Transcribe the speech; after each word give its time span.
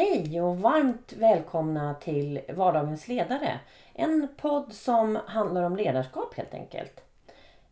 Hej 0.00 0.40
och 0.40 0.58
varmt 0.58 1.12
välkomna 1.12 1.94
till 1.94 2.40
Vardagens 2.54 3.08
ledare. 3.08 3.60
En 3.94 4.28
podd 4.36 4.72
som 4.72 5.18
handlar 5.26 5.62
om 5.62 5.76
ledarskap 5.76 6.34
helt 6.34 6.54
enkelt. 6.54 7.00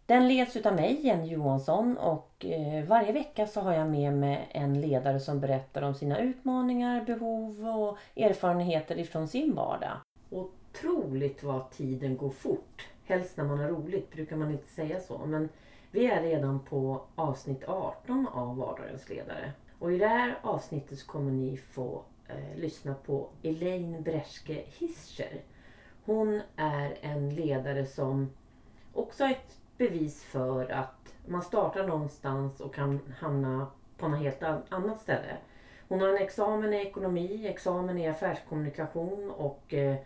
Den 0.06 0.29
leds 0.29 0.56
utav 0.56 0.75
mig, 0.75 1.06
Jenny 1.06 1.29
Johansson 1.29 1.96
och 1.96 2.45
eh, 2.45 2.85
varje 2.85 3.12
vecka 3.12 3.46
så 3.46 3.61
har 3.61 3.72
jag 3.72 3.91
med 3.91 4.12
mig 4.12 4.49
en 4.51 4.80
ledare 4.80 5.21
som 5.21 5.41
berättar 5.41 5.83
om 5.83 5.95
sina 5.95 6.19
utmaningar, 6.19 7.04
behov 7.04 7.69
och 7.69 7.99
erfarenheter 8.17 8.99
ifrån 8.99 9.29
sin 9.29 9.54
vardag. 9.54 9.97
Otroligt 10.31 11.42
vad 11.42 11.71
tiden 11.71 12.17
går 12.17 12.31
fort. 12.31 12.88
Helst 13.04 13.37
när 13.37 13.45
man 13.45 13.58
har 13.58 13.69
roligt 13.69 14.13
brukar 14.13 14.37
man 14.37 14.51
inte 14.51 14.69
säga 14.69 15.01
så. 15.01 15.21
Men 15.26 15.49
vi 15.90 16.06
är 16.06 16.23
redan 16.23 16.60
på 16.60 17.01
avsnitt 17.15 17.65
18 17.66 18.27
av 18.33 18.56
Vardagens 18.56 19.09
ledare. 19.09 19.52
Och 19.79 19.92
i 19.92 19.98
det 19.98 20.06
här 20.06 20.38
avsnittet 20.42 20.98
så 20.98 21.06
kommer 21.06 21.33
ni 21.33 21.56
få 21.56 22.02
eh, 22.29 22.56
lyssna 22.56 22.95
på 22.95 23.29
Elaine 23.42 24.02
Breschke 24.02 24.64
Hischer. 24.66 25.42
Hon 26.05 26.41
är 26.56 26.98
en 27.01 27.34
ledare 27.34 27.87
som 27.87 28.30
också 28.92 29.24
är 29.24 29.30
ett 29.30 29.56
bevis 29.78 30.24
för 30.24 30.70
att 30.70 31.14
man 31.27 31.42
startar 31.42 31.87
någonstans 31.87 32.60
och 32.60 32.74
kan 32.74 33.01
hamna 33.18 33.66
på 33.96 34.09
något 34.09 34.20
helt 34.20 34.42
annat 34.68 35.01
ställe. 35.01 35.37
Hon 35.88 36.01
har 36.01 36.09
en 36.09 36.23
examen 36.23 36.74
i 36.74 36.77
ekonomi, 36.77 37.46
examen 37.46 37.98
i 37.98 38.09
affärskommunikation 38.09 39.30
och 39.30 39.74
eh, 39.74 39.96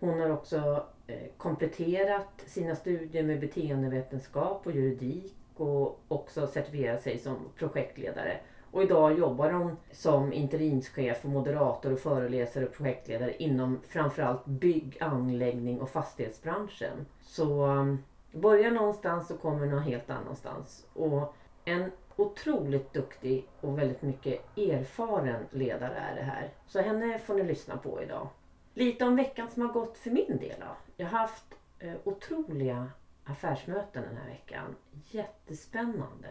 hon 0.00 0.20
har 0.20 0.30
också 0.30 0.86
eh, 1.06 1.28
kompletterat 1.36 2.44
sina 2.46 2.74
studier 2.74 3.22
med 3.22 3.40
beteendevetenskap 3.40 4.66
och 4.66 4.72
juridik 4.72 5.34
och 5.56 6.00
också 6.08 6.46
certifierat 6.46 7.02
sig 7.02 7.18
som 7.18 7.36
projektledare. 7.56 8.40
Och 8.70 8.82
idag 8.82 9.18
jobbar 9.18 9.50
hon 9.50 9.76
som 9.90 10.32
interimschef 10.32 11.24
och 11.24 11.30
moderator 11.30 11.92
och 11.92 11.98
föreläsare 11.98 12.66
och 12.66 12.72
projektledare 12.72 13.36
inom 13.36 13.80
framförallt 13.88 14.46
bygg, 14.46 14.96
anläggning 15.00 15.80
och 15.80 15.90
fastighetsbranschen. 15.90 17.06
Så 17.22 17.66
um, 17.66 18.04
börja 18.32 18.70
någonstans 18.70 19.30
och 19.30 19.40
kommer 19.40 19.66
någon 19.66 19.82
helt 19.82 20.10
annanstans. 20.10 20.86
Och 20.94 21.34
en 21.64 21.90
otroligt 22.16 22.92
duktig 22.92 23.48
och 23.60 23.78
väldigt 23.78 24.02
mycket 24.02 24.58
erfaren 24.58 25.46
ledare 25.50 25.94
är 25.94 26.14
det 26.14 26.22
här. 26.22 26.50
Så 26.66 26.80
henne 26.80 27.18
får 27.18 27.34
ni 27.34 27.44
lyssna 27.44 27.76
på 27.76 28.02
idag. 28.02 28.28
Lite 28.74 29.04
om 29.04 29.16
veckan 29.16 29.48
som 29.48 29.62
har 29.62 29.72
gått 29.72 29.98
för 29.98 30.10
min 30.10 30.38
del 30.38 30.60
då. 30.60 30.76
Jag 30.96 31.06
har 31.06 31.18
haft 31.18 31.44
eh, 31.78 31.94
otroliga 32.04 32.90
affärsmöten 33.24 34.02
den 34.02 34.16
här 34.16 34.28
veckan. 34.28 34.76
Jättespännande. 35.10 36.28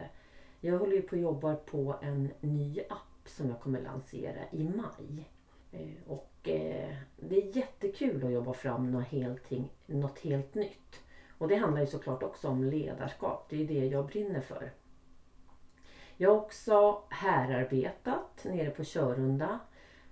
Jag 0.60 0.78
håller 0.78 0.96
ju 0.96 1.02
på 1.02 1.14
att 1.14 1.22
jobba 1.22 1.54
på 1.54 1.96
en 2.02 2.30
ny 2.40 2.80
app 2.88 3.28
som 3.28 3.48
jag 3.48 3.60
kommer 3.60 3.80
lansera 3.80 4.40
i 4.50 4.64
maj. 4.64 5.30
Eh, 5.72 6.02
och 6.06 6.48
eh, 6.48 6.94
det 7.16 7.36
är 7.36 7.56
jättekul 7.56 8.24
att 8.24 8.32
jobba 8.32 8.52
fram 8.52 8.90
något 8.90 9.06
helt, 9.06 9.50
något 9.86 10.18
helt 10.18 10.54
nytt. 10.54 11.02
Och 11.38 11.48
det 11.48 11.56
handlar 11.56 11.80
ju 11.80 11.86
såklart 11.86 12.22
också 12.22 12.48
om 12.48 12.64
ledarskap. 12.64 13.46
Det 13.48 13.62
är 13.62 13.66
det 13.66 13.86
jag 13.86 14.06
brinner 14.06 14.40
för. 14.40 14.70
Jag 16.16 16.30
har 16.30 16.36
också 16.36 17.02
härarbetat 17.08 18.44
nere 18.44 18.70
på 18.70 18.84
Körunda. 18.84 19.58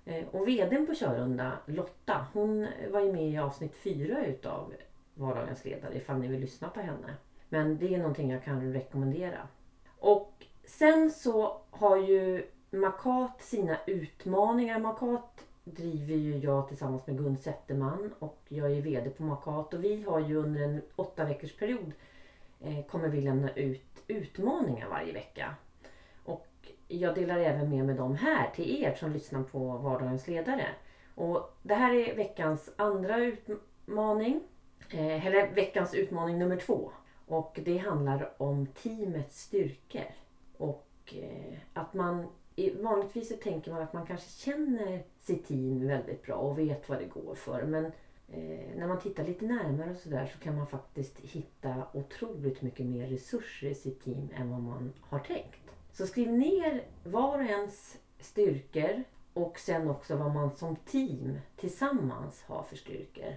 Eh, 0.05 0.29
och 0.29 0.49
VDn 0.49 0.87
på 0.87 0.95
Körunda, 0.95 1.53
Lotta, 1.67 2.27
hon 2.33 2.67
var 2.91 3.01
ju 3.01 3.13
med 3.13 3.31
i 3.31 3.39
avsnitt 3.39 3.75
fyra 3.75 4.27
utav 4.27 4.75
Vardagens 5.15 5.65
ledare 5.65 5.97
ifall 5.97 6.19
ni 6.19 6.29
vill 6.29 6.41
lyssna 6.41 6.69
på 6.69 6.81
henne. 6.81 7.15
Men 7.49 7.79
det 7.79 7.95
är 7.95 7.99
någonting 7.99 8.31
jag 8.31 8.45
kan 8.45 8.73
rekommendera. 8.73 9.49
Och 9.99 10.47
sen 10.65 11.11
så 11.11 11.61
har 11.71 11.97
ju 11.97 12.47
Makat 12.71 13.43
sina 13.43 13.79
utmaningar. 13.87 14.79
Makat 14.79 15.45
driver 15.65 16.15
ju 16.15 16.37
jag 16.39 16.69
tillsammans 16.69 17.07
med 17.07 17.19
Gun 17.19 17.37
Zetterman 17.37 18.15
och 18.19 18.39
jag 18.49 18.73
är 18.73 18.83
VD 18.83 19.11
på 19.11 19.23
Makat 19.23 19.75
och 19.75 19.85
vi 19.85 20.03
har 20.03 20.21
ju 20.21 20.37
under 20.37 20.61
en 20.61 20.83
åtta 20.97 21.25
veckors 21.25 21.57
period 21.57 21.93
eh, 22.61 22.85
kommer 22.87 23.09
vi 23.09 23.21
lämna 23.21 23.51
ut 23.51 24.05
utmaningar 24.09 24.89
varje 24.89 25.13
vecka. 25.13 25.55
Och 26.25 26.47
jag 26.89 27.15
delar 27.15 27.39
även 27.39 27.71
med 27.71 27.85
mig 27.85 27.95
dem 27.95 28.17
här 28.17 28.51
till 28.55 28.85
er 28.85 28.95
som 28.95 29.13
lyssnar 29.13 29.43
på 29.43 29.59
Vardagens 29.59 30.29
ledare. 30.29 30.67
Och 31.15 31.57
det 31.63 31.75
här 31.75 31.95
är 31.95 32.17
veckans 32.17 32.73
andra 32.77 33.17
utmaning. 33.19 34.41
Eh, 34.91 35.27
eller 35.27 35.55
veckans 35.55 35.95
utmaning 35.95 36.39
nummer 36.39 36.57
två. 36.57 36.93
Och 37.27 37.61
det 37.65 37.77
handlar 37.77 38.43
om 38.43 38.67
teamets 38.67 39.43
styrkor. 39.43 40.15
Och 40.57 41.15
eh, 41.15 41.59
att 41.73 41.95
man 41.95 42.27
vanligtvis 42.81 43.29
så 43.29 43.37
tänker 43.37 43.73
man 43.73 43.83
att 43.83 43.93
man 43.93 44.07
kanske 44.07 44.31
känner 44.31 45.03
sitt 45.21 45.47
team 45.47 45.87
väldigt 45.87 46.23
bra 46.23 46.35
och 46.35 46.59
vet 46.59 46.89
vad 46.89 46.99
det 46.99 47.05
går 47.05 47.35
för. 47.35 47.63
Men 47.63 47.85
eh, 48.29 48.77
när 48.77 48.87
man 48.87 49.01
tittar 49.01 49.25
lite 49.25 49.45
närmare 49.45 49.91
och 49.91 49.97
sådär 49.97 50.27
så 50.33 50.39
kan 50.39 50.57
man 50.57 50.67
faktiskt 50.67 51.19
hitta 51.19 51.83
otroligt 51.93 52.63
mycket 52.63 52.87
mer 52.87 53.07
resurser 53.07 53.69
i 53.69 53.75
sitt 53.75 54.05
team 54.05 54.29
än 54.35 54.51
vad 54.51 54.61
man 54.61 54.93
har 55.01 55.19
tänkt. 55.19 55.61
Så 55.93 56.07
skriv 56.07 56.33
ner 56.33 56.85
var 57.05 57.39
och 57.39 57.45
ens 57.45 57.99
styrkor 58.21 59.03
och 59.33 59.59
sen 59.59 59.91
också 59.91 60.17
vad 60.17 60.35
man 60.35 60.57
som 60.57 60.77
team 60.77 61.39
tillsammans 61.57 62.43
har 62.43 62.63
för 62.63 62.77
styrkor. 62.77 63.35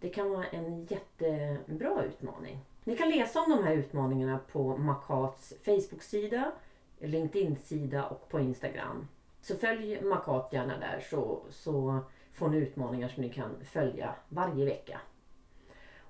Det 0.00 0.08
kan 0.08 0.30
vara 0.30 0.46
en 0.46 0.84
jättebra 0.84 2.04
utmaning. 2.04 2.58
Ni 2.84 2.96
kan 2.96 3.10
läsa 3.10 3.40
om 3.40 3.50
de 3.50 3.64
här 3.64 3.74
utmaningarna 3.74 4.38
på 4.52 4.76
Makats 4.76 5.54
Facebook-sida, 5.64 6.52
LinkedIn-sida 6.98 8.06
och 8.06 8.28
på 8.28 8.40
Instagram. 8.40 9.08
Så 9.40 9.56
följ 9.56 10.02
Makat 10.02 10.48
gärna 10.52 10.78
där 10.78 11.00
så, 11.10 11.40
så 11.50 11.98
får 12.32 12.48
ni 12.48 12.56
utmaningar 12.56 13.08
som 13.08 13.22
ni 13.22 13.28
kan 13.28 13.64
följa 13.64 14.14
varje 14.28 14.64
vecka. 14.64 15.00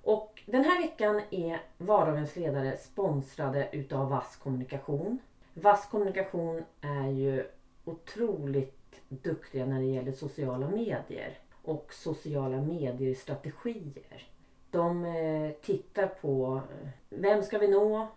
Och 0.03 0.43
den 0.45 0.63
här 0.63 0.81
veckan 0.81 1.21
är 1.31 1.61
Vardagens 1.77 2.35
ledare 2.35 2.77
sponsrade 2.77 3.69
utav 3.71 4.09
Vass 4.09 4.35
Kommunikation. 4.35 5.19
Vass 5.53 5.89
Kommunikation 5.89 6.63
är 6.81 7.07
ju 7.07 7.47
otroligt 7.85 9.01
duktiga 9.09 9.65
när 9.65 9.79
det 9.79 9.85
gäller 9.85 10.11
sociala 10.11 10.69
medier 10.69 11.37
och 11.63 11.93
sociala 11.93 12.61
medier-strategier. 12.61 14.27
De 14.71 15.05
eh, 15.05 15.51
tittar 15.51 16.07
på 16.07 16.61
eh, 16.71 16.89
vem 17.09 17.43
ska 17.43 17.57
vi 17.57 17.67
nå? 17.67 18.07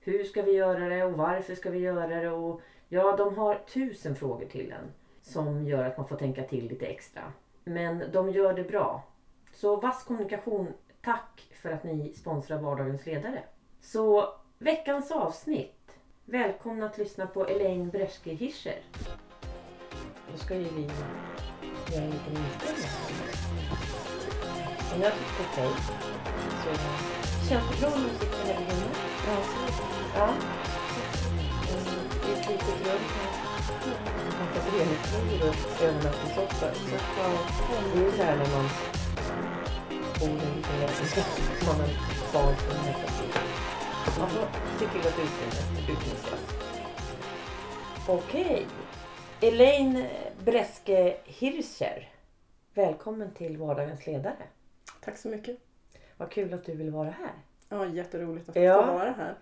Hur 0.00 0.24
ska 0.24 0.42
vi 0.42 0.52
göra 0.52 0.88
det 0.88 1.04
och 1.04 1.12
varför 1.12 1.54
ska 1.54 1.70
vi 1.70 1.78
göra 1.78 2.20
det? 2.20 2.30
Och, 2.30 2.60
ja, 2.88 3.16
de 3.16 3.38
har 3.38 3.54
tusen 3.54 4.16
frågor 4.16 4.46
till 4.46 4.72
en 4.72 4.92
som 5.22 5.66
gör 5.66 5.84
att 5.84 5.96
man 5.96 6.08
får 6.08 6.16
tänka 6.16 6.42
till 6.42 6.68
lite 6.68 6.86
extra. 6.86 7.22
Men 7.64 8.04
de 8.12 8.30
gör 8.30 8.54
det 8.54 8.64
bra. 8.64 9.02
Så 9.52 9.76
Vass 9.76 10.04
Kommunikation, 10.04 10.72
tack 11.02 11.48
för 11.62 11.70
att 11.70 11.84
ni 11.84 12.12
sponsrar 12.14 12.58
Vardagens 12.58 13.06
ledare. 13.06 13.42
Så 13.80 14.34
veckans 14.58 15.10
avsnitt. 15.10 15.96
Välkomna 16.24 16.86
att 16.86 16.98
lyssna 16.98 17.26
på 17.26 17.46
Elaine 17.46 17.90
Breschke 17.90 18.30
Hischer. 18.30 18.80
Då 20.32 20.38
ska 20.38 20.54
ju 20.54 20.68
vi 20.68 20.82
göra 21.92 22.04
en 22.04 22.10
liten 22.10 22.36
inspelning. 22.36 23.29
Om 24.94 25.02
jag 25.02 25.12
tycker 25.12 25.44
okej 25.52 25.70
så 26.62 27.48
känns 27.48 27.64
det 27.70 27.80
bra 27.80 27.90
du 27.90 28.08
sitter 28.18 28.54
här 28.54 28.60
inne. 28.60 28.88
Ja, 29.26 29.36
ja. 30.16 30.34
Det 32.22 32.32
är 32.32 32.36
ett 32.40 32.48
litet 32.50 32.86
rum 32.86 33.02
Man 34.38 34.48
får 34.52 34.60
föreningsliv 34.60 35.42
och 35.48 35.82
övernattningssoffa. 35.82 36.66
Det 37.92 38.00
är 38.00 38.04
ju 38.04 38.12
så 38.12 38.22
här 38.22 38.36
när 38.36 38.50
man 38.56 38.68
bor 40.20 40.28
i 40.28 40.32
en 40.32 40.54
liten. 40.54 41.24
Man 41.66 41.80
har 41.80 41.88
barn 42.32 42.54
som 42.56 42.84
hälsar 42.84 43.22
till. 43.22 43.40
Man 44.18 44.30
får 44.30 44.46
se 44.78 44.86
till 44.86 45.00
att 45.00 45.18
utrymmet 45.18 45.88
utnyttjas. 45.88 46.40
Okej. 48.06 48.66
Elaine 49.40 50.06
Breske 50.44 51.16
Hirscher. 51.24 52.08
Välkommen 52.74 53.34
till 53.34 53.56
Vardagens 53.56 54.06
ledare. 54.06 54.46
Tack 55.10 55.18
så 55.18 55.28
mycket. 55.28 55.56
Vad 56.16 56.30
kul 56.30 56.54
att 56.54 56.64
du 56.64 56.74
vill 56.74 56.90
vara 56.90 57.10
här. 57.10 57.32
Ja, 57.68 57.86
jätteroligt 57.86 58.48
att 58.48 58.56
Ja. 58.56 58.86
få 58.86 58.92
vara 58.92 59.10
här. 59.10 59.34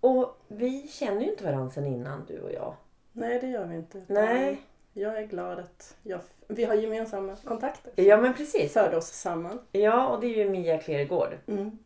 Och 0.00 0.36
vi 0.48 0.88
känner 0.88 1.20
ju 1.20 1.30
inte 1.30 1.44
varandra 1.44 1.70
sedan 1.70 1.86
innan 1.86 2.24
du 2.28 2.40
och 2.40 2.52
jag. 2.52 2.74
Nej, 3.12 3.38
det 3.40 3.46
gör 3.46 3.66
vi 3.66 3.76
inte. 3.76 4.02
Nej. 4.06 4.60
Jag 4.92 5.18
är 5.18 5.26
glad 5.26 5.58
att 5.58 5.96
jag, 6.02 6.20
vi 6.48 6.64
har 6.64 6.74
gemensamma 6.74 7.36
kontakter. 7.44 7.92
Ja 7.96 8.16
men 8.16 8.34
precis. 8.34 8.72
Förde 8.72 8.96
oss 8.96 9.06
samman. 9.06 9.58
Ja 9.72 10.08
och 10.08 10.20
det 10.20 10.26
är 10.26 10.44
ju 10.44 10.50
Mia 10.50 10.78
Klergård 10.78 11.38
Mm. 11.46 11.78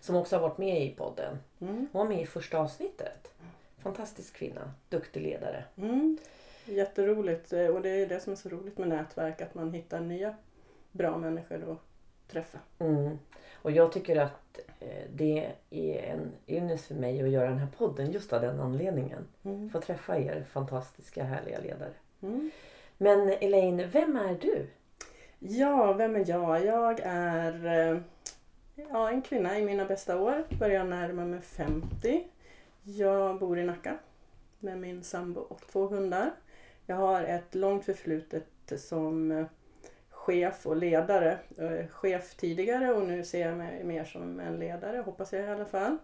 som 0.00 0.16
också 0.16 0.36
har 0.36 0.40
varit 0.48 0.58
med 0.58 0.82
i 0.82 0.90
podden. 0.94 1.38
Mm. 1.60 1.74
Hon 1.76 1.88
var 1.92 2.04
med 2.04 2.22
i 2.22 2.26
första 2.26 2.58
avsnittet. 2.58 3.32
Fantastisk 3.82 4.34
kvinna, 4.36 4.72
duktig 4.88 5.22
ledare. 5.22 5.64
Mm. 5.76 6.18
Jätteroligt. 6.64 7.52
Eh, 7.52 7.66
Och 7.66 7.82
det 7.82 7.88
är 7.88 8.06
det 8.06 8.20
som 8.20 8.32
är 8.32 8.36
så 8.36 8.48
roligt 8.48 8.78
med 8.78 8.88
nätverk. 8.88 9.40
Att 9.40 9.54
man 9.54 9.72
hittar 9.72 10.00
nya 10.00 10.34
bra 10.92 11.16
människor 11.18 11.72
att 11.72 11.78
träffa. 12.28 12.58
Mm. 12.78 13.18
Och 13.54 13.70
jag 13.70 13.92
tycker 13.92 14.16
att 14.16 14.60
eh, 14.80 15.04
det 15.14 15.52
är 15.70 16.12
en 16.12 16.32
ynnest 16.46 16.84
för 16.86 16.94
mig 16.94 17.22
att 17.22 17.30
göra 17.30 17.48
den 17.48 17.58
här 17.58 17.68
podden 17.78 18.12
just 18.12 18.32
av 18.32 18.40
den 18.40 18.60
anledningen. 18.60 19.26
Mm. 19.44 19.70
Få 19.70 19.80
träffa 19.80 20.18
er 20.18 20.44
fantastiska 20.50 21.24
härliga 21.24 21.60
ledare. 21.60 21.92
Mm. 22.22 22.50
Men 22.98 23.28
Elaine, 23.28 23.88
vem 23.88 24.16
är 24.16 24.38
du? 24.40 24.66
Ja, 25.38 25.92
vem 25.92 26.16
är 26.16 26.30
jag? 26.30 26.64
Jag 26.64 27.00
är 27.04 27.66
eh, 27.66 28.00
ja, 28.74 29.10
en 29.10 29.22
kvinna 29.22 29.58
i 29.58 29.64
mina 29.64 29.84
bästa 29.84 30.20
år. 30.20 30.44
Börjar 30.58 30.84
närma 30.84 31.24
mig 31.24 31.40
50. 31.40 32.28
Jag 32.82 33.38
bor 33.38 33.58
i 33.58 33.64
Nacka 33.64 33.98
med 34.58 34.78
min 34.78 35.02
sambo 35.02 35.40
och 35.40 35.60
två 35.72 35.86
hundar. 35.86 36.30
Jag 36.86 36.96
har 36.96 37.22
ett 37.22 37.54
långt 37.54 37.84
förflutet 37.84 38.46
som 38.76 39.32
eh, 39.32 39.46
chef 40.26 40.66
och 40.66 40.76
ledare. 40.76 41.38
Eh, 41.58 41.86
chef 41.88 42.34
tidigare 42.34 42.92
och 42.92 43.06
nu 43.06 43.24
ser 43.24 43.46
jag 43.46 43.58
mig 43.58 43.84
mer 43.84 44.04
som 44.04 44.40
en 44.40 44.58
ledare, 44.58 44.98
hoppas 44.98 45.32
jag 45.32 45.42
i 45.42 45.48
alla 45.48 45.64
fall. 45.64 45.96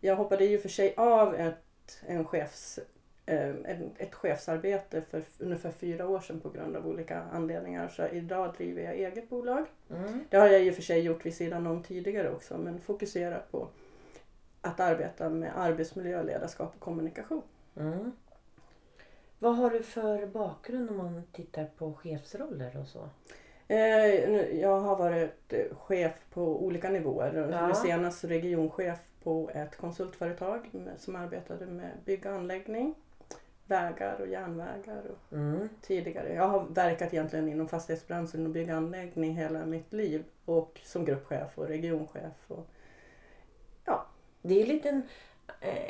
Jag 0.00 0.16
hoppade 0.16 0.44
ju 0.44 0.58
för 0.58 0.68
sig 0.68 0.94
av 0.96 1.34
ett, 1.34 2.02
en 2.06 2.24
chefs, 2.24 2.78
eh, 3.26 3.54
ett 3.98 4.14
chefsarbete 4.14 5.02
för 5.10 5.22
ungefär 5.38 5.70
fyra 5.70 6.08
år 6.08 6.20
sedan 6.20 6.40
på 6.40 6.50
grund 6.50 6.76
av 6.76 6.86
olika 6.86 7.22
anledningar. 7.22 7.88
Så 7.88 8.06
idag 8.06 8.54
driver 8.56 8.82
jag 8.82 8.94
eget 8.94 9.28
bolag. 9.28 9.64
Mm. 9.90 10.24
Det 10.28 10.36
har 10.36 10.48
jag 10.48 10.68
och 10.68 10.74
för 10.74 10.82
sig 10.82 11.00
gjort 11.00 11.26
vid 11.26 11.34
sidan 11.34 11.66
om 11.66 11.82
tidigare 11.82 12.30
också 12.30 12.58
men 12.58 12.80
fokuserar 12.80 13.44
på 13.50 13.68
att 14.60 14.80
arbeta 14.80 15.30
med 15.30 15.52
arbetsmiljö, 15.56 16.22
ledarskap 16.22 16.74
och 16.74 16.80
kommunikation. 16.80 17.42
Mm. 17.76 18.12
Vad 19.38 19.56
har 19.56 19.70
du 19.70 19.82
för 19.82 20.26
bakgrund 20.26 20.90
om 20.90 20.96
man 20.96 21.22
tittar 21.32 21.64
på 21.64 21.94
chefsroller 21.94 22.76
och 22.76 22.86
så? 22.86 23.08
Eh, 23.76 24.60
jag 24.60 24.80
har 24.80 24.96
varit 24.96 25.52
chef 25.72 26.12
på 26.34 26.64
olika 26.64 26.88
nivåer. 26.90 27.48
Ja. 27.52 27.66
Nu 27.66 27.74
senast 27.74 28.24
regionchef 28.24 28.98
på 29.22 29.50
ett 29.54 29.76
konsultföretag 29.76 30.70
som 30.98 31.16
arbetade 31.16 31.66
med 31.66 31.90
bygg 32.04 32.26
och 32.26 32.32
anläggning, 32.32 32.94
vägar 33.66 34.20
och 34.20 34.26
järnvägar. 34.26 35.02
Och 35.10 35.32
Mm. 35.36 35.68
tidigare. 35.82 36.34
Jag 36.34 36.48
har 36.48 36.64
verkat 36.68 37.12
egentligen 37.14 37.48
inom 37.48 37.68
fastighetsbranschen 37.68 38.46
och 38.46 38.52
bygg 38.52 38.68
och 38.70 38.76
anläggning 38.76 39.36
hela 39.36 39.66
mitt 39.66 39.92
liv 39.92 40.24
och 40.44 40.80
som 40.84 41.04
gruppchef 41.04 41.58
och 41.58 41.66
regionchef. 41.68 42.32
Och, 42.48 42.66
Det 44.44 44.62
är 44.62 44.66
lite 44.66 44.88
en, 44.88 45.02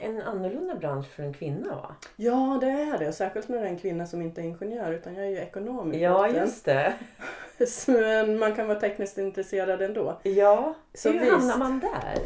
en 0.00 0.23
annorlunda 0.23 0.75
bransch 0.75 1.06
för 1.08 1.23
en 1.23 1.35
kvinna 1.35 1.75
va? 1.75 1.94
ja, 2.17 2.58
det 2.61 2.70
är 2.70 2.99
det. 2.99 3.12
Särskilt 3.12 3.49
när 3.49 3.58
det 3.58 3.64
är 3.64 3.69
en 3.70 3.78
kvinna 3.78 4.06
som 4.06 4.23
inte 4.23 4.40
är 4.40 4.44
ingenjör 4.44 4.93
utan 4.93 5.14
jag 5.14 5.25
är 5.26 5.31
ju 5.31 5.37
ekonom 5.38 5.94
Ja, 5.94 6.28
just 6.28 6.64
det. 6.64 6.94
Men 7.87 8.38
man 8.38 8.54
kan 8.54 8.66
vara 8.69 8.81
tekniskt 8.81 9.19
intresserad 9.19 9.82
ändå. 9.82 10.20
Ja, 10.22 10.75
Så 10.94 11.10
hur 11.10 11.20
visst. 11.20 11.32
hamnar 11.32 11.58
man 11.58 11.81
där? 11.81 12.19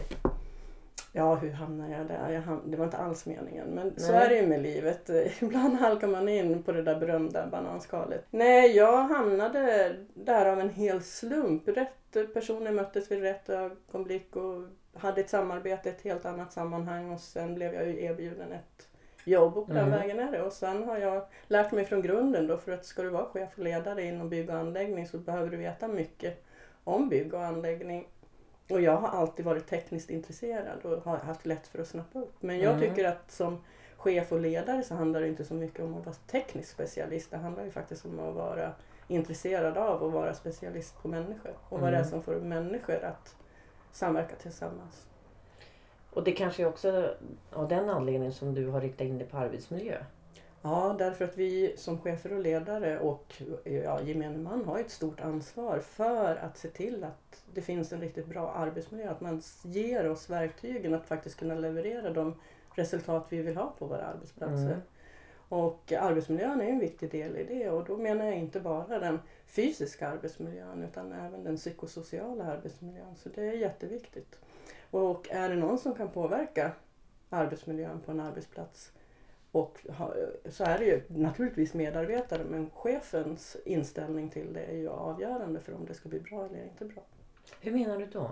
Ja, 1.12 1.34
hur 1.34 1.50
hamnar 1.50 1.88
jag 1.98 2.06
där? 2.06 2.30
Jag 2.32 2.40
ham- 2.42 2.62
det 2.70 2.76
var 2.76 2.84
inte 2.84 2.96
alls 2.96 3.26
meningen. 3.26 3.66
Men 3.68 4.00
så 4.00 4.12
Nej. 4.12 4.24
är 4.24 4.28
det 4.28 4.36
ju 4.36 4.46
med 4.46 4.62
livet. 4.62 5.10
Ibland 5.42 5.74
halkar 5.74 6.08
man 6.08 6.28
in 6.28 6.62
på 6.62 6.72
det 6.72 6.82
där 6.82 7.00
berömda 7.00 7.46
bananskalet. 7.46 8.24
Nej, 8.30 8.76
jag 8.76 9.02
hamnade 9.02 9.94
där 10.14 10.46
av 10.46 10.60
en 10.60 10.70
hel 10.70 11.02
slump. 11.02 11.68
Rätt 11.68 12.34
personer 12.34 12.72
möttes 12.72 13.10
vid 13.10 13.22
rätt 13.22 13.48
ögonblick 13.48 14.36
och 14.36 14.62
hade 14.94 15.20
ett 15.20 15.30
samarbete 15.30 15.88
i 15.88 15.92
ett 15.92 16.02
helt 16.02 16.26
annat 16.26 16.52
sammanhang 16.52 17.12
och 17.12 17.20
sen 17.20 17.54
blev 17.54 17.74
jag 17.74 17.86
ju 17.86 18.02
erbjuden 18.04 18.52
ett 18.52 18.88
jobb 19.26 19.56
och 19.56 19.66
på 19.66 19.72
den 19.72 19.86
Mm. 19.86 19.98
vägen 19.98 20.18
är 20.20 20.32
det. 20.32 20.42
Och 20.42 20.52
sen 20.52 20.84
har 20.84 20.98
jag 20.98 21.26
lärt 21.46 21.72
mig 21.72 21.84
från 21.84 22.02
grunden 22.02 22.46
då 22.46 22.56
för 22.58 22.72
att 22.72 22.84
ska 22.84 23.02
du 23.02 23.08
vara 23.08 23.24
chef 23.26 23.48
och 23.56 23.64
ledare 23.64 24.02
inom 24.02 24.28
bygg 24.28 24.50
och 24.50 24.56
anläggning 24.56 25.06
så 25.06 25.18
behöver 25.18 25.50
du 25.50 25.56
veta 25.56 25.88
mycket 25.88 26.44
om 26.84 27.08
bygg 27.08 27.34
och 27.34 27.44
anläggning. 27.44 28.08
Och 28.70 28.80
jag 28.80 28.96
har 28.96 29.08
alltid 29.20 29.44
varit 29.44 29.66
tekniskt 29.66 30.10
intresserad 30.10 30.82
och 30.84 31.04
har 31.04 31.16
haft 31.18 31.46
lätt 31.46 31.66
för 31.66 31.78
att 31.78 31.88
snappa 31.88 32.18
upp. 32.18 32.34
Men 32.40 32.58
jag 32.58 32.74
Mm. 32.74 32.80
tycker 32.88 33.04
att 33.08 33.30
som 33.30 33.64
chef 33.96 34.32
och 34.32 34.40
ledare 34.40 34.82
så 34.82 34.94
handlar 34.94 35.20
det 35.20 35.28
inte 35.28 35.44
så 35.44 35.54
mycket 35.54 35.80
om 35.84 35.94
att 35.94 36.06
vara 36.06 36.16
teknisk 36.26 36.68
specialist. 36.70 37.30
Det 37.30 37.36
handlar 37.36 37.64
ju 37.64 37.70
faktiskt 37.70 38.04
om 38.04 38.20
att 38.20 38.34
vara 38.34 38.72
intresserad 39.08 39.76
av 39.76 40.04
att 40.04 40.12
vara 40.12 40.34
specialist 40.34 41.02
på 41.02 41.08
människor. 41.08 41.52
Och 41.68 41.80
vad 41.80 41.92
det 41.92 41.96
är 41.96 42.00
Mm. 42.00 42.10
som 42.10 42.22
får 42.22 42.34
människor 42.34 43.04
att 43.04 43.36
samverka 43.92 44.36
tillsammans. 44.36 45.06
Och 46.16 46.24
det 46.24 46.32
kanske 46.32 46.62
är 46.62 46.66
också 46.66 47.14
av 47.52 47.68
den 47.68 47.88
anledningen 47.88 48.32
som 48.32 48.54
du 48.54 48.68
har 48.68 48.80
riktat 48.80 49.06
in 49.06 49.18
dig 49.18 49.28
på 49.28 49.36
arbetsmiljö. 49.36 49.98
Ja, 50.62 50.96
därför 50.98 51.24
att 51.24 51.36
vi 51.36 51.74
som 51.76 51.98
chefer 51.98 52.32
och 52.32 52.40
ledare 52.40 52.98
och 52.98 53.42
ja, 53.64 54.00
gemene 54.02 54.38
man 54.38 54.64
har 54.64 54.78
ett 54.78 54.90
stort 54.90 55.20
ansvar 55.20 55.78
för 55.78 56.36
att 56.36 56.58
se 56.58 56.68
till 56.68 57.04
att 57.04 57.42
det 57.54 57.62
finns 57.62 57.92
en 57.92 58.00
riktigt 58.00 58.26
bra 58.26 58.50
arbetsmiljö. 58.50 59.10
Att 59.10 59.20
man 59.20 59.42
ger 59.62 60.10
oss 60.10 60.30
verktygen 60.30 60.94
att 60.94 61.06
faktiskt 61.06 61.38
kunna 61.38 61.54
leverera 61.54 62.10
de 62.10 62.34
resultat 62.74 63.26
vi 63.28 63.42
vill 63.42 63.56
ha 63.56 63.74
på 63.78 63.86
våra 63.86 64.06
arbetsplatser. 64.06 64.66
Mm. 64.66 64.80
Och 65.48 65.92
arbetsmiljön 65.92 66.60
är 66.60 66.66
en 66.66 66.78
viktig 66.78 67.10
del 67.10 67.36
i 67.36 67.44
det 67.44 67.70
och 67.70 67.84
då 67.84 67.96
menar 67.96 68.24
jag 68.24 68.36
inte 68.36 68.60
bara 68.60 68.98
den 68.98 69.18
fysiska 69.46 70.08
arbetsmiljön 70.08 70.82
utan 70.82 71.12
även 71.12 71.44
den 71.44 71.56
psykosociala 71.56 72.44
arbetsmiljön. 72.44 73.14
Så 73.14 73.28
det 73.28 73.42
är 73.42 73.52
jätteviktigt. 73.52 74.38
Och 74.90 75.28
är 75.30 75.48
det 75.48 75.56
någon 75.56 75.78
som 75.78 75.94
kan 75.94 76.10
påverka 76.10 76.72
arbetsmiljön 77.30 78.00
på 78.00 78.10
en 78.10 78.20
arbetsplats 78.20 78.92
och 79.56 79.78
så 80.48 80.64
är 80.64 80.78
det 80.78 80.84
ju 80.84 81.02
naturligtvis 81.08 81.74
medarbetare 81.74 82.44
men 82.44 82.70
chefens 82.70 83.56
inställning 83.64 84.30
till 84.30 84.52
det 84.52 84.64
är 84.64 84.76
ju 84.76 84.88
avgörande 84.88 85.60
för 85.60 85.74
om 85.74 85.86
det 85.86 85.94
ska 85.94 86.08
bli 86.08 86.20
bra 86.20 86.46
eller 86.46 86.64
inte 86.64 86.84
bra. 86.84 87.02
Hur 87.60 87.72
menar 87.72 87.98
du 87.98 88.06
då? 88.06 88.30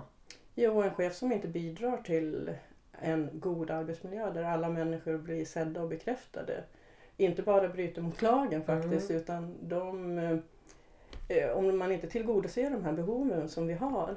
Jo, 0.54 0.82
en 0.82 0.94
chef 0.94 1.14
som 1.14 1.32
inte 1.32 1.48
bidrar 1.48 1.96
till 1.96 2.52
en 2.92 3.30
god 3.32 3.70
arbetsmiljö 3.70 4.30
där 4.30 4.42
alla 4.42 4.68
människor 4.68 5.18
blir 5.18 5.44
sedda 5.44 5.82
och 5.82 5.88
bekräftade. 5.88 6.64
Inte 7.16 7.42
bara 7.42 7.68
bryter 7.68 8.02
mot 8.02 8.22
lagen 8.22 8.62
faktiskt 8.62 9.10
utan 9.10 9.54
de, 9.60 10.18
eh, 11.28 11.50
om 11.50 11.78
man 11.78 11.92
inte 11.92 12.06
tillgodoser 12.06 12.70
de 12.70 12.84
här 12.84 12.92
behoven 12.92 13.48
som 13.48 13.66
vi 13.66 13.74
har 13.74 14.16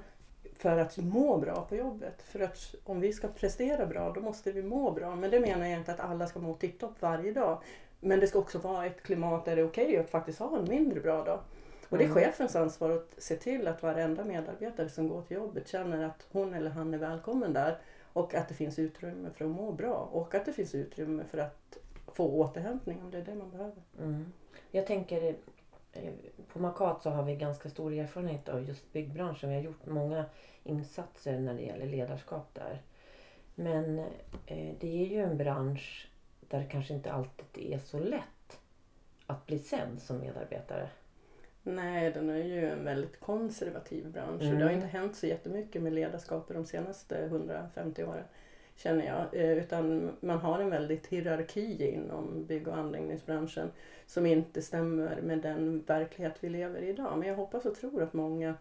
för 0.57 0.77
att 0.77 0.97
må 0.97 1.37
bra 1.37 1.65
på 1.69 1.75
jobbet. 1.75 2.21
För 2.21 2.39
att 2.39 2.75
om 2.83 2.99
vi 2.99 3.13
ska 3.13 3.27
prestera 3.27 3.85
bra 3.85 4.11
då 4.11 4.21
måste 4.21 4.51
vi 4.51 4.63
må 4.63 4.91
bra. 4.91 5.15
Men 5.15 5.31
det 5.31 5.39
menar 5.39 5.65
jag 5.67 5.79
inte 5.79 5.91
att 5.91 5.99
alla 5.99 6.27
ska 6.27 6.39
må 6.39 6.53
tipptopp 6.53 7.01
varje 7.01 7.31
dag. 7.31 7.61
Men 7.99 8.19
det 8.19 8.27
ska 8.27 8.39
också 8.39 8.57
vara 8.59 8.85
ett 8.85 9.03
klimat 9.03 9.45
där 9.45 9.55
det 9.55 9.61
är 9.61 9.67
okej 9.67 9.97
att 9.97 10.09
faktiskt 10.09 10.39
ha 10.39 10.57
en 10.57 10.69
mindre 10.69 10.99
bra 10.99 11.23
dag. 11.23 11.39
Och 11.89 11.97
det 11.97 12.03
är 12.03 12.09
Mm. 12.09 12.23
chefens 12.23 12.55
ansvar 12.55 12.89
att 12.89 13.09
se 13.17 13.35
till 13.35 13.67
att 13.67 13.83
varenda 13.83 14.23
medarbetare 14.25 14.89
som 14.89 15.07
går 15.09 15.21
till 15.21 15.37
jobbet 15.37 15.67
känner 15.67 16.05
att 16.05 16.25
hon 16.31 16.53
eller 16.53 16.69
han 16.69 16.93
är 16.93 16.97
välkommen 16.97 17.53
där 17.53 17.77
och 18.13 18.33
att 18.35 18.47
det 18.47 18.53
finns 18.53 18.79
utrymme 18.79 19.29
för 19.35 19.45
att 19.45 19.51
må 19.51 19.71
bra 19.71 20.09
och 20.11 20.35
att 20.35 20.45
det 20.45 20.53
finns 20.53 20.75
utrymme 20.75 21.23
för 21.31 21.37
att 21.37 21.77
få 22.13 22.27
återhämtning 22.27 23.01
om 23.01 23.11
det 23.11 23.17
är 23.17 23.21
det 23.21 23.35
man 23.35 23.49
behöver. 23.49 23.81
Mm. 23.99 24.25
Jag 24.71 24.87
tänker 24.87 25.35
på 26.53 26.59
Makat 26.59 27.01
så 27.01 27.09
har 27.09 27.23
vi 27.23 27.35
ganska 27.35 27.69
stor 27.69 27.93
erfarenhet 27.93 28.49
av 28.49 28.63
just 28.63 28.93
byggbranschen. 28.93 29.49
Vi 29.49 29.55
har 29.55 29.63
gjort 29.63 29.85
många 29.85 30.25
insatser 30.63 31.39
när 31.39 31.53
det 31.53 31.61
gäller 31.61 31.85
ledarskap 31.85 32.53
där. 32.53 32.81
Men 33.55 33.99
eh, 34.45 34.75
det 34.79 35.01
är 35.01 35.07
ju 35.07 35.23
en 35.23 35.37
bransch 35.37 36.09
där 36.39 36.59
det 36.59 36.65
kanske 36.65 36.93
inte 36.93 37.11
alltid 37.11 37.73
är 37.73 37.79
så 37.79 37.99
lätt 37.99 38.59
att 39.27 39.45
bli 39.45 39.59
sedd 39.59 40.01
som 40.01 40.19
medarbetare. 40.19 40.89
Nej, 41.63 42.11
den 42.11 42.29
är 42.29 42.43
ju 42.43 42.69
en 42.69 42.83
väldigt 42.85 43.19
konservativ 43.19 44.11
bransch 44.11 44.41
och 44.41 44.47
Mm. 44.47 44.59
det 44.59 44.65
har 44.65 44.71
inte 44.71 44.87
hänt 44.87 45.15
så 45.15 45.27
jättemycket 45.27 45.81
med 45.81 45.93
ledarskap 45.93 46.47
de 46.47 46.65
senaste 46.65 47.25
150 47.25 48.03
åren. 48.03 48.23
Känner 48.77 49.05
jag. 49.05 49.41
Eh, 49.43 49.57
Utan 49.57 50.11
man 50.19 50.37
har 50.37 50.59
en 50.59 50.69
väldigt 50.69 51.07
hierarki 51.07 51.91
inom 51.93 52.45
bygg 52.45 52.67
och 52.67 52.77
anläggningsbranschen 52.77 53.71
som 54.05 54.25
inte 54.25 54.61
stämmer 54.61 55.21
med 55.21 55.39
den 55.39 55.83
verklighet 55.87 56.33
vi 56.39 56.49
lever 56.49 56.81
i 56.81 56.89
idag. 56.89 57.17
Men 57.17 57.27
jag 57.27 57.35
hoppas 57.35 57.65
och 57.65 57.75
tror 57.75 58.03
att 58.03 58.13
många 58.13 58.55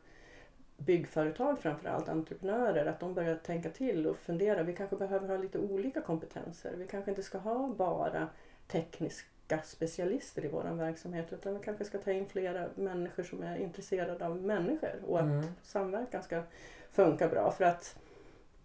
byggföretag 0.77 1.59
framförallt, 1.59 2.09
entreprenörer, 2.09 2.87
att 2.87 3.01
de 3.01 3.15
börjar 3.15 3.35
tänka 3.37 3.71
till 3.71 4.07
och 4.07 4.17
fundera. 4.17 4.63
Vi 4.63 4.73
kanske 4.73 4.97
behöver 4.97 5.29
ha 5.29 5.37
lite 5.37 5.59
olika 5.59 6.01
kompetenser. 6.01 6.73
Vi 6.77 6.87
kanske 6.87 7.11
inte 7.11 7.23
ska 7.23 7.39
ha 7.39 7.69
bara 7.69 8.29
tekniska 8.69 9.59
specialister 9.65 10.45
i 10.45 10.49
vår 10.49 10.63
verksamhet 10.75 11.33
utan 11.33 11.55
vi 11.55 11.61
kanske 11.65 11.85
ska 11.85 11.99
ta 11.99 12.13
in 12.13 12.27
flera 12.27 12.67
människor 12.75 13.23
som 13.23 13.43
är 13.43 13.57
intresserade 13.57 14.27
av 14.27 14.43
människor 14.43 15.03
och 15.07 15.19
att 15.19 15.25
Mm. 15.25 15.45
samverkan 15.63 16.23
ska 16.23 16.43
funka 16.91 17.29
bra. 17.29 17.51
För 17.51 17.65
att 17.65 17.99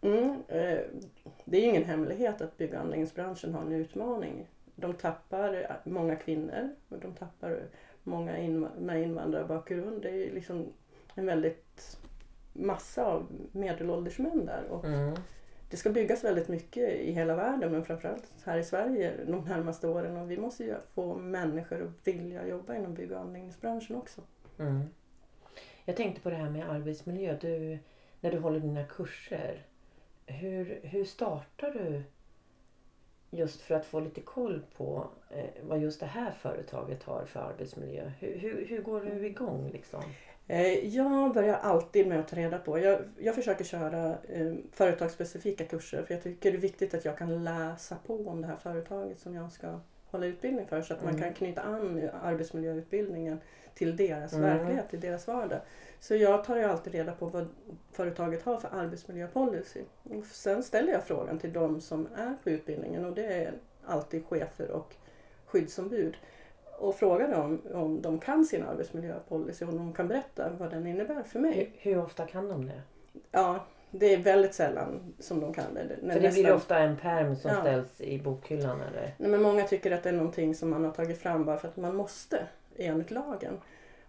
mm, 0.01 0.43
eh, 0.47 0.79
det 1.45 1.57
är 1.57 1.61
ju 1.61 1.67
ingen 1.67 1.83
hemlighet 1.85 2.41
att 2.41 2.57
bygg 2.57 2.73
och 2.73 2.79
anläggningsbranschen 2.79 3.53
har 3.53 3.61
en 3.61 3.71
utmaning. 3.71 4.47
De 4.75 4.93
tappar 4.93 5.53
eh, 5.53 5.91
många 5.91 6.15
kvinnor 6.15 6.69
och 6.89 6.99
de 6.99 7.13
tappar 7.13 7.59
många 8.03 8.37
inv- 8.37 8.79
med 8.79 9.01
invandrarbakgrund. 9.03 10.01
Det 10.01 10.09
är 10.09 10.31
liksom 10.31 10.65
en 11.15 11.25
väldigt 11.25 11.97
massa 12.53 13.05
av 13.05 13.27
medelålders 13.51 14.19
män 14.19 14.45
där. 14.45 14.63
Och 14.69 14.85
Mm. 14.85 15.15
det 15.69 15.77
ska 15.77 15.89
byggas 15.89 16.23
väldigt 16.23 16.47
mycket 16.47 16.89
i 16.93 17.11
hela 17.11 17.35
världen 17.35 17.71
men 17.71 17.85
framförallt 17.85 18.33
här 18.45 18.57
i 18.57 18.63
Sverige 18.63 19.13
de 19.27 19.43
närmaste 19.43 19.87
åren 19.87 20.17
och 20.17 20.31
vi 20.31 20.37
måste 20.37 20.63
ju 20.63 20.75
få 20.93 21.15
människor 21.15 21.81
att 21.83 22.07
vilja 22.07 22.47
jobba 22.47 22.75
inom 22.75 22.93
bygg 22.93 23.11
och 23.11 23.19
anläggningsbranschen 23.19 23.95
också. 23.95 24.21
Mm. 24.59 24.81
Jag 25.85 25.95
tänkte 25.95 26.21
på 26.21 26.29
det 26.29 26.35
här 26.35 26.49
med 26.49 26.69
arbetsmiljö. 26.69 27.37
Du, 27.41 27.77
när 28.21 28.31
du 28.31 28.37
håller 28.39 28.59
dina 28.59 28.83
kurser, 28.83 29.65
hur, 30.31 30.79
hur 30.83 31.05
startar 31.05 31.71
du 31.71 32.03
just 33.31 33.61
för 33.61 33.75
att 33.75 33.85
få 33.85 33.99
lite 33.99 34.21
koll 34.21 34.61
på 34.77 35.07
eh, 35.29 35.45
vad 35.61 35.79
just 35.79 35.99
det 35.99 36.05
här 36.05 36.31
företaget 36.31 37.03
har 37.03 37.25
för 37.25 37.39
arbetsmiljö. 37.39 38.11
Hur, 38.19 38.37
hur, 38.37 38.65
hur 38.65 38.81
går 38.81 39.01
du 39.01 39.25
igång 39.25 39.69
liksom? 39.71 40.03
Eh, 40.47 40.95
jag 40.95 41.33
börjar 41.33 41.55
alltid 41.55 42.07
med 42.07 42.19
att 42.19 42.27
ta 42.27 42.35
reda 42.35 42.57
på. 42.57 42.79
Jag, 42.79 42.99
jag 43.19 43.35
försöker 43.35 43.65
köra 43.65 44.09
eh, 44.09 44.53
företagsspecifika 44.71 45.65
kurser 45.65 46.03
för 46.03 46.13
jag 46.13 46.23
tycker 46.23 46.51
det 46.51 46.57
är 46.57 46.61
viktigt 46.61 46.93
att 46.93 47.05
jag 47.05 47.17
kan 47.17 47.43
läsa 47.43 47.97
på 48.05 48.27
om 48.27 48.41
det 48.41 48.47
här 48.47 48.55
företaget 48.55 49.19
som 49.19 49.35
jag 49.35 49.51
ska 49.51 49.79
hålla 50.11 50.25
utbildning 50.25 50.67
för 50.67 50.81
så 50.81 50.93
att 50.93 51.03
man 51.03 51.13
Mm. 51.13 51.21
kan 51.23 51.33
knyta 51.33 51.61
an 51.61 52.09
arbetsmiljöutbildningen 52.23 53.39
till 53.73 53.95
deras 53.95 54.33
Mm. 54.33 54.45
verklighet, 54.45 54.89
till 54.89 54.99
deras 54.99 55.27
vardag. 55.27 55.59
Så 55.99 56.15
jag 56.15 56.43
tar 56.43 56.57
ju 56.57 56.63
alltid 56.63 56.93
reda 56.93 57.11
på 57.11 57.25
vad 57.25 57.47
företaget 57.91 58.43
har 58.43 58.57
för 58.57 58.69
arbetsmiljöpolicy. 58.71 59.81
Och 60.03 60.25
sen 60.25 60.63
ställer 60.63 60.93
jag 60.93 61.03
frågan 61.03 61.39
till 61.39 61.53
de 61.53 61.81
som 61.81 62.07
är 62.15 62.33
på 62.43 62.49
utbildningen 62.49 63.05
och 63.05 63.13
det 63.15 63.25
är 63.25 63.53
alltid 63.85 64.25
chefer 64.25 64.71
och 64.71 64.93
skyddsombud 65.45 66.17
och 66.79 66.95
frågar 66.95 67.27
dem 67.27 67.61
om 67.73 68.01
de 68.01 68.19
kan 68.19 68.45
sin 68.45 68.63
arbetsmiljöpolicy 68.63 69.65
och 69.65 69.71
om 69.71 69.77
de 69.77 69.93
kan 69.93 70.07
berätta 70.07 70.49
vad 70.49 70.69
den 70.71 70.87
innebär 70.87 71.23
för 71.23 71.39
mig. 71.39 71.71
Hur, 71.79 71.91
hur 71.95 72.03
ofta 72.03 72.25
kan 72.27 72.47
de 72.49 72.65
det? 72.65 72.81
Ja, 73.31 73.65
det 73.91 74.13
är 74.13 74.17
väldigt 74.17 74.53
sällan 74.53 75.13
som 75.19 75.39
de 75.39 75.53
kan 75.53 75.73
det. 75.73 75.87
För 75.87 76.05
det 76.05 76.19
blir 76.19 76.21
nästan- 76.21 76.51
ofta 76.55 76.79
en 76.79 76.97
perm 76.97 77.35
som 77.35 77.51
Ja. 77.51 77.61
ställs 77.61 78.01
i 78.01 78.19
bokhyllan 78.19 78.81
eller? 78.81 79.13
Nej, 79.17 79.29
men 79.29 79.41
många 79.41 79.63
tycker 79.63 79.91
att 79.91 80.03
det 80.03 80.09
är 80.09 80.13
någonting 80.13 80.55
som 80.55 80.69
man 80.69 80.83
har 80.85 80.91
tagit 80.91 81.17
fram 81.17 81.45
bara 81.45 81.57
för 81.57 81.67
att 81.67 81.77
man 81.77 81.95
måste 81.95 82.47
enligt 82.77 83.11
lagen. 83.11 83.59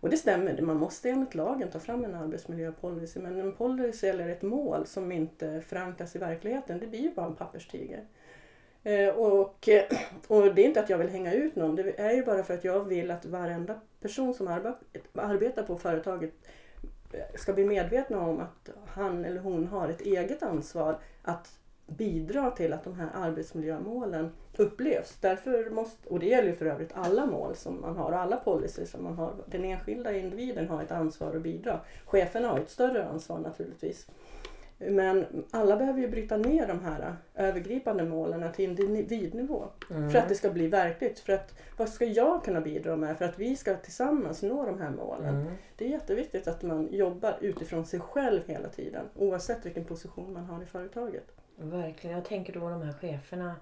Och 0.01 0.11
det 0.11 0.17
stämmer, 0.17 0.61
man 0.63 0.77
måste 0.77 1.11
enligt 1.11 1.35
lagen 1.35 1.71
ta 1.71 1.79
fram 1.79 2.05
en 2.05 2.15
arbetsmiljöpolicy. 2.15 3.21
Men 3.21 3.41
en 3.41 3.53
policy 3.53 4.07
eller 4.07 4.29
ett 4.29 4.43
mål 4.43 4.87
som 4.87 5.13
inte 5.13 5.61
förankras 5.61 6.17
i 6.17 6.19
verkligheten, 6.19 6.79
det 6.79 6.87
blir 6.87 7.01
ju 7.01 7.15
bara 7.15 7.27
en 7.27 7.35
papperstiger. 7.35 8.05
Eh, 8.83 9.09
och, 9.09 9.69
och 10.29 10.55
det 10.55 10.63
är 10.63 10.67
inte 10.67 10.81
att 10.81 10.91
jag 10.91 10.99
vill 10.99 11.09
hänga 11.09 11.33
ut 11.33 11.57
någon, 11.57 11.77
det 11.77 12.01
är 12.01 12.11
ju 12.13 12.25
bara 12.25 12.43
för 12.43 12.55
att 12.55 12.65
jag 12.65 12.85
vill 12.85 13.11
att 13.11 13.25
varenda 13.27 13.81
person 14.01 14.35
som 14.35 14.49
arbetar 15.15 15.63
på 15.63 15.79
företaget 15.79 16.33
ska 17.35 17.53
bli 17.53 17.65
medvetna 17.65 18.21
om 18.21 18.41
att 18.41 18.71
han 18.87 19.25
eller 19.25 19.41
hon 19.41 19.67
har 19.67 19.89
ett 19.89 20.01
eget 20.01 20.43
ansvar 20.43 20.99
att 21.23 21.59
bidra 21.87 22.51
till 22.51 22.73
att 22.73 22.85
de 22.85 22.95
här 22.95 23.09
arbetsmiljömålen 23.15 24.31
upplevs. 24.57 25.17
Därför 25.21 25.71
måste, 25.71 26.09
och 26.09 26.19
det 26.19 26.27
gäller 26.27 26.49
ju 26.49 26.55
för 26.55 26.67
övrigt 26.67 26.93
alla 26.95 27.27
mål 27.27 27.57
som 27.57 27.81
man 27.81 27.97
har 27.97 28.13
och 28.13 28.19
alla 28.19 28.37
policies 28.37 28.91
som 28.91 29.05
man 29.05 29.15
har. 29.15 29.35
Den 29.47 29.65
enskilda 29.65 30.17
individen 30.17 30.69
har 30.69 30.83
ett 30.83 30.93
ansvar 30.93 31.37
att 31.37 31.43
bidra. 31.43 31.81
Cheferna 32.05 32.49
har 32.49 32.59
ett 32.59 32.71
större 32.71 33.05
ansvar 33.05 33.39
naturligtvis. 33.39 34.07
Men 34.89 35.45
alla 35.51 35.77
behöver 35.77 36.01
ju 36.01 36.09
bryta 36.09 36.37
ner 36.37 36.67
de 36.67 36.81
här 36.81 37.17
övergripande 37.35 38.05
målen 38.05 38.53
till 38.53 38.81
individnivå 38.81 39.65
Mm. 39.91 40.11
för 40.11 40.19
att 40.19 40.29
det 40.29 40.35
ska 40.35 40.51
bli 40.51 40.69
verkligt. 40.69 41.19
För 41.19 41.33
att, 41.33 41.55
vad 41.77 41.89
ska 41.89 42.05
jag 42.05 42.45
kunna 42.45 42.61
bidra 42.61 42.97
med 42.97 43.19
för 43.19 43.25
att 43.25 43.39
vi 43.39 43.57
ska 43.57 43.75
tillsammans 43.77 44.43
nå 44.43 44.67
de 44.67 44.81
här 44.81 44.91
målen? 44.91 45.35
Mm. 45.37 45.53
Det 45.77 45.85
är 45.85 45.89
jätteviktigt 45.89 46.49
att 46.49 46.63
man 46.63 46.89
jobbar 46.93 47.37
utifrån 47.41 47.87
sig 47.87 48.01
själv 48.01 48.41
hela 48.47 48.69
tiden 48.69 49.05
oavsett 49.17 49.67
vilken 49.67 49.85
position 49.85 50.33
man 50.33 50.45
har 50.45 50.63
i 50.63 50.67
företaget. 50.67 51.33
Verkligen. 51.57 52.17
Jag 52.17 52.25
tänker 52.25 52.53
då 52.53 52.69
de 52.69 52.83
här 52.83 52.93
cheferna. 52.93 53.57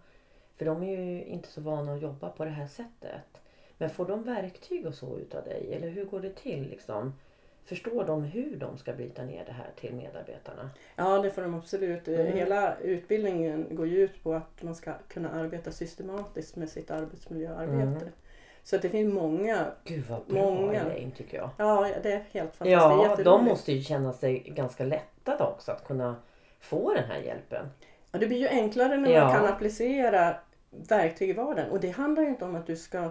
För 0.57 0.65
de 0.65 0.83
är 0.83 1.01
ju 1.01 1.25
inte 1.25 1.49
så 1.49 1.61
vana 1.61 1.95
att 1.95 2.03
jobba 2.03 2.29
på 2.29 2.45
det 2.45 2.51
här 2.51 2.67
sättet. 2.67 3.41
Men 3.79 3.91
får 3.91 4.07
de 4.07 4.23
verktyg 4.23 4.87
och 4.87 4.95
så 4.95 5.19
utav 5.19 5.45
dig? 5.45 5.73
Eller 5.75 5.89
hur 5.89 6.05
går 6.05 6.21
det 6.21 6.35
till 6.37 6.69
liksom? 6.71 7.13
Förstår 7.65 8.05
de 8.05 8.25
hur 8.25 8.57
de 8.57 8.79
ska 8.79 8.93
bryta 8.93 9.23
ner 9.25 9.45
det 9.47 9.53
här 9.53 9.71
till 9.77 9.95
medarbetarna? 9.95 10.71
Ja, 10.97 11.19
det 11.19 11.31
får 11.31 11.43
de 11.43 11.55
absolut. 11.55 12.09
Mm. 12.09 12.27
Hela 12.27 12.77
utbildningen 12.77 13.67
går 13.71 13.87
ju 13.87 13.99
ut 13.99 14.23
på 14.23 14.35
att 14.35 14.63
man 14.63 14.75
ska 14.75 14.93
kunna 15.09 15.31
arbeta 15.31 15.71
systematiskt 15.71 16.57
med 16.57 16.69
sitt 16.69 16.91
arbetsmiljöarbete. 16.91 17.83
Mm. 17.83 18.13
Så 18.63 18.77
det 18.77 18.89
finns 18.89 19.15
många, 19.15 19.67
Gud 19.85 20.05
vad 20.09 20.27
bra 20.27 20.43
Många. 20.51 20.81
Elaine 20.81 21.11
tycker 21.13 21.37
jag. 21.37 21.51
ja 21.57 21.89
det 22.03 22.13
är 22.13 22.25
helt 22.31 22.57
fantastiskt. 22.57 23.19
Ja, 23.19 23.25
de 23.25 23.45
måste 23.45 23.73
ju 23.73 23.83
känna 23.83 24.13
sig 24.13 24.39
ganska 24.39 24.85
lättade 24.85 25.45
också 25.45 25.73
att 25.73 25.85
kunna 25.87 26.17
få 26.61 26.95
den 26.95 27.05
här 27.05 27.19
hjälpen. 27.19 27.67
Ja, 28.13 28.19
det 28.19 28.27
blir 28.27 28.39
ju 28.39 28.49
enklare 28.49 28.97
när 28.97 29.11
Ja. 29.11 29.25
man 29.25 29.35
kan 29.35 29.47
applicera 29.47 30.35
verktyg 30.71 31.31
i 31.31 31.33
vardagen. 31.33 31.71
Och 31.71 31.81
det 31.81 31.91
handlar 31.91 32.23
ju 32.23 32.29
inte 32.29 32.45
om 32.45 32.55
att 32.57 32.67
du 32.67 32.77
ska 32.77 33.11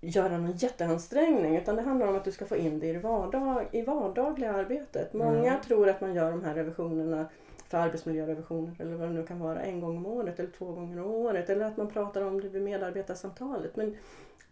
göra 0.00 0.38
någon 0.38 0.52
jätteansträngning 0.52 1.56
utan 1.56 1.76
det 1.76 1.82
handlar 1.82 2.06
om 2.06 2.16
att 2.16 2.24
du 2.24 2.32
ska 2.32 2.44
få 2.46 2.56
in 2.56 2.78
det 2.78 2.86
i, 2.86 2.98
vardag, 2.98 3.68
i 3.72 3.82
vardagliga 3.82 4.52
arbetet. 4.52 5.12
Många 5.12 5.50
Mm. 5.52 5.60
tror 5.60 5.88
att 5.88 6.00
man 6.00 6.14
gör 6.14 6.30
de 6.30 6.44
här 6.44 6.54
revisionerna 6.54 7.26
för 7.68 7.78
arbetsmiljörevisioner 7.78 8.74
eller 8.78 8.96
vad 8.96 9.08
det 9.08 9.14
nu 9.14 9.26
kan 9.26 9.40
vara 9.40 9.60
en 9.62 9.80
gång 9.80 9.96
om 9.96 10.06
året 10.06 10.38
eller 10.38 10.50
två 10.50 10.72
gånger 10.72 11.00
om 11.00 11.10
året 11.10 11.50
eller 11.50 11.64
att 11.64 11.76
man 11.76 11.88
pratar 11.88 12.22
om 12.22 12.40
det 12.40 12.48
vid 12.48 12.62
medarbetarsamtalet. 12.62 13.76
Men 13.76 13.96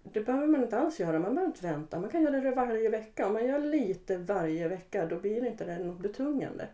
det 0.02 0.20
behöver 0.20 0.46
man 0.46 0.62
inte 0.62 0.78
alls 0.78 1.00
göra, 1.00 1.18
man 1.18 1.34
behöver 1.34 1.46
inte 1.46 1.66
vänta. 1.66 2.00
Man 2.00 2.10
kan 2.10 2.22
göra 2.22 2.40
det 2.40 2.50
varje 2.50 2.88
vecka. 2.88 3.26
Om 3.26 3.32
man 3.32 3.46
gör 3.46 3.58
lite 3.58 4.16
varje 4.16 4.68
vecka 4.68 5.06
då 5.06 5.16
blir 5.16 5.40
det 5.40 5.48
inte 5.48 5.64
det 5.64 5.78
något 5.84 5.98
betungande. 5.98 6.66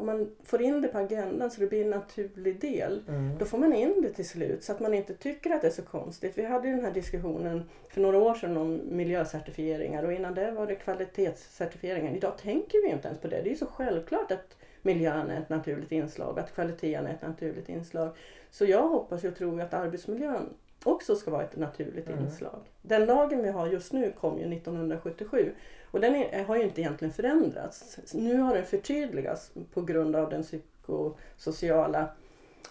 Om 0.00 0.06
man 0.06 0.30
får 0.44 0.62
in 0.62 0.80
det 0.80 0.88
på 0.88 0.98
agendan 0.98 1.50
så 1.50 1.60
det 1.60 1.66
blir 1.66 1.84
en 1.84 1.90
naturlig 1.90 2.60
del 2.60 3.02
Mm. 3.08 3.38
då 3.38 3.44
får 3.44 3.58
man 3.58 3.72
in 3.72 4.02
det 4.02 4.08
till 4.12 4.28
slut 4.28 4.64
så 4.64 4.72
att 4.72 4.80
man 4.80 4.94
inte 4.94 5.14
tycker 5.14 5.50
att 5.50 5.60
det 5.62 5.66
är 5.66 5.72
så 5.72 5.82
konstigt. 5.82 6.38
Vi 6.38 6.44
hade 6.44 6.68
ju 6.68 6.74
den 6.74 6.84
här 6.84 6.92
diskussionen 6.92 7.62
för 7.88 8.00
några 8.00 8.18
år 8.18 8.34
sedan 8.34 8.56
om 8.56 8.80
miljöcertifieringar 8.84 10.02
och 10.02 10.12
innan 10.12 10.34
det 10.34 10.50
var 10.50 10.66
det 10.66 10.74
kvalitetscertifieringar. 10.74 12.14
Idag 12.16 12.38
tänker 12.38 12.82
vi 12.82 12.88
ju 12.88 12.94
inte 12.94 13.08
ens 13.08 13.20
på 13.20 13.28
det. 13.28 13.36
Det 13.42 13.48
är 13.48 13.50
ju 13.50 13.56
så 13.56 13.66
självklart 13.66 14.32
att 14.32 14.56
miljön 14.82 15.30
är 15.30 15.40
ett 15.40 15.48
naturligt 15.48 15.92
inslag, 15.92 16.38
att 16.38 16.54
kvaliteten 16.54 17.06
är 17.06 17.10
ett 17.14 17.22
naturligt 17.22 17.68
inslag. 17.68 18.10
Så 18.50 18.64
jag 18.64 18.88
hoppas 18.88 19.24
och 19.24 19.36
tror 19.36 19.60
att 19.60 19.74
arbetsmiljön 19.74 20.48
också 20.84 21.14
ska 21.16 21.30
vara 21.30 21.42
ett 21.42 21.56
naturligt 21.56 22.08
Mm. 22.08 22.24
inslag. 22.24 22.60
Den 22.82 23.06
lagen 23.06 23.42
vi 23.42 23.48
har 23.50 23.66
just 23.66 23.92
nu 23.92 24.12
kom 24.20 24.38
ju 24.38 24.44
1977 24.46 25.52
och 25.90 26.00
den 26.00 26.14
är, 26.14 26.44
har 26.44 26.56
ju 26.56 26.62
inte 26.62 26.80
egentligen 26.80 27.14
förändrats. 27.14 27.98
Nu 28.14 28.38
har 28.38 28.54
den 28.54 28.64
förtydligats 28.64 29.52
på 29.74 29.82
grund 29.82 30.16
av 30.16 30.30
den 30.30 30.42
psykosociala 30.42 32.08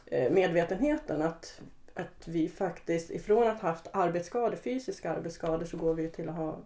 eh, 0.06 0.32
medvetenheten 0.32 1.22
att, 1.22 1.62
att 1.94 2.28
vi 2.28 2.48
faktiskt 2.48 3.12
ifrån 3.12 3.48
att 3.48 3.62
ha 3.62 3.70
haft 3.70 3.88
arbetsskador, 3.94 4.56
fysiska 4.56 5.12
arbetsskador 5.12 5.66
så 5.66 5.78
går 5.78 5.94
vi 5.94 6.10
till 6.10 6.30
att 6.30 6.36
ha 6.36 6.60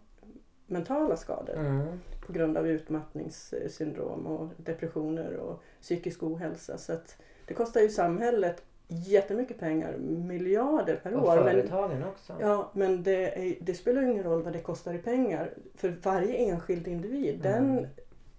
mentala 0.67 1.17
skador 1.17 1.55
Mm. 1.55 1.99
på 2.25 2.33
grund 2.33 2.57
av 2.57 2.67
utmattningssyndrom 2.67 4.27
och 4.27 4.49
depressioner 4.57 5.33
och 5.33 5.63
psykisk 5.81 6.23
ohälsa. 6.23 6.77
Så 6.77 6.97
det 7.45 7.53
kostar 7.53 7.81
ju 7.81 7.89
samhället 7.89 8.63
jättemycket 8.93 9.59
pengar, 9.59 9.97
miljarder 9.97 10.95
per 10.95 11.13
Och 11.13 11.27
år. 11.27 11.35
Men, 11.35 11.43
företagen 11.43 12.03
också. 12.03 12.33
ja, 12.41 12.69
men 12.73 13.03
det, 13.03 13.49
är, 13.49 13.55
det 13.61 13.73
spelar 13.73 14.01
ingen 14.03 14.23
roll 14.23 14.43
vad 14.43 14.53
det 14.53 14.59
kostar 14.59 14.93
i 14.93 14.97
pengar. 14.97 15.53
För 15.75 15.95
varje 16.03 16.35
enskild 16.35 16.87
individ, 16.87 17.45
Mm. 17.45 17.75
den, 17.75 17.87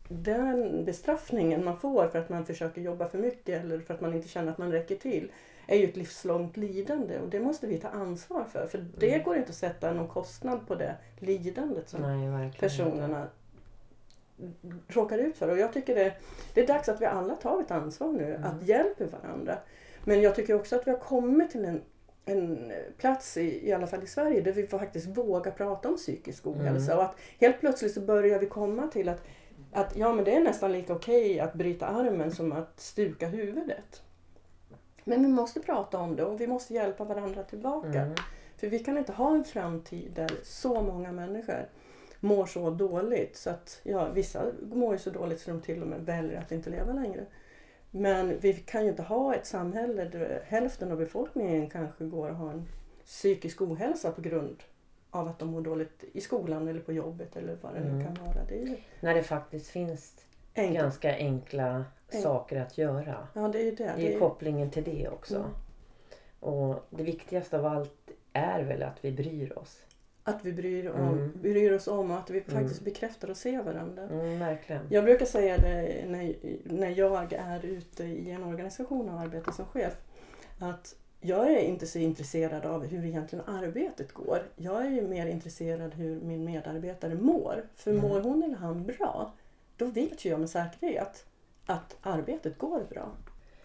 den 0.09 0.85
bestraffningen 0.85 1.65
man 1.65 1.77
får 1.79 2.09
för 2.09 2.19
att 2.19 2.29
man 2.29 2.47
försöker 2.47 2.81
jobba 2.81 3.09
för 3.09 3.19
mycket 3.19 3.61
eller 3.65 3.79
för 3.79 3.95
att 3.95 4.01
man 4.01 4.15
inte 4.15 4.29
känner 4.29 4.53
att 4.53 4.59
man 4.59 4.73
räcker 4.73 4.97
till 4.97 5.33
är 5.67 5.77
ju 5.77 5.85
ett 5.89 5.97
livslångt 5.97 6.57
lidande 6.57 7.19
och 7.19 7.29
det 7.29 7.41
måste 7.41 7.67
vi 7.67 7.79
ta 7.79 7.89
ansvar 7.89 8.45
för. 8.45 8.67
För 8.67 8.85
det 8.99 9.13
Mm. 9.13 9.25
går 9.25 9.37
inte 9.37 9.49
att 9.49 9.55
sätta 9.55 9.93
någon 9.93 10.09
kostnad 10.09 10.67
på 10.67 10.75
det 10.75 10.95
lidandet 11.19 11.89
som 11.89 12.01
Nej, 12.03 12.11
verkligen 12.29 12.45
inte. 12.47 12.59
personerna 12.59 13.27
råkar 14.89 15.19
ut 15.19 15.37
för. 15.37 15.49
Och 15.49 15.59
jag 15.59 15.73
tycker 15.73 15.95
det, 15.95 16.13
det 16.55 16.61
är 16.63 16.67
dags 16.67 16.89
att 16.89 17.01
vi 17.01 17.07
alla 17.07 17.35
tar 17.35 17.61
ett 17.61 17.71
ansvar 17.71 18.13
nu, 18.13 18.35
Mm. 18.35 18.45
att 18.45 18.63
hjälpa 18.63 19.05
varandra. 19.23 19.59
Men 20.05 20.23
jag 20.23 20.35
tycker 20.35 20.55
också 20.55 20.77
att 20.77 20.87
vi 20.87 20.91
har 20.91 20.99
kommit 20.99 21.51
till 21.51 21.65
en, 21.65 21.83
en 22.25 22.73
plats, 22.99 23.37
i, 23.37 23.69
i 23.69 23.73
alla 23.73 23.87
fall 23.87 24.03
i 24.03 24.07
Sverige, 24.07 24.41
där 24.41 24.53
vi 24.53 24.67
faktiskt 24.67 25.07
vågar 25.07 25.53
prata 25.53 25.89
om 25.89 25.97
psykisk 25.97 26.47
ohälsa. 26.47 26.93
Mm. 26.93 26.99
Och 26.99 27.11
att 27.11 27.17
helt 27.41 27.61
plötsligt 27.61 27.95
så 27.95 28.01
börjar 28.01 28.39
vi 28.39 28.47
komma 28.47 28.87
till 28.87 29.09
att, 29.09 29.23
att 29.73 29.97
ja, 29.97 30.13
men 30.13 30.25
det 30.25 30.35
är 30.35 30.41
nästan 30.41 30.73
lika 30.73 30.93
okej 30.93 31.41
att 31.41 31.55
bryta 31.55 31.87
armen 31.87 32.33
som 32.33 32.53
att 32.53 32.81
stuka 32.81 33.29
huvudet. 33.29 34.03
Men 35.05 35.23
vi 35.23 35.29
måste 35.29 35.61
prata 35.61 35.99
om 35.99 36.17
det 36.17 36.25
och 36.25 36.41
vi 36.41 36.47
måste 36.47 36.75
hjälpa 36.75 37.05
varandra 37.05 37.43
tillbaka. 37.43 38.01
Mm. 38.01 38.15
För 38.57 38.67
vi 38.67 38.79
kan 38.79 38.99
inte 38.99 39.13
ha 39.13 39.35
en 39.35 39.45
framtid 39.45 40.13
där 40.15 40.31
så 40.43 40.83
många 40.83 41.13
människor 41.13 41.69
mår 42.21 42.47
så 42.47 42.71
dåligt. 42.71 43.37
Så 43.37 43.51
att, 43.51 43.81
ja, 43.83 44.09
vissa 44.09 44.43
mår 44.73 44.93
ju 44.93 44.99
så 44.99 45.11
dåligt 45.11 45.41
så 45.41 45.51
de 45.51 45.61
till 45.61 45.83
och 45.83 45.89
med 45.89 46.01
väljer 46.01 46.41
att 46.41 46.53
inte 46.53 46.71
leva 46.71 46.93
längre. 46.93 47.27
Men 47.97 48.39
vi 48.41 48.53
kan 48.53 48.83
ju 48.83 48.89
inte 48.91 49.03
ha 49.03 49.35
ett 49.35 49.47
samhälle 49.47 50.05
där 50.05 50.43
hälften 50.47 50.93
av 50.93 50.99
befolkningen 50.99 51.71
kanske 51.71 52.05
går 52.05 52.29
och 52.31 52.37
har 52.37 52.51
en 52.51 52.67
psykisk 53.05 53.63
ohälsa 53.63 54.11
på 54.13 54.21
grund 54.21 54.57
av 55.11 55.29
att 55.29 55.39
de 55.39 55.49
mår 55.49 55.61
dåligt 55.61 56.05
i 56.13 56.21
skolan 56.21 56.69
eller 56.69 56.81
på 56.81 56.93
jobbet 56.93 57.37
eller 57.37 57.57
vad 57.63 57.75
det 57.75 57.81
nu 57.81 57.89
Mm. 57.91 58.05
kan 58.05 58.27
vara. 58.27 58.45
Det 58.49 58.55
ju 58.55 58.77
När 59.01 59.15
det 59.15 59.23
faktiskt 59.23 59.67
finns 59.71 60.15
enkelt. 60.55 60.79
ganska 60.83 61.17
enkla 61.17 61.85
Enk- 62.11 62.23
saker 62.23 62.61
att 62.61 62.79
göra. 62.79 63.29
Ja, 63.35 63.49
det 63.49 63.59
är 63.69 63.73
det. 63.73 63.77
Det 63.77 63.85
är 63.85 63.97
det 63.97 64.15
är, 64.15 64.19
kopplingen 64.19 64.71
till 64.71 64.85
det 64.85 65.09
också. 65.09 65.37
Mm. 65.37 65.51
Och 66.41 66.85
det 66.91 67.03
viktigaste 67.03 67.59
av 67.59 67.67
allt 67.67 68.11
är 68.33 68.63
väl 68.63 68.83
att 68.83 69.05
vi 69.05 69.13
bryr 69.13 69.59
oss. 69.59 69.81
Att 70.25 70.45
vi 70.45 70.53
bryr, 70.53 70.91
om, 70.91 71.01
Mm. 71.09 71.33
bryr 71.43 71.73
oss 71.73 71.89
om 71.89 72.11
och 72.11 72.17
att 72.19 72.31
vi 72.31 72.39
Mm. 72.49 72.61
faktiskt 72.63 72.81
bekräftar 72.81 73.31
och 73.31 73.37
ser 73.37 73.63
varandra. 73.63 74.03
Mm, 74.03 74.39
verkligen. 74.39 74.87
Jag 74.91 75.05
brukar 75.05 75.27
säga 75.27 75.59
det 75.59 76.05
när, 76.09 76.35
när 76.65 76.99
jag 76.99 77.33
är 77.33 77.65
ute 77.65 78.05
i 78.05 78.31
en 78.31 78.43
organisation 78.45 79.09
och 79.09 79.21
arbetar 79.21 79.53
som 79.53 79.65
chef. 79.67 79.97
Att 80.61 80.95
jag 81.21 81.53
är 81.53 81.59
inte 81.59 81.87
så 81.87 81.99
intresserad 81.99 82.65
av 82.67 82.87
hur 82.87 83.05
egentligen 83.05 83.45
arbetet 83.45 84.13
går. 84.13 84.39
Jag 84.57 84.87
är 84.87 84.91
ju 84.91 85.09
mer 85.09 85.27
intresserad 85.27 85.95
hur 85.95 86.21
min 86.21 86.45
medarbetare 86.45 87.15
mår. 87.15 87.65
För 87.75 87.91
Mm. 87.91 88.03
mår 88.09 88.21
hon 88.21 88.43
eller 88.43 88.57
han 88.57 88.85
bra, 88.87 89.33
då 89.77 89.87
vet 89.87 90.25
ju 90.25 90.31
jag 90.31 90.41
med 90.41 90.51
säkerhet 90.51 91.25
att 91.67 91.97
arbetet 92.03 92.59
går 92.59 92.81
bra. 92.91 93.13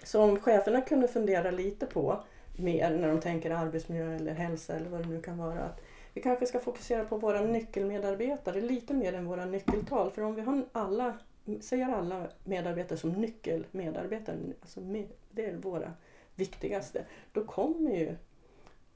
Så 0.04 0.22
om 0.24 0.40
cheferna 0.40 0.82
kunde 0.82 1.08
fundera 1.08 1.52
lite 1.52 1.86
på 1.86 2.24
mer 2.58 2.98
när 2.98 3.08
de 3.08 3.20
tänker 3.22 3.52
arbetsmiljö 3.52 4.16
eller 4.16 4.34
hälsa 4.34 4.74
eller 4.76 4.90
vad 4.90 5.02
det 5.02 5.08
nu 5.10 5.22
kan 5.22 5.38
vara. 5.38 5.60
Att 5.64 5.82
vi 6.14 6.22
kanske 6.22 6.46
ska 6.46 6.60
fokusera 6.60 7.06
på 7.06 7.18
våra 7.18 7.42
nyckelmedarbetare 7.42 8.62
lite 8.62 8.94
mer 8.94 9.14
än 9.14 9.26
våra 9.26 9.46
nyckeltal. 9.46 10.12
För 10.12 10.22
om 10.22 10.36
vi 10.36 10.42
har 10.42 10.64
alla, 10.72 11.14
säger 11.62 11.90
alla 11.90 12.28
medarbetare 12.44 12.98
som 13.00 13.12
nyckelmedarbetare, 13.12 14.36
alltså 14.62 14.82
med- 14.82 15.10
det 15.32 15.46
är 15.46 15.56
våra 15.56 15.94
viktigaste, 16.36 17.04
då 17.34 17.44
kommer 17.46 17.92
ju 17.92 18.16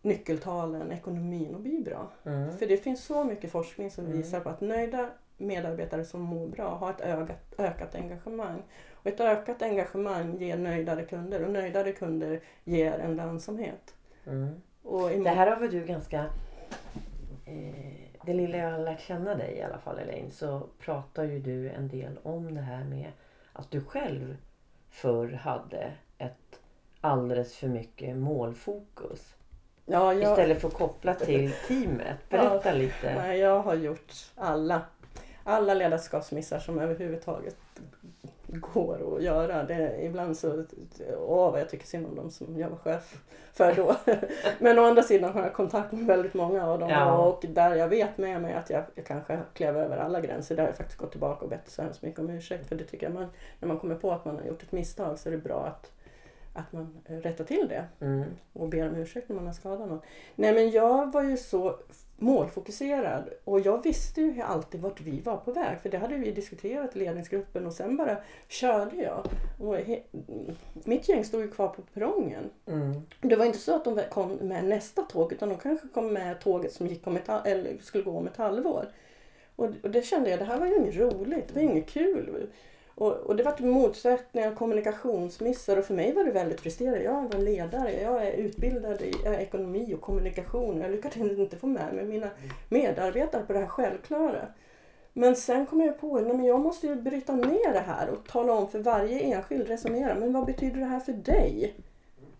nyckeltalen, 0.01 0.91
ekonomin 0.91 1.55
att 1.55 1.61
bli 1.61 1.79
bra. 1.79 2.11
Mm. 2.23 2.57
För 2.57 2.65
det 2.65 2.77
finns 2.77 3.03
så 3.05 3.23
mycket 3.23 3.51
forskning 3.51 3.91
som 3.91 4.05
Mm. 4.05 4.17
visar 4.17 4.39
på 4.39 4.49
att 4.49 4.61
nöjda 4.61 5.09
medarbetare 5.37 6.05
som 6.05 6.21
mår 6.21 6.47
bra 6.47 6.69
har 6.75 6.89
ett 6.89 7.01
ökat, 7.01 7.53
ökat 7.59 7.95
engagemang. 7.95 8.61
Och 8.93 9.07
ett 9.07 9.19
ökat 9.19 9.61
engagemang 9.61 10.37
ger 10.37 10.57
nöjdare 10.57 11.03
kunder 11.05 11.43
och 11.45 11.51
nöjdare 11.51 11.91
kunder 11.91 12.41
ger 12.63 12.91
en 12.99 13.15
lönsamhet. 13.15 13.95
Mm. 14.25 14.49
Och 14.83 15.09
Det 15.09 15.29
här 15.29 15.47
har 15.47 15.59
väl 15.59 15.71
du 15.71 15.85
ganska... 15.85 16.25
Det 18.25 18.33
lilla 18.33 18.57
jag 18.57 18.71
har 18.71 18.79
lärt 18.79 19.01
känna 19.01 19.35
dig 19.35 19.57
i 19.57 19.61
alla 19.61 19.77
fall 19.77 19.99
Elaine 19.99 20.31
så 20.31 20.67
pratar 20.79 21.23
ju 21.23 21.39
du 21.39 21.69
en 21.69 21.87
del 21.87 22.17
om 22.23 22.55
det 22.55 22.61
här 22.61 22.83
med 22.83 23.11
att 23.53 23.71
du 23.71 23.81
själv 23.81 24.37
förr 24.89 25.31
hade 25.31 25.91
ett 26.17 26.59
alldeles 27.01 27.55
för 27.55 27.67
mycket 27.67 28.15
målfokus. 28.17 29.35
ja, 29.85 30.13
jag, 30.13 30.31
Istället 30.31 30.61
för 30.61 30.67
att 30.67 30.73
koppla 30.73 31.13
till 31.13 31.51
teamet. 31.67 32.29
Berätta 32.29 32.73
lite. 32.73 33.15
nej, 33.15 33.39
jag 33.39 33.61
har 33.61 33.75
gjort 33.75 34.13
alla, 34.35 34.81
alla 35.43 35.73
ledarskapsmissar 35.73 36.59
som 36.59 36.79
överhuvudtaget 36.79 37.57
går 38.59 39.15
att 39.17 39.23
göra. 39.23 39.63
Det, 39.63 40.03
ibland 40.05 40.37
så, 40.37 40.63
åh 41.17 41.51
vad 41.51 41.59
jag 41.59 41.69
tycker 41.69 41.87
synd 41.87 42.05
om 42.07 42.15
dem 42.15 42.29
som 42.31 42.57
jag 42.59 42.69
var 42.69 42.77
chef 42.77 43.21
för 43.53 43.73
då. 43.75 43.95
Men 44.59 44.79
å 44.79 44.83
andra 44.83 45.03
sidan 45.03 45.33
har 45.33 45.41
jag 45.43 45.53
kontakt 45.53 45.91
med 45.91 46.05
väldigt 46.05 46.33
många 46.33 46.67
av 46.67 46.79
dem 46.79 46.89
Ja. 46.89 47.17
och 47.27 47.45
där 47.49 47.75
jag 47.75 47.87
vet 47.87 48.17
med 48.17 48.41
mig 48.41 48.53
att 48.53 48.69
jag, 48.69 48.83
jag 48.95 49.05
kanske 49.05 49.39
klev 49.53 49.77
över 49.77 49.97
alla 49.97 50.21
gränser, 50.21 50.55
där 50.55 50.63
har 50.63 50.69
jag 50.69 50.77
faktiskt 50.77 50.99
gått 50.99 51.11
tillbaka 51.11 51.43
och 51.45 51.49
bett 51.49 51.69
så 51.69 51.81
hemskt 51.81 52.01
mycket 52.01 52.19
om 52.19 52.29
ursäkt. 52.29 52.67
För 52.69 52.75
det 52.75 52.83
tycker 52.83 53.05
jag 53.05 53.13
man, 53.13 53.27
när 53.59 53.67
man 53.67 53.79
kommer 53.79 53.95
på 53.95 54.11
att 54.11 54.25
man 54.25 54.35
har 54.37 54.43
gjort 54.45 54.63
ett 54.63 54.71
misstag 54.71 55.19
så 55.19 55.29
är 55.29 55.31
det 55.31 55.37
bra 55.37 55.65
att, 55.65 55.91
att 56.53 56.71
man 56.73 56.97
rättar 57.05 57.43
till 57.43 57.67
det 57.69 57.85
Mm. 58.05 58.23
och 58.53 58.69
ber 58.69 58.87
om 58.89 58.95
ursäkt 58.95 59.29
när 59.29 59.35
man 59.35 59.45
har 59.45 59.53
skadat 59.53 59.87
någon. 59.89 60.01
Nej 60.35 60.53
men 60.53 60.71
jag 60.71 61.13
var 61.13 61.23
ju 61.23 61.37
så 61.37 61.75
målfokuserad 62.17 63.29
och 63.43 63.59
jag 63.59 63.83
visste 63.83 64.21
ju 64.21 64.41
alltid 64.41 64.81
vart 64.81 65.01
vi 65.01 65.21
var 65.21 65.37
på 65.37 65.51
väg 65.51 65.79
för 65.81 65.89
det 65.89 65.97
hade 65.97 66.15
vi 66.15 66.31
diskuterat 66.31 66.95
i 66.95 66.99
ledningsgruppen 66.99 67.65
och 67.65 67.73
sen 67.73 67.97
bara 67.97 68.17
körde 68.47 68.95
jag. 68.95 69.25
Och 69.59 69.77
mitt 70.83 71.09
gäng 71.09 71.25
stod 71.25 71.41
ju 71.41 71.51
kvar 71.51 71.67
på 71.67 71.81
perrongen. 71.81 72.49
Mm. 72.65 73.01
Det 73.21 73.35
var 73.35 73.45
inte 73.45 73.57
så 73.57 73.75
att 73.75 73.85
de 73.85 74.01
kom 74.11 74.31
med 74.31 74.65
nästa 74.65 75.01
tåg 75.01 75.33
utan 75.33 75.49
de 75.49 75.57
kanske 75.57 75.87
kom 75.87 76.13
med 76.13 76.41
tåget 76.41 76.73
som 76.73 76.87
gick 76.87 77.07
om 77.07 77.15
ett, 77.15 77.29
eller 77.29 77.77
skulle 77.77 78.03
gå 78.03 78.17
om 78.17 78.27
ett 78.27 78.37
halvår. 78.37 78.85
Och, 79.55 79.69
och 79.83 79.89
det 79.89 80.05
kände 80.05 80.29
jag, 80.29 80.39
det 80.39 80.45
här 80.45 80.59
var 80.59 80.67
ju 80.67 80.75
inget 80.75 80.95
roligt, 80.95 81.47
det 81.47 81.53
var 81.55 81.61
inget 81.61 81.89
kul. 81.89 82.47
Och, 82.95 83.11
och 83.11 83.35
det 83.35 83.43
var 83.43 83.61
motsättningar, 83.61 84.55
kommunikationsmissar 84.55 85.77
och 85.77 85.85
för 85.85 85.93
mig 85.93 86.13
var 86.13 86.23
det 86.23 86.31
väldigt 86.31 86.61
frustrerande. 86.61 87.03
Jag 87.03 87.33
var 87.33 87.39
ledare, 87.39 88.01
jag 88.01 88.27
är 88.27 88.31
utbildad 88.31 89.01
i 89.01 89.13
ekonomi 89.25 89.93
och 89.93 90.01
kommunikation. 90.01 90.81
Jag 90.81 90.91
lyckades 90.91 91.17
inte 91.17 91.57
få 91.57 91.67
med 91.67 91.93
mig 91.93 92.05
mina 92.05 92.29
medarbetare 92.69 93.43
på 93.43 93.53
det 93.53 93.59
här 93.59 93.67
självklara. 93.67 94.47
Men 95.13 95.35
sen 95.35 95.65
kom 95.65 95.81
jag 95.81 95.99
på 96.01 96.17
att 96.17 96.45
jag 96.45 96.59
måste 96.59 96.87
ju 96.87 96.95
bryta 96.95 97.35
ner 97.35 97.73
det 97.73 97.79
här 97.79 98.09
och 98.09 98.27
tala 98.27 98.53
om 98.53 98.67
för 98.67 98.79
varje 98.79 99.19
enskild 99.19 99.67
resonera. 99.67 100.15
Men 100.15 100.33
vad 100.33 100.45
betyder 100.45 100.79
det 100.79 100.85
här 100.85 100.99
för 100.99 101.13
dig? 101.13 101.75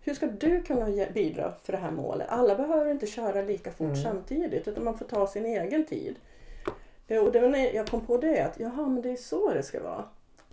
Hur 0.00 0.14
ska 0.14 0.26
du 0.26 0.62
kunna 0.62 1.06
bidra 1.14 1.52
för 1.62 1.72
det 1.72 1.78
här 1.78 1.90
målet? 1.90 2.26
Alla 2.30 2.54
behöver 2.54 2.90
inte 2.90 3.06
köra 3.06 3.42
lika 3.42 3.70
fort 3.70 3.80
Mm. 3.80 3.96
samtidigt 3.96 4.68
utan 4.68 4.84
man 4.84 4.98
får 4.98 5.04
ta 5.04 5.26
sin 5.26 5.46
egen 5.46 5.86
tid. 5.86 6.16
Och 7.08 7.32
det 7.32 7.40
var 7.40 7.48
när 7.48 7.74
jag 7.74 7.86
kom 7.88 8.00
på 8.00 8.16
det 8.16 8.40
att 8.40 8.60
jaha, 8.60 8.88
men 8.88 9.02
det 9.02 9.10
är 9.10 9.16
så 9.16 9.50
det 9.50 9.62
ska 9.62 9.82
vara. 9.82 10.04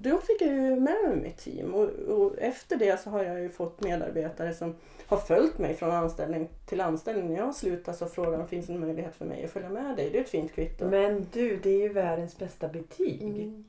Då 0.03 0.17
fick 0.17 0.41
jag 0.41 0.49
ju 0.49 0.75
med 0.75 1.03
mig 1.03 1.15
mitt 1.15 1.37
team 1.37 1.73
och, 1.73 1.89
och 1.89 2.39
efter 2.39 2.75
det 2.75 2.99
så 3.01 3.09
har 3.09 3.23
jag 3.23 3.41
ju 3.41 3.49
fått 3.49 3.83
medarbetare 3.83 4.53
som 4.53 4.75
har 5.07 5.17
följt 5.17 5.57
mig 5.57 5.73
från 5.75 5.91
anställning 5.91 6.49
till 6.65 6.81
anställning. 6.81 7.29
När 7.29 7.37
jag 7.37 7.45
har 7.45 7.53
slutat 7.53 7.97
så 7.97 8.05
frågar 8.05 8.37
de 8.37 8.47
finns 8.47 8.67
det 8.67 8.73
en 8.73 8.79
möjlighet 8.79 9.15
för 9.15 9.25
mig 9.25 9.45
att 9.45 9.51
följa 9.51 9.69
med 9.69 9.95
dig. 9.95 10.09
Det 10.09 10.17
är 10.17 10.21
ett 10.21 10.29
fint 10.29 10.51
kvitto. 10.53 10.89
Men 10.89 11.27
du, 11.33 11.59
det 11.63 11.69
är 11.69 11.81
ju 11.81 11.89
världens 11.89 12.37
bästa 12.37 12.67
betyg. 12.67 13.21
Mm. 13.21 13.65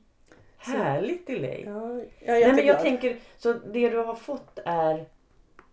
Härligt 0.57 1.29
Elaine. 1.29 1.69
Ja, 1.69 2.03
jag 2.19 2.41
Nej, 2.41 2.53
men 2.53 2.65
jag 2.65 2.81
tänker, 2.81 3.17
så 3.37 3.53
det 3.53 3.89
du 3.89 3.97
har 3.97 4.15
fått 4.15 4.59
är 4.65 5.05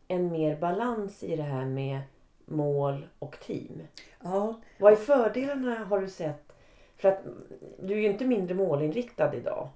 en 0.09 0.33
mer 0.33 0.57
balans 0.57 1.23
i 1.23 1.37
det 1.37 1.42
här 1.42 1.64
med 1.64 2.01
mål 2.44 3.07
och 3.18 3.40
team. 3.40 3.83
ja, 4.23 4.61
Vad 4.79 4.92
är 4.92 4.96
fördelarna 4.96 5.85
har 5.85 6.01
du 6.01 6.09
sett? 6.09 6.53
För 6.96 7.09
att 7.09 7.25
du 7.83 7.94
är 7.94 7.99
ju 7.99 8.07
inte 8.07 8.25
mindre 8.25 8.55
målinriktad 8.55 9.35
idag. 9.35 9.68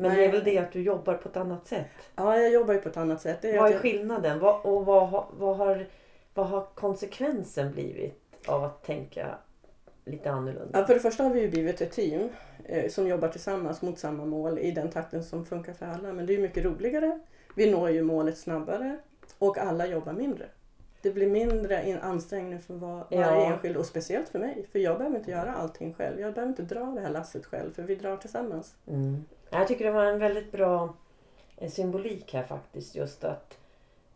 Men 0.00 0.10
det 0.16 0.24
är 0.24 0.28
Nej. 0.28 0.30
väl 0.30 0.44
det 0.44 0.58
att 0.58 0.72
du 0.72 0.82
jobbar 0.82 1.14
på 1.14 1.28
ett 1.28 1.36
annat 1.36 1.66
sätt. 1.66 1.86
ja, 2.16 2.36
jag 2.38 2.52
jobbar 2.52 2.74
ju 2.74 2.80
på 2.80 2.88
ett 2.88 2.96
annat 2.96 3.20
sätt. 3.22 3.38
Det 3.42 3.50
är 3.50 3.58
Vad 3.60 3.68
är 3.68 3.72
jag- 3.72 3.80
skillnaden? 3.80 4.38
Vad, 4.38 4.60
och 4.62 4.86
vad, 4.86 5.08
har- 5.08 5.26
vad, 5.32 5.56
har, 5.56 5.86
vad 6.34 6.46
har 6.46 6.66
konsekvensen 6.74 7.72
blivit 7.72 8.22
av 8.46 8.64
att 8.64 8.84
tänka 8.84 9.26
lite 10.04 10.30
annorlunda? 10.30 10.78
Ja, 10.80 10.86
för 10.86 10.94
det 10.94 11.00
första 11.00 11.22
har 11.22 11.30
vi 11.30 11.40
ju 11.40 11.50
blivit 11.50 11.80
ett 11.80 11.92
team 11.92 12.28
eh, 12.64 12.90
som 12.90 13.06
jobbar 13.08 13.28
tillsammans 13.28 13.82
mot 13.82 13.98
samma 13.98 14.24
mål 14.24 14.58
i 14.58 14.70
den 14.70 14.90
takten 14.90 15.24
som 15.24 15.44
funkar 15.46 15.72
för 15.72 15.86
alla. 15.86 16.12
Men 16.12 16.26
det 16.26 16.32
är 16.32 16.36
ju 16.36 16.42
mycket 16.42 16.64
roligare. 16.64 17.20
Vi 17.56 17.70
når 17.70 17.90
ju 17.90 18.02
målet 18.02 18.38
snabbare 18.38 18.96
och 19.38 19.58
alla 19.58 19.86
jobbar 19.86 20.12
mindre. 20.12 20.46
Det 21.02 21.10
blir 21.10 21.26
mindre 21.30 21.88
in- 21.88 21.98
ansträngning 21.98 22.60
för 22.60 22.74
var, 22.74 22.96
varje 23.10 23.20
Ja. 23.20 23.44
enskild 23.52 23.76
och 23.76 23.86
speciellt 23.86 24.28
för 24.28 24.38
mig. 24.38 24.66
För 24.72 24.78
jag 24.78 24.98
behöver 24.98 25.18
inte 25.18 25.30
göra 25.30 25.54
allting 25.54 25.94
själv. 25.94 26.20
Jag 26.20 26.34
behöver 26.34 26.50
inte 26.50 26.62
dra 26.74 26.80
det 26.84 27.00
här 27.00 27.10
lasset 27.10 27.46
själv 27.46 27.72
för 27.72 27.82
vi 27.82 27.94
drar 27.94 28.16
tillsammans. 28.16 28.74
Mm. 28.86 29.24
Jag 29.50 29.68
tycker 29.68 29.84
det 29.84 29.90
var 29.90 30.04
en 30.04 30.18
väldigt 30.18 30.52
bra 30.52 30.94
symbolik 31.68 32.34
här 32.34 32.42
faktiskt. 32.42 32.94
Just 32.94 33.24
att 33.24 33.58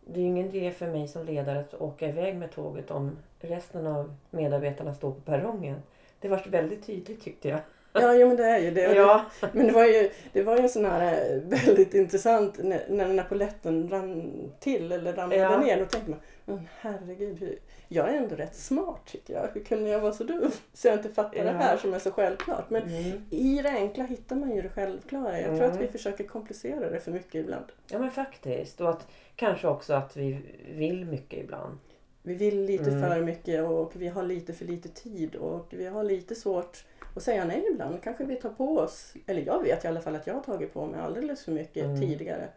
det 0.06 0.20
är 0.20 0.24
ingen 0.24 0.46
idé 0.46 0.70
för 0.70 0.86
mig 0.86 1.08
som 1.08 1.24
ledare 1.26 1.60
att 1.60 1.74
åka 1.74 2.08
iväg 2.08 2.36
med 2.36 2.50
tåget 2.52 2.90
om 2.90 3.16
resten 3.40 3.86
av 3.86 4.14
medarbetarna 4.30 4.94
står 4.94 5.10
på 5.10 5.20
perrongen. 5.20 5.82
Det 6.20 6.28
var 6.28 6.42
väldigt 6.48 6.86
tydligt 6.86 7.22
tyckte 7.24 7.48
jag. 7.48 7.60
Ja, 7.92 8.14
jo, 8.14 8.28
men 8.28 8.36
det 8.36 8.44
är 8.44 8.58
ju 8.58 8.70
det. 8.70 8.94
Ja, 8.94 9.24
Men 9.52 9.66
det 9.66 9.72
var 9.72 9.84
ju, 9.84 10.10
det 10.32 10.42
var 10.42 10.56
ju 10.56 10.62
en 10.62 10.68
sån 10.68 10.84
här 10.84 11.12
eh, 11.32 11.40
väldigt 11.40 11.94
intressant 11.94 12.58
när, 12.62 13.08
när 13.08 13.24
polletten 13.24 13.88
rann 13.90 14.32
till 14.60 14.92
eller 14.92 15.12
ramlade 15.12 15.42
Ja. 15.42 15.58
ner. 15.60 15.78
Då 15.78 15.84
tänkte 15.84 16.10
man, 16.10 16.20
men 16.44 16.68
herregud, 16.80 17.58
jag 17.88 18.08
är 18.08 18.14
ändå 18.16 18.34
rätt 18.36 18.54
smart 18.56 19.00
tycker 19.06 19.34
jag. 19.34 19.48
Hur 19.54 19.64
kunde 19.64 19.90
jag 19.90 20.00
vara 20.00 20.12
så 20.12 20.24
dum? 20.24 20.50
Så 20.72 20.88
jag 20.88 20.96
inte 20.96 21.08
fattar 21.08 21.44
det 21.44 21.50
Ja. 21.50 21.52
här 21.52 21.76
som 21.76 21.94
är 21.94 21.98
så 21.98 22.10
självklart. 22.10 22.70
Men 22.70 22.82
mm. 22.82 23.22
i 23.30 23.60
det 23.62 23.70
enkla 23.70 24.04
hittar 24.04 24.36
man 24.36 24.54
ju 24.56 24.62
det 24.62 24.68
självklara. 24.68 25.40
Jag 25.40 25.46
tror 25.50 25.56
Mm. 25.64 25.70
att 25.72 25.80
vi 25.80 25.88
försöker 25.88 26.24
komplicera 26.24 26.90
det 26.90 27.00
för 27.00 27.12
mycket 27.12 27.34
ibland. 27.34 27.64
ja 27.90 27.98
men 27.98 28.10
faktiskt. 28.10 28.80
Och 28.80 28.90
att 28.90 29.06
kanske 29.36 29.68
också 29.68 29.92
att 29.94 30.16
vi 30.16 30.38
vill 30.74 31.04
mycket 31.06 31.44
ibland. 31.44 31.78
Vi 32.22 32.34
vill 32.34 32.64
lite 32.64 32.90
Mm. 32.90 33.02
för 33.02 33.20
mycket 33.20 33.64
och 33.68 33.92
vi 33.96 34.08
har 34.08 34.22
lite 34.22 34.52
för 34.52 34.64
lite 34.64 34.88
tid 34.88 35.34
och 35.36 35.66
vi 35.70 35.86
har 35.86 36.04
lite 36.04 36.34
svårt 36.34 36.84
att 37.16 37.22
säga 37.22 37.44
nej 37.44 37.64
ibland. 37.72 38.02
Kanske 38.02 38.24
vi 38.24 38.36
tar 38.36 38.50
på 38.50 38.78
oss, 38.78 39.14
eller 39.26 39.42
jag 39.46 39.62
vet 39.62 39.84
i 39.84 39.88
alla 39.88 40.00
fall 40.00 40.16
att 40.16 40.26
jag 40.26 40.34
har 40.34 40.42
tagit 40.42 40.74
på 40.74 40.86
mig 40.86 41.00
alldeles 41.00 41.44
för 41.44 41.52
mycket 41.52 41.84
Mm. 41.84 42.00
tidigare. 42.00 42.48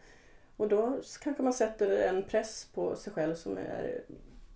Och 0.58 0.68
då 0.68 1.00
kanske 1.22 1.44
man 1.44 1.54
sätter 1.54 2.08
en 2.10 2.24
press 2.24 2.70
på 2.74 2.96
sig 2.96 3.14
själv 3.14 3.36
som 3.36 3.58
är 3.58 4.02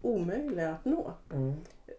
omöjlig 0.02 0.64
att 0.64 0.86
nå. 0.86 1.14
Mm. 1.34 1.54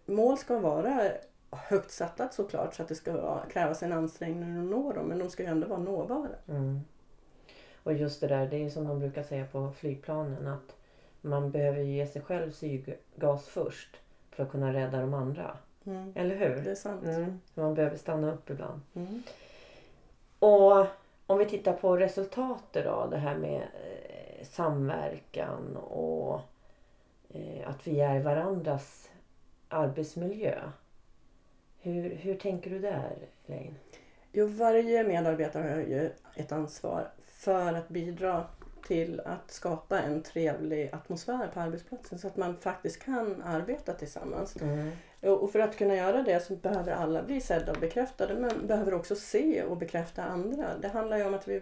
Mål 0.05 0.37
ska 0.37 0.59
vara 0.59 1.11
högt 1.51 1.91
satta 1.91 2.29
såklart 2.29 2.75
så 2.75 2.81
att 2.81 2.87
det 2.87 2.95
ska 2.95 3.39
krävas 3.45 3.83
en 3.83 3.93
ansträngning 3.93 4.57
att 4.57 4.71
nå 4.71 4.93
dem 4.93 5.05
men 5.05 5.19
de 5.19 5.29
ska 5.29 5.43
ju 5.43 5.49
ändå 5.49 5.67
vara 5.67 5.79
nåbara. 5.79 6.29
Mm. 6.47 6.79
Och 7.83 7.93
just 7.93 8.21
det 8.21 8.27
där, 8.27 8.47
det 8.47 8.57
är 8.57 8.69
som 8.69 8.87
de 8.87 8.99
brukar 8.99 9.23
säga 9.23 9.45
på 9.45 9.71
flygplanen 9.71 10.47
att 10.47 10.75
man 11.21 11.51
behöver 11.51 11.81
ge 11.81 12.07
sig 12.07 12.21
själv 12.21 12.51
syrgas 12.51 13.47
först 13.47 13.97
för 14.31 14.43
att 14.43 14.51
kunna 14.51 14.73
rädda 14.73 15.01
de 15.01 15.13
andra. 15.13 15.57
Mm. 15.85 16.13
Eller 16.15 16.35
hur? 16.35 16.63
Det 16.63 16.71
är 16.71 16.75
sant. 16.75 17.03
Mm. 17.03 17.39
Man 17.53 17.75
behöver 17.75 17.97
stanna 17.97 18.33
upp 18.33 18.49
ibland. 18.49 18.81
Mm. 18.93 19.23
Och 20.39 20.87
om 21.27 21.37
vi 21.37 21.45
tittar 21.45 21.73
på 21.73 21.97
resultatet 21.97 22.85
då, 22.85 23.07
det 23.11 23.17
här 23.17 23.37
med 23.37 23.61
eh, 23.61 24.45
samverkan 24.45 25.77
och 25.77 26.41
eh, 27.29 27.69
att 27.69 27.87
vi 27.87 27.99
är 27.99 28.19
varandras 28.19 29.09
arbetsmiljö. 29.67 30.61
Hur, 31.79 32.15
hur 32.15 32.35
tänker 32.35 32.69
du 32.69 32.79
där, 32.79 33.27
Elaine? 33.47 33.75
Jo, 34.31 34.47
varje 34.47 35.03
medarbetare 35.03 35.69
har 35.69 35.77
ju 35.77 36.11
ett 36.35 36.51
ansvar 36.51 37.11
för 37.25 37.73
att 37.73 37.89
bidra 37.89 38.45
till 38.87 39.19
att 39.19 39.51
skapa 39.51 40.01
en 40.01 40.23
trevlig 40.23 40.89
atmosfär 40.93 41.47
på 41.53 41.59
arbetsplatsen 41.59 42.19
så 42.19 42.27
att 42.27 42.37
man 42.37 42.57
faktiskt 42.57 43.03
kan 43.03 43.41
arbeta 43.41 43.93
tillsammans. 43.93 44.61
Mm. 44.61 44.91
Och 45.23 45.51
för 45.51 45.59
att 45.59 45.77
kunna 45.77 45.95
göra 45.95 46.21
det 46.21 46.39
så 46.39 46.55
behöver 46.55 46.91
alla 46.91 47.23
bli 47.23 47.41
sedda 47.41 47.71
och 47.71 47.79
bekräftade 47.79 48.33
men 48.33 48.67
behöver 48.67 48.93
också 48.93 49.15
se 49.15 49.63
och 49.63 49.77
bekräfta 49.77 50.23
andra. 50.23 50.67
Det 50.81 50.87
handlar 50.87 51.17
ju 51.17 51.23
om 51.23 51.33
att 51.33 51.47
vi 51.47 51.61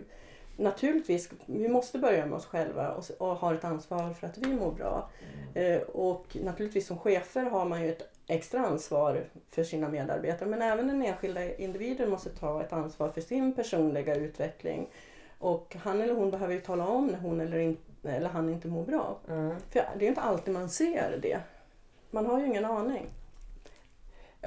naturligtvis, 0.58 1.30
vi 1.46 1.68
måste 1.68 2.00
börja 2.00 2.26
med 2.26 2.38
oss 2.38 2.46
själva 2.46 2.92
och, 2.92 3.06
och 3.18 3.36
har 3.36 3.54
ett 3.54 3.64
ansvar 3.64 4.14
för 4.14 4.28
att 4.28 4.38
vi 4.38 4.54
mår 4.54 4.72
bra. 4.72 5.10
Eh, 5.54 5.82
och 5.82 6.38
naturligtvis 6.44 6.88
som 6.88 6.98
chefer 6.98 7.44
har 7.44 7.66
man 7.66 7.82
ju 7.82 7.92
ett 7.92 8.10
extra 8.28 8.60
ansvar 8.60 9.24
för 9.50 9.64
sina 9.64 9.90
medarbetare 9.90 10.50
men 10.50 10.62
även 10.62 10.88
den 10.88 11.02
enskilda 11.02 11.56
individen 11.56 12.10
måste 12.10 12.30
ta 12.30 12.62
ett 12.62 12.74
ansvar 12.74 13.10
för 13.10 13.22
sin 13.22 13.54
personliga 13.54 14.16
utveckling. 14.16 14.88
Och 15.40 15.76
han 15.84 16.02
eller 16.02 16.14
hon 16.14 16.32
behöver 16.32 16.54
ju 16.54 16.62
tala 16.62 16.88
om 16.88 17.08
när 17.08 17.20
hon 17.20 17.42
eller, 17.42 17.58
in, 17.58 17.78
eller 18.04 18.30
han 18.30 18.50
inte 18.50 18.68
mår 18.68 18.84
bra. 18.84 19.18
Mm. 19.30 19.56
För 19.70 19.80
det 19.80 20.00
är 20.00 20.02
ju 20.02 20.08
inte 20.08 20.22
alltid 20.22 20.54
man 20.54 20.70
ser 20.70 21.20
det. 21.22 21.40
Man 22.12 22.26
har 22.26 22.40
ju 22.40 22.46
ingen 22.46 22.66
aning. 22.66 23.08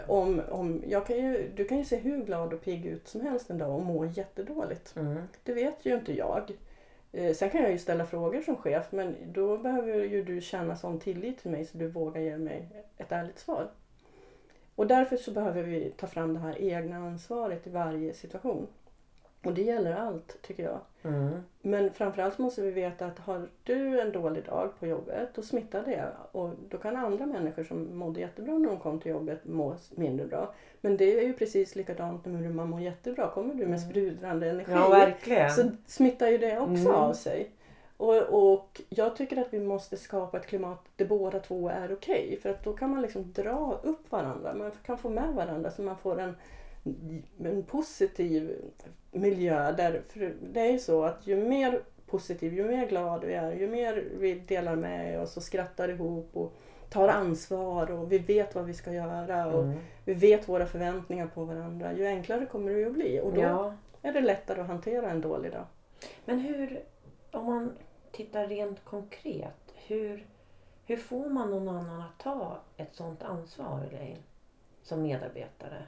Om, 0.07 0.43
om, 0.51 0.83
jag 0.87 1.07
kan 1.07 1.17
ju, 1.17 1.51
du 1.57 1.65
kan 1.65 1.79
ju 1.79 1.85
se 1.85 1.97
hur 1.97 2.25
glad 2.25 2.53
och 2.53 2.63
pigg 2.63 2.87
ut 2.87 3.09
som 3.09 3.21
helst 3.21 3.51
en 3.51 3.59
dag 3.59 3.75
och 3.75 3.83
må 3.83 4.05
jättedåligt. 4.05 4.97
Mm. 4.97 5.23
Det 5.43 5.53
vet 5.53 5.87
ju 5.87 5.95
inte 5.95 6.13
jag. 6.13 6.51
Eh, 7.13 7.35
Sen 7.35 7.51
kan 7.51 7.63
jag 7.63 7.71
ju 7.71 7.79
ställa 7.79 8.07
frågor 8.07 8.41
som 8.41 8.57
chef 8.57 8.87
men 8.93 9.17
då 9.27 9.57
behöver 9.57 10.05
ju 10.05 10.25
du 10.25 10.41
känna 10.41 10.77
sån 10.77 11.01
tillit 11.01 11.39
till 11.39 11.51
mig 11.51 11.65
så 11.65 11.79
du 11.79 11.89
vågar 11.89 12.21
ge 12.21 12.37
mig 12.37 12.69
ett 12.97 13.13
ärligt 13.13 13.39
svar. 13.39 13.69
Och 14.75 14.87
därför 14.87 15.17
så 15.17 15.31
behöver 15.31 15.63
vi 15.63 15.93
ta 15.97 16.07
fram 16.07 16.35
det 16.35 16.41
här 16.41 16.63
egna 16.63 16.97
ansvaret 16.97 17.67
i 17.67 17.71
varje 17.71 18.15
situation. 18.15 18.67
Och 19.45 19.55
det 19.55 19.63
gäller 19.63 19.95
allt 19.95 20.43
tycker 20.43 20.63
jag. 20.63 20.81
Mm. 21.03 21.31
Men 21.63 21.93
framförallt 21.93 22.39
måste 22.39 22.63
vi 22.63 22.71
veta 22.71 23.07
att 23.07 23.19
har 23.19 23.49
du 23.63 24.01
en 24.01 24.13
dålig 24.13 24.45
dag 24.45 24.71
på 24.81 24.87
jobbet 24.87 25.29
då 25.35 25.43
smittar 25.43 25.83
det. 25.85 26.05
Och 26.33 26.51
då 26.69 26.79
kan 26.79 26.97
andra 26.97 27.27
människor 27.27 27.65
som 27.65 27.99
mådde 27.99 28.21
jättebra 28.21 28.59
när 28.59 28.69
de 28.69 28.79
kom 28.79 29.01
till 29.01 29.13
jobbet 29.13 29.45
må 29.45 29.77
mindre 29.91 30.27
bra. 30.27 30.55
Men 30.81 30.97
det 30.97 31.19
är 31.19 31.23
ju 31.23 31.33
precis 31.33 31.77
likadant 31.77 32.25
när 32.27 32.49
man 32.51 32.69
mår 32.71 32.81
jättebra. 32.81 33.31
Kommer 33.31 33.55
du 33.55 33.67
med 33.67 33.81
sprudlande 33.81 34.51
energi 34.51 34.73
Ja, 34.73 35.51
så 35.51 35.71
smittar 35.87 36.29
ju 36.29 36.39
det 36.39 36.59
också 36.59 36.89
Mm. 36.89 36.95
av 36.95 37.13
sig. 37.13 37.51
Och, 37.97 38.55
och 38.55 38.81
jag 38.89 39.17
tycker 39.17 39.37
att 39.37 39.55
vi 39.55 39.61
måste 39.61 39.97
skapa 39.97 40.37
ett 40.37 40.47
klimat 40.47 40.85
där 40.97 41.05
båda 41.05 41.39
två 41.41 41.69
är 41.69 41.93
okej. 41.93 42.39
För 42.43 42.51
att 42.51 42.65
då 42.65 42.73
kan 42.73 42.91
man 42.91 43.03
liksom 43.03 43.33
dra 43.33 43.81
upp 43.83 44.13
varandra. 44.13 44.55
Man 44.55 44.71
kan 44.87 44.99
få 44.99 45.09
med 45.09 45.35
varandra 45.35 45.71
så 45.71 45.83
man 45.83 45.97
får 45.97 46.21
en, 46.21 46.37
en 47.39 47.63
positiv 47.63 48.57
miljö. 49.11 49.73
Där, 49.73 50.03
för 50.09 50.35
det 50.53 50.61
är 50.61 50.73
ju 50.73 50.79
så 50.79 51.05
att 51.05 51.27
ju 51.27 51.37
mer 51.37 51.83
positiv, 52.07 52.55
ju 52.55 52.65
mer 52.65 52.87
glad 52.89 53.25
vi 53.25 53.35
är, 53.35 53.53
ju 53.53 53.69
mer 53.69 54.05
vi 54.19 54.35
delar 54.35 54.77
med 54.77 55.21
oss 55.21 55.37
och 55.37 55.43
skrattar 55.43 55.89
ihop 55.89 56.31
och 56.33 56.53
tar 56.91 57.09
ansvar 57.09 57.91
och 57.91 58.13
vi 58.13 58.19
vet 58.19 58.55
vad 58.55 58.65
vi 58.65 58.75
ska 58.75 58.93
göra 58.93 59.47
och 59.47 59.63
Mm. 59.65 59.79
vi 60.05 60.15
vet 60.15 60.49
våra 60.49 60.67
förväntningar 60.67 61.27
på 61.27 61.45
varandra. 61.45 61.93
Ju 61.93 62.07
enklare 62.07 62.47
kommer 62.47 62.73
det 62.73 62.79
ju 62.79 62.87
att 62.87 62.93
bli 62.93 63.21
och 63.21 63.33
då 63.33 63.41
Ja. 63.41 63.75
är 64.03 64.13
det 64.13 64.21
lättare 64.21 64.61
att 64.61 64.67
hantera 64.67 65.11
en 65.11 65.21
dålig 65.21 65.53
dag. 65.53 65.65
Men 66.25 66.39
hur, 66.39 66.83
om 67.31 67.45
man 67.47 67.73
tittar 68.13 68.47
rent 68.47 68.85
konkret, 68.85 69.75
hur, 69.87 70.27
hur 70.87 70.97
får 70.97 71.29
man 71.29 71.51
någon 71.51 71.69
annan 71.69 72.01
att 72.01 72.19
ta 72.19 72.59
ett 72.77 72.95
sådant 72.95 73.23
ansvar 73.23 73.81
Elaine, 73.93 74.23
som 74.83 75.03
medarbetare? 75.03 75.83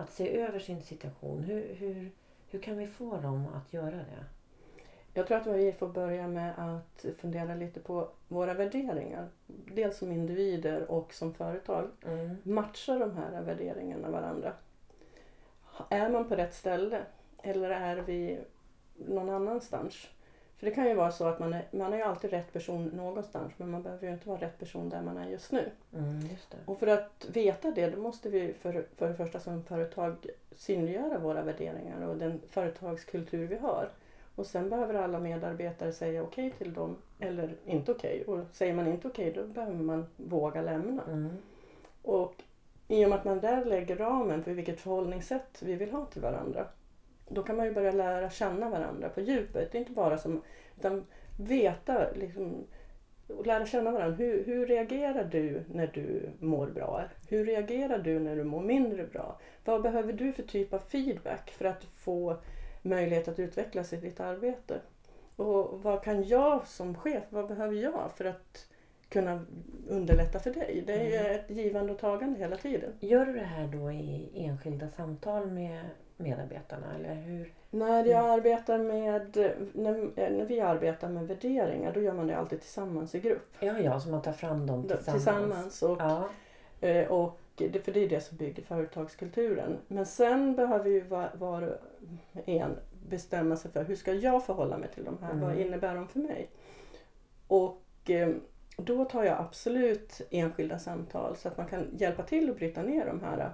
Att 0.00 0.12
se 0.12 0.38
över 0.38 0.58
sin 0.58 0.82
situation. 0.82 1.44
Hur, 1.44 1.74
hur, 1.74 2.10
hur 2.50 2.58
kan 2.58 2.78
vi 2.78 2.86
få 2.86 3.16
dem 3.16 3.46
att 3.54 3.72
göra 3.72 3.96
det? 3.96 4.24
Jag 5.14 5.26
tror 5.26 5.38
att 5.38 5.46
vi 5.46 5.72
får 5.72 5.88
börja 5.88 6.28
med 6.28 6.54
att 6.56 7.04
fundera 7.16 7.54
lite 7.54 7.80
på 7.80 8.08
våra 8.28 8.54
värderingar. 8.54 9.28
Dels 9.46 9.98
som 9.98 10.12
individer 10.12 10.90
och 10.90 11.14
som 11.14 11.34
företag. 11.34 11.90
Mm. 12.06 12.36
Matchar 12.42 12.98
de 12.98 13.16
här 13.16 13.42
värderingarna 13.42 14.10
varandra? 14.10 14.52
Är 15.88 16.10
man 16.10 16.28
på 16.28 16.36
rätt 16.36 16.54
ställe? 16.54 17.02
Eller 17.42 17.70
är 17.70 17.96
vi 17.96 18.40
någon 18.96 19.28
annanstans? 19.28 20.08
För 20.58 20.66
det 20.66 20.72
kan 20.72 20.88
ju 20.88 20.94
vara 20.94 21.10
så 21.10 21.24
att 21.24 21.38
man 21.38 21.52
är, 21.52 21.64
man 21.70 21.92
är 21.92 21.96
ju 21.96 22.02
alltid 22.02 22.30
rätt 22.30 22.52
person 22.52 22.84
någonstans 22.84 23.52
men 23.56 23.70
man 23.70 23.82
behöver 23.82 24.06
ju 24.06 24.12
inte 24.12 24.28
vara 24.28 24.40
rätt 24.40 24.58
person 24.58 24.88
där 24.88 25.02
man 25.02 25.16
är 25.16 25.30
just 25.30 25.52
nu. 25.52 25.70
Mm, 25.94 26.20
just. 26.20 26.54
Och 26.64 26.78
för 26.78 26.86
att 26.86 27.26
veta 27.32 27.70
det 27.70 27.90
då 27.90 27.98
måste 28.02 28.28
vi 28.28 28.52
för, 28.52 28.86
för 28.96 29.08
det 29.08 29.14
första 29.14 29.40
som 29.40 29.64
företag 29.64 30.26
synliggöra 30.56 31.18
våra 31.18 31.42
värderingar 31.42 32.08
och 32.08 32.16
den 32.16 32.40
företagskultur 32.50 33.46
vi 33.46 33.56
har. 33.56 33.88
Och 34.34 34.46
sen 34.46 34.70
behöver 34.70 34.94
alla 34.94 35.18
medarbetare 35.18 35.92
säga 35.92 36.22
okej 36.22 36.50
till 36.58 36.74
dem 36.74 36.96
eller 37.18 37.54
inte 37.64 37.92
okej. 37.92 38.24
Och 38.24 38.38
säger 38.52 38.74
man 38.74 38.86
inte 38.86 39.08
okej 39.08 39.32
då 39.32 39.46
behöver 39.46 39.74
man 39.74 40.06
våga 40.16 40.62
lämna. 40.62 41.02
Mm. 41.02 41.36
Och 42.02 42.34
i 42.88 43.04
och 43.04 43.08
med 43.08 43.18
att 43.18 43.24
man 43.24 43.40
där 43.40 43.64
lägger 43.64 43.96
ramen 43.96 44.44
för 44.44 44.52
vilket 44.52 44.80
förhållningssätt 44.80 45.62
vi 45.62 45.74
vill 45.74 45.92
ha 45.92 46.04
till 46.04 46.22
varandra. 46.22 46.66
Då 47.28 47.42
kan 47.42 47.56
man 47.56 47.66
ju 47.66 47.72
börja 47.72 47.92
lära 47.92 48.30
känna 48.30 48.70
varandra 48.70 49.08
på 49.08 49.20
djupet. 49.20 49.74
Inte 49.74 49.92
bara 49.92 50.18
som, 50.18 50.42
utan 50.78 51.06
veta 51.38 52.10
liksom, 52.14 52.66
och 53.28 53.46
lära 53.46 53.66
känna 53.66 53.90
varandra. 53.90 54.16
Hur, 54.16 54.44
hur 54.44 54.66
reagerar 54.66 55.24
du 55.24 55.64
när 55.72 55.86
du 55.86 56.30
mår 56.38 56.66
bra? 56.66 57.04
Hur 57.28 57.44
reagerar 57.44 57.98
du 57.98 58.18
när 58.20 58.36
du 58.36 58.44
mår 58.44 58.62
mindre 58.62 59.04
bra? 59.04 59.40
Vad 59.64 59.82
behöver 59.82 60.12
du 60.12 60.32
för 60.32 60.42
typ 60.42 60.72
av 60.72 60.78
feedback 60.78 61.50
för 61.50 61.64
att 61.64 61.84
få 61.84 62.36
möjlighet 62.82 63.28
att 63.28 63.38
utvecklas 63.38 63.92
i 63.92 63.96
ditt 63.96 64.20
arbete? 64.20 64.80
Och 65.36 65.82
vad 65.82 66.02
kan 66.02 66.24
jag 66.24 66.66
som 66.66 66.94
chef, 66.94 67.22
vad 67.28 67.48
behöver 67.48 67.74
jag 67.74 68.10
för 68.16 68.24
att 68.24 68.66
kunna 69.08 69.44
underlätta 69.88 70.38
för 70.38 70.50
dig? 70.50 70.84
Det 70.86 70.92
är 70.92 71.04
ju 71.04 71.34
ett 71.34 71.50
givande 71.50 71.92
och 71.92 71.98
tagande 71.98 72.38
hela 72.38 72.56
tiden. 72.56 72.92
Gör 73.00 73.26
du 73.26 73.32
det 73.32 73.44
här 73.44 73.66
då 73.66 73.92
i 73.92 74.30
enskilda 74.34 74.88
samtal 74.88 75.50
med 75.50 75.84
medarbetarna 76.18 76.94
eller 76.94 77.14
hur? 77.14 77.52
När 77.70 78.04
jag 78.04 78.24
arbetar 78.30 78.78
med, 78.78 79.36
när, 79.72 80.10
när 80.30 80.44
vi 80.44 80.60
arbetar 80.60 81.08
med 81.08 81.26
värderingar 81.26 81.92
då 81.92 82.00
gör 82.00 82.12
man 82.12 82.26
det 82.26 82.36
alltid 82.36 82.60
tillsammans 82.60 83.14
i 83.14 83.20
grupp. 83.20 83.48
Ja, 83.60 83.78
ja, 83.78 84.00
så 84.00 84.08
man 84.08 84.22
tar 84.22 84.32
fram 84.32 84.66
dem 84.66 84.82
tillsammans. 84.82 85.24
tillsammans 85.24 85.82
och, 85.82 86.00
Ja. 86.00 86.28
eh, 86.80 87.06
och 87.12 87.38
det, 87.54 87.84
för 87.84 87.92
det 87.92 88.04
är 88.04 88.08
det 88.08 88.20
som 88.20 88.36
bygger 88.36 88.62
företagskulturen. 88.62 89.78
Men 89.88 90.06
sen 90.06 90.56
behöver 90.56 90.90
ju 90.90 91.00
var, 91.00 91.30
var 91.34 91.62
och 91.62 91.76
en 92.48 92.76
bestämma 93.08 93.56
sig 93.56 93.70
för 93.70 93.84
hur 93.84 93.96
ska 93.96 94.12
jag 94.12 94.44
förhålla 94.46 94.78
mig 94.78 94.88
till 94.94 95.04
de 95.04 95.18
här? 95.22 95.30
Mm. 95.30 95.44
Vad 95.48 95.58
innebär 95.58 95.94
de 95.94 96.08
för 96.08 96.18
mig? 96.18 96.50
Och 97.48 97.82
eh, 98.10 98.28
då 98.76 99.04
tar 99.04 99.24
jag 99.24 99.38
absolut 99.38 100.20
enskilda 100.30 100.78
samtal 100.78 101.36
så 101.36 101.48
att 101.48 101.56
man 101.56 101.66
kan 101.66 101.86
hjälpa 101.96 102.22
till 102.22 102.50
att 102.50 102.56
bryta 102.56 102.82
ner 102.82 103.06
de 103.06 103.20
här 103.20 103.50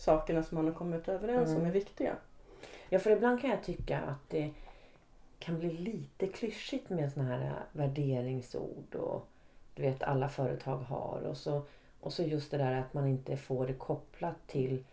sakerna 0.00 0.42
som 0.42 0.56
man 0.56 0.64
har 0.66 0.72
kommit 0.74 1.08
överens 1.08 1.48
om 1.50 1.56
Mm. 1.56 1.66
är 1.66 1.72
viktiga. 1.72 2.16
Ja, 2.88 2.98
för 2.98 3.10
ibland 3.10 3.40
kan 3.40 3.50
jag 3.50 3.62
tycka 3.62 3.98
att 4.00 4.30
det 4.30 4.50
kan 5.38 5.58
bli 5.58 5.70
lite 5.72 6.26
klyschigt 6.26 6.90
med 6.90 7.12
såna 7.12 7.24
här 7.26 7.52
värderingsord 7.72 8.94
och 8.94 9.26
du 9.74 9.82
vet 9.82 10.02
alla 10.02 10.28
företag 10.28 10.76
har 10.76 11.20
och 11.28 11.36
så, 11.36 11.62
och 12.00 12.12
så 12.12 12.22
just 12.22 12.50
det 12.50 12.58
där 12.58 12.72
att 12.80 12.94
man 12.94 13.06
inte 13.08 13.36
får 13.36 13.66
det 13.66 13.72
kopplat 13.74 14.46
till 14.46 14.84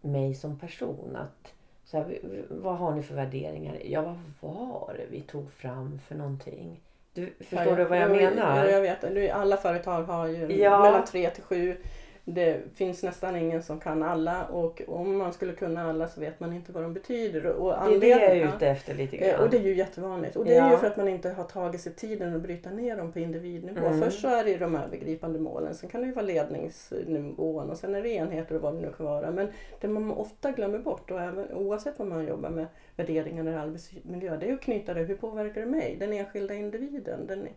mig 0.00 0.34
som 0.34 0.58
person. 0.58 1.16
Att, 1.16 1.54
så 1.84 1.96
här, 1.96 2.18
vad 2.50 2.76
har 2.76 2.94
ni 2.94 3.02
för 3.02 3.14
värderingar? 3.14 3.78
Ja, 3.84 4.16
vad 4.40 4.54
var 4.68 4.94
det 4.98 5.06
vi 5.10 5.20
tog 5.20 5.50
fram 5.52 5.98
för 5.98 6.14
någonting? 6.14 6.80
Du, 7.14 7.32
förstår 7.38 7.66
Ja, 7.66 7.74
du 7.74 7.84
vad 7.84 7.98
jag 7.98 8.10
ja, 8.10 8.14
menar? 8.30 8.64
Ja, 8.64 8.70
jag 8.70 8.80
vet. 8.80 9.32
Alla 9.34 9.56
företag 9.56 10.02
har 10.02 10.26
ju 10.26 10.52
Ja. 10.60 10.82
mellan 10.82 11.04
tre 11.04 11.30
till 11.30 11.42
sju. 11.42 11.76
Det 12.24 12.60
finns 12.74 13.02
nästan 13.02 13.36
ingen 13.36 13.62
som 13.62 13.80
kan 13.80 14.02
alla 14.02 14.46
och 14.46 14.82
om 14.88 15.18
man 15.18 15.32
skulle 15.32 15.52
kunna 15.52 15.90
alla 15.90 16.08
så 16.08 16.20
vet 16.20 16.40
man 16.40 16.52
inte 16.52 16.72
vad 16.72 16.82
de 16.82 16.94
betyder. 16.94 17.46
Och 17.46 17.74
det 17.88 17.94
är 17.96 18.00
det 18.00 18.08
jag 18.08 18.22
är 18.22 18.54
ute 18.56 18.66
efter 18.68 18.94
lite 18.94 19.16
Eh, 19.16 19.30
grann. 19.30 19.44
Och 19.44 19.50
det 19.50 19.56
är 19.56 19.62
ju 19.62 19.74
jättevanligt. 19.74 20.36
Och 20.36 20.44
det 20.44 20.54
är 20.54 20.58
Ja. 20.58 20.70
ju 20.70 20.76
för 20.76 20.86
att 20.86 20.96
man 20.96 21.08
inte 21.08 21.30
har 21.30 21.44
tagit 21.44 21.80
sig 21.80 21.92
tiden 21.92 22.34
att 22.36 22.42
bryta 22.42 22.70
ner 22.70 22.96
dem 22.96 23.12
på 23.12 23.18
individnivå. 23.18 23.86
Mm. 23.86 24.00
Först 24.00 24.20
så 24.20 24.28
är 24.28 24.44
det 24.44 24.50
ju 24.50 24.58
de 24.58 24.76
övergripande 24.76 25.38
målen, 25.38 25.74
sen 25.74 25.88
kan 25.90 26.00
det 26.00 26.06
ju 26.06 26.12
vara 26.12 26.24
ledningsnivån 26.24 27.70
och 27.70 27.76
sen 27.76 27.94
är 27.94 28.02
det 28.02 28.08
enheter 28.08 28.54
och 28.54 28.62
vad 28.62 28.74
det 28.74 28.80
nu 28.80 28.92
kan 28.96 29.06
vara. 29.06 29.30
Men 29.30 29.48
det 29.80 29.88
man 29.88 30.10
ofta 30.10 30.50
glömmer 30.52 30.78
bort, 30.78 31.10
och 31.10 31.20
även, 31.20 31.52
oavsett 31.54 31.98
vad 31.98 32.08
man 32.08 32.26
jobbar 32.26 32.50
med 32.50 32.66
värderingar 32.96 33.44
eller 33.44 33.58
arbetsmiljö, 33.58 34.36
det 34.36 34.48
är 34.50 34.54
att 34.54 34.60
knyta 34.60 34.94
det, 34.94 35.00
hur 35.00 35.16
påverkar 35.16 35.60
det 35.60 35.66
mig? 35.66 35.96
Den 36.00 36.12
enskilda 36.12 36.54
individen. 36.54 37.26
Den, 37.26 37.48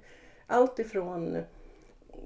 allt 0.48 0.80
ifrån 0.80 1.38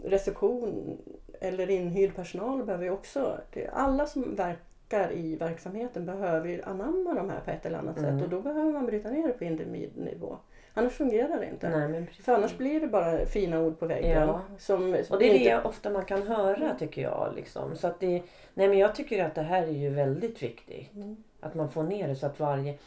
reception 0.04 0.98
eller 1.42 1.70
inhyrd 1.70 2.16
personal 2.16 2.64
behöver 2.66 2.86
ju 2.86 2.92
också, 2.92 3.38
alla 3.74 4.06
som 4.06 4.36
verkar 4.36 5.12
i 5.12 5.36
verksamheten 5.36 6.06
behöver 6.06 6.50
ju 6.50 6.62
anamma 6.64 7.14
de 7.14 7.30
här 7.30 7.40
på 7.46 7.52
ett 7.52 7.66
eller 7.66 7.78
annat 7.80 7.98
Mm. 7.98 8.20
sätt 8.20 8.24
och 8.26 8.30
då 8.30 8.42
behöver 8.42 8.72
man 8.72 8.86
bryta 8.86 9.10
ner 9.10 9.28
det 9.28 9.34
på 9.34 9.44
individnivå. 9.44 10.38
Annars 10.74 10.94
fungerar 10.94 11.40
det 11.40 11.46
inte. 11.46 11.70
Nej. 11.88 12.08
För 12.24 12.34
annars 12.34 12.58
blir 12.58 12.82
det 12.82 12.88
bara 12.88 13.26
fina 13.26 13.60
ord 13.62 13.80
på 13.80 13.86
väggen. 13.86 14.22
Ja. 14.22 14.42
Som, 14.60 14.96
Och 15.10 15.20
det 15.20 15.30
är 15.30 15.34
inte- 15.34 15.50
det 15.56 15.64
ofta 15.64 15.90
man 15.90 16.06
kan 16.06 16.28
höra 16.28 16.76
tycker 16.80 17.02
jag. 17.02 17.34
Liksom. 17.36 17.76
Så 17.76 17.88
att 17.88 18.00
det, 18.00 18.24
nej 18.54 18.68
men 18.68 18.78
jag 18.78 18.96
tycker 18.96 19.24
att 19.26 19.36
det 19.36 19.42
här 19.42 19.64
är 19.64 19.72
ju 19.72 19.90
väldigt 19.90 20.44
viktigt. 20.44 20.94
Mm. 20.96 21.24
Att 21.40 21.56
man 21.56 21.70
får 21.72 21.84
ner 21.84 22.08
det 22.08 22.16
så 22.16 22.26
att 22.26 22.40
varje... 22.40 22.78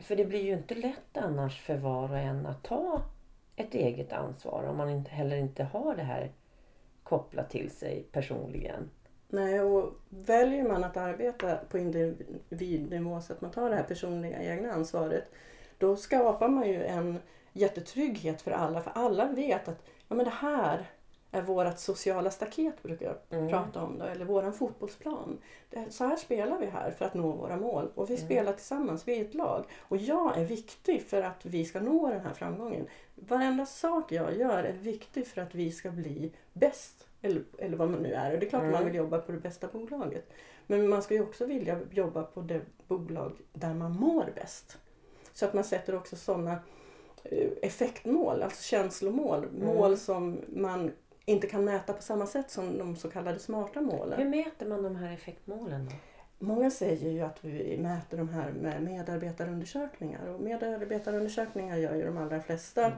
För 0.00 0.16
det 0.16 0.24
blir 0.24 0.42
ju 0.42 0.52
inte 0.52 0.74
lätt 0.74 1.16
annars 1.16 1.60
för 1.60 1.76
var 1.76 2.10
och 2.10 2.18
en 2.18 2.46
att 2.46 2.62
ta 2.62 3.00
ett 3.56 3.74
eget 3.74 4.12
ansvar 4.12 4.64
om 4.68 4.76
man 4.76 4.90
inte, 4.90 5.10
heller 5.10 5.36
inte 5.36 5.64
har 5.64 5.96
det 5.96 6.02
här 6.02 6.32
kopplat 7.02 7.50
till 7.50 7.70
sig 7.70 8.06
personligen. 8.12 8.90
Nej, 9.28 9.60
och 9.60 9.92
väljer 10.08 10.68
man 10.68 10.84
att 10.84 10.96
arbeta 10.96 11.56
på 11.56 11.78
individnivå 11.78 13.20
så 13.20 13.32
att 13.32 13.40
man 13.40 13.50
tar 13.50 13.70
det 13.70 13.76
här 13.76 13.82
personliga 13.82 14.42
egna 14.42 14.72
ansvaret, 14.72 15.24
då 15.78 15.96
skapar 15.96 16.48
man 16.48 16.68
ju 16.68 16.84
en 16.84 17.18
jättetrygghet 17.52 18.42
för 18.42 18.50
alla. 18.50 18.80
För 18.80 18.90
alla 18.94 19.26
vet 19.26 19.68
att 19.68 19.86
ja, 20.08 20.16
men 20.16 20.24
det 20.24 20.30
här 20.30 20.86
är 21.36 21.42
vårt 21.42 21.78
sociala 21.78 22.30
staket 22.30 22.82
brukar 22.82 23.06
jag 23.06 23.38
Mm. 23.38 23.48
prata 23.50 23.82
om. 23.82 23.98
Då, 23.98 24.04
eller 24.04 24.24
våran 24.24 24.52
fotbollsplan. 24.52 25.38
Det, 25.70 25.90
så 25.90 26.04
här 26.04 26.16
spelar 26.16 26.58
vi 26.58 26.66
här 26.66 26.90
för 26.90 27.04
att 27.04 27.14
nå 27.14 27.32
våra 27.32 27.56
mål. 27.56 27.90
Och 27.94 28.10
vi 28.10 28.14
Mm. 28.14 28.26
spelar 28.26 28.52
tillsammans, 28.52 29.08
vi 29.08 29.20
är 29.20 29.24
ett 29.24 29.34
lag. 29.34 29.64
Och 29.80 29.96
jag 29.96 30.38
är 30.38 30.44
viktig 30.44 31.02
för 31.02 31.22
att 31.22 31.44
vi 31.46 31.64
ska 31.64 31.80
nå 31.80 32.08
den 32.10 32.20
här 32.20 32.32
framgången. 32.34 32.86
Varenda 33.14 33.66
sak 33.66 34.12
jag 34.12 34.36
gör 34.36 34.64
är 34.64 34.72
viktig 34.72 35.26
för 35.26 35.40
att 35.40 35.54
vi 35.54 35.72
ska 35.72 35.90
bli 35.90 36.32
bäst. 36.52 37.06
Eller, 37.22 37.42
eller 37.58 37.76
vad 37.76 37.90
man 37.90 38.02
nu 38.02 38.12
är. 38.12 38.32
Och 38.34 38.38
det 38.40 38.46
är 38.46 38.50
klart 38.50 38.62
Mm. 38.62 38.72
man 38.72 38.84
vill 38.84 38.94
jobba 38.94 39.18
på 39.18 39.32
det 39.32 39.38
bästa 39.38 39.66
bolaget. 39.72 40.32
Men 40.66 40.88
man 40.88 41.02
ska 41.02 41.14
ju 41.14 41.22
också 41.22 41.46
vilja 41.46 41.80
jobba 41.90 42.22
på 42.22 42.40
det 42.40 42.60
bolag 42.88 43.32
där 43.52 43.74
man 43.74 43.92
mår 43.92 44.32
bäst. 44.34 44.78
Så 45.32 45.44
att 45.46 45.54
man 45.54 45.64
sätter 45.64 45.94
också 45.94 46.16
sådana 46.16 46.58
eh, 47.24 47.48
effektmål, 47.62 48.42
alltså 48.42 48.62
känslomål. 48.62 49.46
Mål 49.62 49.96
som 49.96 50.38
man 50.48 50.90
inte 51.26 51.46
kan 51.46 51.64
mäta 51.64 51.92
på 51.92 52.02
samma 52.02 52.26
sätt 52.26 52.50
som 52.50 52.78
de 52.78 52.96
så 52.96 53.10
kallade 53.10 53.38
smarta 53.38 53.80
målen. 53.80 54.18
Hur 54.18 54.28
mäter 54.28 54.66
man 54.66 54.82
de 54.82 54.96
här 54.96 55.12
effektmålen 55.12 55.84
då? 55.86 55.92
Många 56.38 56.70
säger 56.70 57.10
ju 57.10 57.20
att 57.20 57.44
vi 57.44 57.78
mäter 57.78 58.18
de 58.18 58.28
här 58.28 58.52
med 58.52 58.82
medarbetarundersökningar 58.82 60.26
och 60.26 60.40
medarbetarundersökningar 60.40 61.76
gör 61.76 61.94
ju 61.94 62.04
de 62.04 62.18
allra 62.18 62.40
flesta 62.40 62.92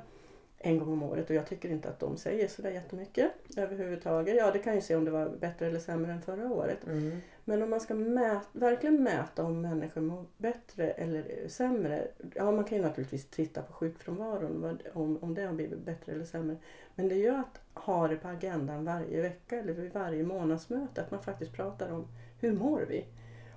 en 0.58 0.78
gång 0.78 0.92
om 0.92 1.02
året 1.02 1.30
och 1.30 1.36
jag 1.36 1.46
tycker 1.46 1.68
inte 1.68 1.88
att 1.88 2.00
de 2.00 2.16
säger 2.16 2.48
sådär 2.48 2.70
jättemycket 2.70 3.32
överhuvudtaget. 3.56 4.36
Ja, 4.36 4.50
det 4.50 4.58
kan 4.58 4.74
ju 4.74 4.80
se 4.80 4.96
om 4.96 5.04
det 5.04 5.10
var 5.10 5.28
bättre 5.28 5.66
eller 5.66 5.78
sämre 5.78 6.12
än 6.12 6.22
förra 6.22 6.52
året. 6.52 6.86
Mm. 6.86 7.20
Men 7.44 7.62
om 7.62 7.70
man 7.70 7.80
ska 7.80 7.94
mät, 7.94 8.42
verkligen 8.52 9.02
mäta 9.02 9.44
om 9.44 9.60
människor 9.60 10.00
mår 10.00 10.24
bättre 10.36 10.90
eller 10.90 11.48
sämre. 11.48 12.08
Ja, 12.34 12.52
man 12.52 12.64
kan 12.64 12.78
ju 12.78 12.84
naturligtvis 12.84 13.26
titta 13.26 13.62
på 13.62 13.72
sjukfrånvaron, 13.72 14.60
vad, 14.60 14.82
om, 14.92 15.18
om 15.22 15.34
det 15.34 15.42
har 15.42 15.52
blivit 15.52 15.78
bättre 15.78 16.12
eller 16.12 16.24
sämre. 16.24 16.56
Men 16.94 17.08
det 17.08 17.14
är 17.14 17.18
ju 17.18 17.34
att 17.34 17.60
ha 17.74 18.08
det 18.08 18.16
på 18.16 18.28
agendan 18.28 18.84
varje 18.84 19.22
vecka 19.22 19.58
eller 19.58 19.72
vid 19.72 19.92
varje 19.92 20.22
månadsmöte. 20.22 21.02
Att 21.02 21.10
man 21.10 21.22
faktiskt 21.22 21.52
pratar 21.52 21.92
om 21.92 22.06
hur 22.40 22.52
mår 22.52 22.84
vi? 22.88 23.04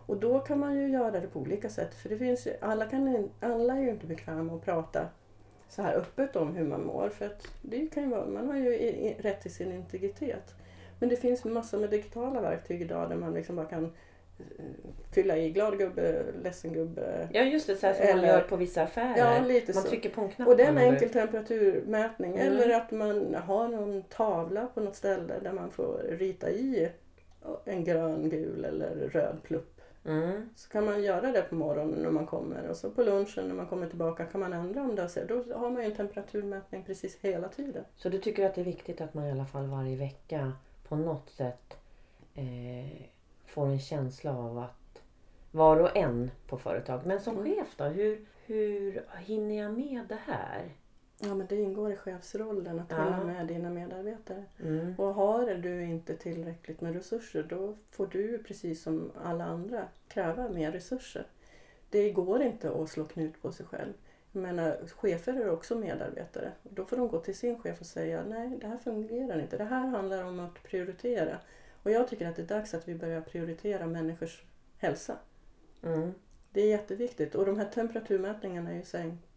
Och 0.06 0.18
då 0.18 0.40
kan 0.40 0.60
man 0.60 0.76
ju 0.76 0.88
göra 0.88 1.20
det 1.20 1.28
på 1.28 1.40
olika 1.40 1.70
sätt. 1.70 1.96
För 1.96 2.10
det 2.10 2.18
finns 2.18 2.48
ju, 2.48 2.54
alla, 2.62 2.86
kan, 2.86 3.30
alla 3.40 3.78
är 3.78 3.82
ju 3.82 3.90
inte 3.90 4.08
bekväma 4.08 4.56
att 4.56 4.66
prata 4.66 5.08
så 5.72 5.82
här 5.82 5.96
öppet 5.96 6.36
om 6.36 6.56
hur 6.56 6.66
man 6.66 6.86
mår. 6.86 7.10
För 7.10 7.26
att 7.26 7.48
det 7.62 7.88
kan 7.88 8.04
ju 8.04 8.10
vara, 8.10 8.26
man 8.26 8.48
har 8.48 8.56
ju 8.56 8.76
i, 8.76 9.08
i, 9.08 9.16
rätt 9.20 9.42
till 9.42 9.54
sin 9.54 9.72
integritet. 9.72 10.56
Men 11.00 11.10
det 11.10 11.16
finns 11.16 11.46
massor 11.46 11.80
med 11.80 11.90
digitala 11.90 12.42
verktyg 12.42 12.82
idag 12.82 13.10
där 13.10 13.16
man 13.16 13.34
liksom 13.34 13.56
bara 13.56 13.66
kan 13.66 13.84
eh, 14.40 14.66
fylla 15.12 15.38
i 15.38 15.50
glad 15.50 15.78
gubbe, 15.78 16.24
ledsen 16.44 16.74
gubbe. 16.74 17.30
Ja 17.34 17.42
just 17.42 17.68
det, 17.68 17.76
så 17.76 17.88
här 17.88 17.94
som 17.94 18.06
man 18.06 18.18
Eller- 18.20 18.28
gör 18.28 18.42
på 18.42 18.56
vissa 18.56 18.82
affärer. 18.82 19.18
Ja, 19.18 19.48
lite 19.48 19.74
man 19.74 19.84
så. 19.84 19.90
trycker 19.90 20.10
på 20.10 20.22
en 20.22 20.30
knapp. 20.30 20.48
Och 20.48 20.58
det 20.58 20.64
är 20.64 20.68
en 20.68 20.76
man 20.76 20.84
enkel 20.84 21.10
temperaturmätning. 21.10 22.32
Mm. 22.38 22.48
Eller 22.48 22.76
att 22.76 22.92
man 22.92 23.36
har 23.36 23.68
någon 23.68 24.04
tavla 24.04 24.68
på 24.74 24.82
något 24.82 24.96
ställe 24.96 25.34
där 25.44 25.52
man 25.54 25.72
får 25.72 26.02
rita 26.10 26.50
i 26.50 26.90
en 27.66 27.84
grön, 27.84 28.30
gul 28.30 28.66
eller 28.66 28.90
röd 28.96 29.38
plupp. 29.44 29.81
Mm. 30.06 30.50
Så 30.56 30.70
kan 30.70 30.86
man 30.86 31.04
göra 31.04 31.32
det 31.32 31.42
på 31.42 31.56
morgonen 31.56 32.00
när 32.00 32.10
man 32.10 32.26
kommer 32.26 32.68
och 32.70 32.78
så 32.78 32.92
på 32.92 33.04
lunchen 33.04 33.48
när 33.48 33.56
man 33.56 33.68
kommer 33.68 33.88
tillbaka 33.88 34.26
kan 34.26 34.42
man 34.42 34.54
ändra 34.54 34.82
om 34.82 34.96
det. 34.96 35.10
Så 35.10 35.20
då 35.26 35.44
har 35.56 35.70
man 35.70 35.82
ju 35.82 35.90
en 35.90 35.96
temperaturmätning 35.96 36.84
precis 36.84 37.18
hela 37.22 37.48
tiden. 37.48 37.84
Så 37.96 38.10
du 38.10 38.18
tycker 38.18 38.46
att 38.46 38.56
det 38.56 38.62
är 38.62 38.66
viktigt 38.66 39.02
att 39.02 39.14
man 39.14 39.26
i 39.26 39.32
alla 39.32 39.46
fall 39.46 39.68
varje 39.68 39.96
vecka 39.96 40.54
på 40.88 40.96
något 40.96 41.30
sätt 41.30 41.78
eh, 42.36 43.02
får 43.46 43.68
en 43.68 43.80
känsla 43.80 44.38
av 44.38 44.58
att 44.58 45.02
var 45.52 45.78
och 45.78 45.98
en 45.98 46.32
på 46.48 46.58
företag. 46.58 47.02
Men 47.06 47.20
som 47.20 47.38
Mm. 47.40 47.56
chef 47.56 47.76
då, 47.78 47.84
hur, 47.84 48.26
hur 48.46 49.06
hinner 49.20 49.58
jag 49.58 49.74
med 49.74 50.06
det 50.10 50.20
här? 50.26 50.72
Ja 51.24 51.36
men 51.36 51.48
det 51.48 51.56
ingår 51.56 51.92
i 51.92 51.96
chefsrollen 51.96 52.80
att 52.80 52.92
Ja. 52.92 53.04
hinna 53.04 53.24
med 53.24 53.48
dina 53.48 53.70
medarbetare. 53.70 54.44
Mm. 54.60 54.96
Och 54.98 55.14
har 55.14 55.56
du 55.56 55.84
inte 55.84 56.16
tillräckligt 56.16 56.82
med 56.82 56.94
resurser 56.94 57.44
då 57.44 57.78
får 57.92 58.08
du 58.08 58.44
precis 58.44 58.84
som 58.84 59.12
alla 59.24 59.46
andra 59.46 59.88
kräva 60.08 60.50
mer 60.50 60.72
resurser. 60.72 61.28
Det 61.90 62.12
går 62.12 62.42
inte 62.42 62.72
att 62.72 62.90
slå 62.90 63.06
knut 63.06 63.42
på 63.42 63.52
sig 63.52 63.66
själv. 63.66 63.94
Jag 64.32 64.42
menar, 64.42 64.78
chefer 64.88 65.34
är 65.34 65.50
också 65.50 65.76
medarbetare. 65.76 66.52
Då 66.64 66.86
får 66.86 66.98
de 66.98 67.08
gå 67.08 67.20
till 67.20 67.36
sin 67.36 67.60
chef 67.60 67.80
och 67.80 67.86
säga 67.86 68.24
nej 68.28 68.58
det 68.62 68.68
här 68.68 68.78
fungerar 68.78 69.40
inte. 69.42 69.58
Det 69.58 69.64
här 69.64 69.88
handlar 69.88 70.24
om 70.24 70.40
att 70.40 70.64
prioritera. 70.64 71.38
Och 71.84 71.92
jag 71.92 72.08
tycker 72.08 72.28
att 72.28 72.36
det 72.36 72.42
är 72.42 72.48
dags 72.48 72.74
att 72.74 72.88
vi 72.88 72.96
börjar 72.96 73.22
prioritera 73.22 73.88
människors 73.88 74.44
hälsa. 74.78 75.18
Mm. 75.84 76.14
Det 76.52 76.62
är 76.62 76.68
jätteviktigt 76.70 77.36
och 77.36 77.46
de 77.46 77.58
här 77.58 77.66
temperaturmätningarna 77.66 78.72
är 78.72 78.76
ju 78.76 78.84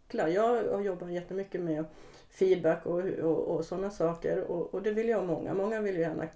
enkla. 0.05 0.29
Jag 0.29 0.63
har 0.71 0.81
jobbat 0.81 1.11
jättemycket 1.11 1.61
med 1.61 1.85
feedback 2.29 2.85
och, 2.85 2.99
och, 3.03 3.55
och 3.55 3.65
sådana 3.65 3.89
saker 3.89 4.43
och, 4.51 4.73
och 4.73 4.81
det 4.81 4.91
vill 4.91 5.09
jag 5.09 5.25
många. 5.25 5.53
Många 5.53 5.81
vill 5.81 5.95
ju 5.95 6.01
gärna, 6.01 6.27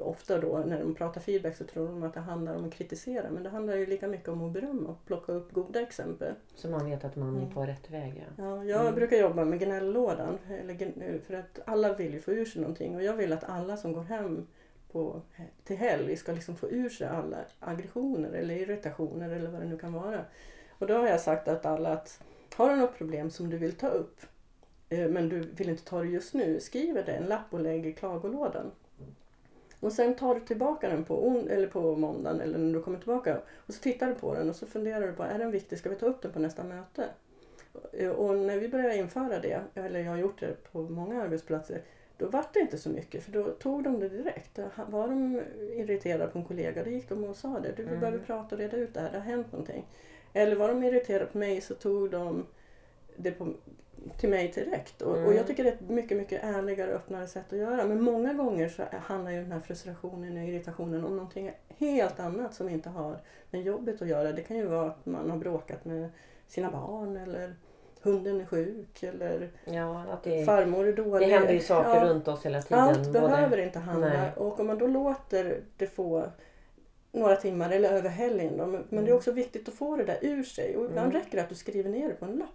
ofta 0.00 0.38
då 0.38 0.58
när 0.66 0.80
de 0.80 0.94
pratar 0.94 1.20
feedback 1.20 1.56
så 1.56 1.64
tror 1.64 1.86
de 1.88 2.02
att 2.02 2.14
det 2.14 2.20
handlar 2.20 2.56
om 2.56 2.64
att 2.64 2.72
kritisera 2.74 3.30
men 3.30 3.42
det 3.42 3.50
handlar 3.50 3.76
ju 3.76 3.86
lika 3.86 4.08
mycket 4.08 4.28
om 4.28 4.42
att 4.46 4.52
berömma 4.52 4.88
och 4.90 5.04
plocka 5.06 5.32
upp 5.32 5.52
goda 5.52 5.80
exempel. 5.80 6.34
Så 6.54 6.68
man 6.68 6.90
vet 6.90 7.04
att 7.04 7.16
man 7.16 7.34
är 7.36 7.40
Mm. 7.40 7.54
på 7.54 7.62
rätt 7.66 7.90
väg. 7.90 8.24
Ja. 8.36 8.44
Ja, 8.44 8.64
jag 8.64 8.80
Mm. 8.80 8.94
brukar 8.94 9.16
jobba 9.16 9.44
med 9.44 9.60
gnällådan 9.60 10.38
eller, 10.50 11.18
för 11.18 11.34
att 11.34 11.58
alla 11.66 11.92
vill 11.94 12.12
ju 12.12 12.20
få 12.20 12.30
ur 12.32 12.44
sig 12.44 12.60
någonting 12.62 12.96
och 12.96 13.02
jag 13.02 13.16
vill 13.16 13.32
att 13.32 13.44
alla 13.44 13.76
som 13.76 13.92
går 13.92 14.02
hem 14.02 14.46
på, 14.92 15.20
till 15.64 15.76
helg 15.76 16.16
ska 16.16 16.32
liksom 16.32 16.56
få 16.56 16.70
ur 16.70 16.88
sig 16.88 17.08
alla 17.08 17.36
aggressioner 17.60 18.32
eller 18.32 18.54
irritationer 18.54 19.30
eller 19.30 19.50
vad 19.50 19.60
det 19.60 19.66
nu 19.68 19.78
kan 19.78 19.92
vara. 19.92 20.20
Och 20.78 20.86
då 20.86 20.94
har 20.94 21.08
jag 21.08 21.20
sagt 21.20 21.48
att 21.48 21.66
alla 21.66 21.92
att 21.92 22.20
har 22.58 22.70
du 22.70 22.76
något 22.76 22.94
problem 22.98 23.30
som 23.30 23.50
du 23.50 23.56
vill 23.58 23.72
ta 23.72 23.88
upp 23.88 24.20
eh, 24.88 25.08
men 25.08 25.28
du 25.28 25.40
vill 25.40 25.68
inte 25.68 25.84
ta 25.84 26.00
det 26.00 26.08
just 26.08 26.34
nu, 26.34 26.60
skriv 26.60 26.94
det 26.94 27.12
en 27.12 27.26
lapp 27.26 27.46
och 27.54 27.60
lägg 27.60 27.86
i 27.86 27.92
klagolådan. 27.92 28.70
Och 29.80 29.92
sen 29.92 30.14
tar 30.14 30.34
du 30.34 30.40
tillbaka 30.40 30.88
den 30.88 31.04
på, 31.04 31.26
on- 31.28 31.48
eller 31.48 31.66
på 31.66 31.96
måndagen 31.96 32.40
eller 32.40 32.58
när 32.58 32.72
du 32.74 32.82
kommer 32.82 32.98
tillbaka 32.98 33.40
och 33.66 33.74
så 33.74 33.80
tittar 33.82 34.06
du 34.08 34.14
på 34.14 34.34
den 34.34 34.48
och 34.48 34.56
så 34.56 34.66
funderar 34.66 35.06
du 35.06 35.12
på 35.12 35.22
är 35.22 35.38
den 35.38 35.50
viktig, 35.50 35.78
ska 35.78 35.90
vi 35.90 35.96
ta 35.96 36.06
upp 36.06 36.22
den 36.22 36.32
på 36.32 36.38
nästa 36.38 36.64
möte? 36.64 37.08
Eh, 37.92 38.10
Och 38.10 38.36
när 38.38 38.58
vi 38.58 38.68
började 38.68 38.96
införa 38.96 39.38
det, 39.40 39.60
eller 39.74 40.00
jag 40.00 40.10
har 40.10 40.18
gjort 40.18 40.40
det 40.40 40.72
på 40.72 40.82
många 40.82 41.22
arbetsplatser, 41.22 41.82
då 42.16 42.26
var 42.26 42.44
det 42.52 42.60
inte 42.60 42.78
så 42.78 42.88
mycket 42.90 43.22
för 43.24 43.32
då 43.32 43.44
tog 43.44 43.84
de 43.84 44.00
det 44.00 44.08
direkt. 44.08 44.58
Var 44.88 45.08
de 45.08 45.42
irriterade 45.76 46.26
på 46.26 46.38
en 46.38 46.44
kollega, 46.44 46.84
då 46.84 46.90
gick 46.90 47.08
de 47.08 47.24
och 47.24 47.36
sa 47.36 47.60
det. 47.60 47.72
Du, 47.76 47.82
vi 47.82 47.88
Mm. 47.88 48.00
behöver 48.00 48.18
prata 48.18 48.54
och 48.54 48.60
reda 48.60 48.76
ut 48.76 48.94
det 48.94 49.00
här, 49.00 49.10
det 49.12 49.18
har 49.18 49.24
hänt 49.24 49.52
någonting. 49.52 49.86
Eller 50.32 50.56
var 50.56 50.68
de 50.68 50.82
irriterade 50.84 51.26
på 51.26 51.38
mig 51.38 51.60
så 51.60 51.74
tog 51.74 52.10
de 52.10 52.46
det 53.16 53.30
på, 53.30 53.48
till 54.18 54.28
mig 54.28 54.52
direkt. 54.54 55.02
Och, 55.02 55.10
och 55.12 55.18
Mm. 55.18 55.36
jag 55.36 55.46
tycker 55.46 55.64
det 55.64 55.70
är 55.70 55.74
ett 55.74 55.88
mycket, 55.88 56.16
mycket 56.18 56.44
ärligare 56.44 56.90
och 56.90 56.96
öppnare 56.96 57.26
sätt 57.26 57.52
att 57.52 57.58
göra. 57.58 57.84
Men 57.84 58.02
många 58.02 58.32
gånger 58.32 58.68
så 58.68 58.82
handlar 59.02 59.30
ju 59.30 59.42
den 59.42 59.52
här 59.52 59.60
frustrationen 59.60 60.36
och 60.42 60.48
irritationen 60.48 61.04
om 61.04 61.16
någonting 61.16 61.52
helt 61.68 62.20
annat 62.20 62.54
som 62.54 62.68
inte 62.68 62.88
har 62.88 63.16
med 63.50 63.62
jobbet 63.62 64.02
att 64.02 64.08
göra. 64.08 64.32
Det 64.32 64.42
kan 64.42 64.56
ju 64.56 64.66
vara 64.66 64.86
att 64.86 65.06
man 65.06 65.30
har 65.30 65.36
bråkat 65.38 65.84
med 65.84 66.08
sina 66.46 66.70
barn 66.70 67.16
eller 67.16 67.54
hunden 68.02 68.40
är 68.40 68.46
sjuk 68.46 69.02
eller 69.02 69.50
Ja, 69.64 70.04
att 70.10 70.22
det, 70.22 70.44
farmor 70.44 70.86
är 70.86 70.92
det 70.92 71.02
dålig. 71.02 71.26
händer 71.26 71.52
ju 71.52 71.60
saker 71.60 71.94
Ja, 71.94 72.04
runt 72.04 72.28
oss 72.28 72.46
hela 72.46 72.62
tiden. 72.62 72.78
Allt 72.82 73.12
behöver 73.12 73.58
inte 73.58 73.78
handla. 73.78 74.08
Nej. 74.08 74.30
Och 74.36 74.60
om 74.60 74.66
man 74.66 74.78
då 74.78 74.86
låter 74.86 75.60
det 75.76 75.86
få 75.86 76.24
några 77.12 77.36
timmar 77.36 77.70
eller 77.70 77.92
över 77.92 78.08
helgen. 78.08 78.56
Då, 78.56 78.66
men 78.66 78.72
men 78.72 78.84
det 78.90 78.96
är 78.96 79.02
Mm. 79.02 79.16
också 79.16 79.32
viktigt 79.32 79.68
att 79.68 79.74
få 79.74 79.96
det 79.96 80.04
där 80.04 80.18
ur 80.22 80.42
sig. 80.42 80.76
Och 80.76 80.84
ibland 80.84 81.08
Mm. 81.10 81.20
räcker 81.22 81.36
det 81.36 81.42
att 81.42 81.48
du 81.48 81.54
skriver 81.54 81.90
ner 81.90 82.08
det 82.08 82.14
på 82.14 82.24
en 82.24 82.36
lapp. 82.36 82.48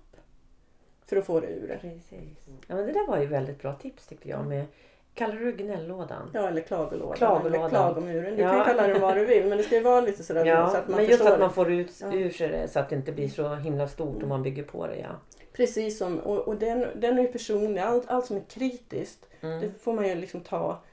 För 1.05 1.15
att 1.17 1.25
få 1.25 1.39
det 1.39 1.47
ur 1.47 1.67
det. 1.67 1.77
Precis. 1.81 2.37
Ja, 2.67 2.75
men 2.75 2.85
det 2.85 2.91
där 2.93 3.07
var 3.07 3.19
ju 3.19 3.25
väldigt 3.25 3.61
bra 3.61 3.73
tips 3.73 4.07
tyckte 4.07 4.29
jag. 4.29 4.45
Med, 4.47 4.65
kallar 5.13 5.35
du 5.35 5.51
det 5.51 5.63
gnällådan? 5.63 6.29
Ja, 6.33 6.47
eller 6.47 6.61
klagolådan. 6.61 7.17
Klagolådan. 7.17 7.55
Eller 7.59 7.69
klagomuren. 7.69 8.35
Du 8.35 8.41
Ja. 8.41 8.49
kan 8.53 8.65
kalla 8.65 8.87
den 8.87 9.01
vad 9.01 9.15
du 9.15 9.25
vill 9.25 9.45
men 9.47 9.57
det 9.57 9.63
ska 9.63 9.75
ju 9.75 9.81
vara 9.81 10.01
lite 10.01 10.23
sådär 10.23 10.45
Ja, 10.45 10.69
så 10.69 10.77
att 10.77 10.87
man 10.87 10.95
men 10.97 11.05
just 11.09 11.25
att 11.25 11.39
man 11.39 11.53
får 11.53 11.71
ut 11.71 11.99
Ja. 12.01 12.13
ur 12.13 12.29
sig 12.29 12.47
det 12.49 12.67
så 12.67 12.79
att 12.79 12.89
det 12.89 12.95
inte 12.95 13.11
blir 13.11 13.29
så 13.29 13.55
himla 13.55 13.87
stort 13.87 14.09
Mm. 14.09 14.23
om 14.23 14.29
man 14.29 14.43
bygger 14.43 14.63
på 14.63 14.87
det. 14.87 14.97
Ja. 14.97 15.09
Precis 15.53 15.97
som, 15.97 16.19
och, 16.19 16.39
och 16.47 16.55
den, 16.55 16.87
den 16.95 17.17
är 17.17 17.21
ju 17.21 17.27
personlig. 17.27 17.81
Allt, 17.81 18.09
allt 18.09 18.25
som 18.25 18.35
är 18.37 18.41
kritiskt 18.49 19.25
Mm. 19.41 19.61
Det 19.61 19.69
får 19.81 19.93
man 19.93 20.07
ju 20.07 20.15
liksom 20.15 20.41
ta 20.41 20.83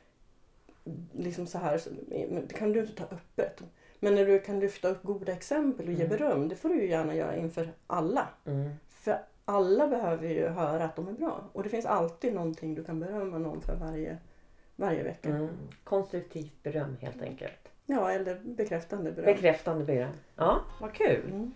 liksom 1.12 1.46
så 1.46 1.58
här, 1.58 1.80
det 2.48 2.54
kan 2.54 2.72
du 2.72 2.80
inte 2.80 2.92
ta 2.94 3.04
öppet. 3.04 3.62
Men 4.00 4.14
när 4.14 4.26
du 4.26 4.38
kan 4.40 4.60
lyfta 4.60 4.88
upp 4.88 5.02
goda 5.02 5.32
exempel 5.32 5.86
och 5.86 5.92
ge 5.92 6.04
Mm. 6.04 6.18
beröm, 6.18 6.48
det 6.48 6.56
får 6.56 6.68
du 6.68 6.80
ju 6.82 6.88
gärna 6.88 7.14
göra 7.14 7.36
inför 7.36 7.68
alla. 7.86 8.28
Mm. 8.46 8.70
För 8.88 9.18
alla 9.44 9.86
behöver 9.86 10.28
ju 10.28 10.48
höra 10.48 10.84
att 10.84 10.96
de 10.96 11.08
är 11.08 11.12
bra. 11.12 11.44
Och 11.52 11.62
det 11.62 11.68
finns 11.68 11.86
alltid 11.86 12.34
någonting 12.34 12.74
du 12.74 12.84
kan 12.84 13.00
berömma 13.00 13.38
någon 13.38 13.60
för 13.60 13.76
varje, 13.76 14.18
varje 14.76 15.02
vecka. 15.02 15.28
Mm. 15.28 15.48
Konstruktivt 15.84 16.62
beröm 16.62 16.96
helt 17.00 17.22
enkelt. 17.22 17.68
Ja, 17.86 18.10
eller 18.10 18.40
bekräftande 18.44 19.12
beröm. 19.12 19.26
Bekräftande 19.34 19.84
beröm. 19.84 20.12
Ja, 20.36 20.60
vad 20.80 20.92
kul. 20.92 21.50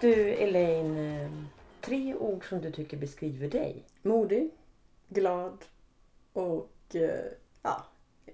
Du 0.00 0.28
Elaine, 0.34 1.22
eh, 1.22 1.30
tre 1.80 2.14
ord 2.14 2.48
som 2.48 2.60
du 2.60 2.70
tycker 2.72 2.96
beskriver 2.96 3.48
dig. 3.48 3.84
Modig, 4.02 4.50
glad 5.08 5.64
och 6.32 6.70
eh, 6.94 7.24
ja, 7.62 7.84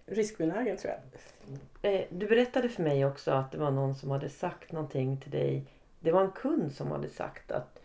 riskbenägen 0.06 0.76
tror 0.76 0.92
jag. 0.92 1.92
Eh, 1.92 2.06
Du 2.10 2.26
berättade 2.26 2.68
för 2.68 2.82
mig 2.82 3.06
också 3.06 3.30
att 3.30 3.52
det 3.52 3.58
var 3.58 3.70
någon 3.70 3.94
som 3.94 4.10
hade 4.10 4.28
sagt 4.28 4.72
någonting 4.72 5.20
till 5.20 5.30
dig. 5.30 5.64
Det 6.00 6.12
var 6.12 6.24
en 6.24 6.30
kund 6.30 6.72
som 6.72 6.90
hade 6.90 7.08
sagt 7.08 7.50
att 7.52 7.78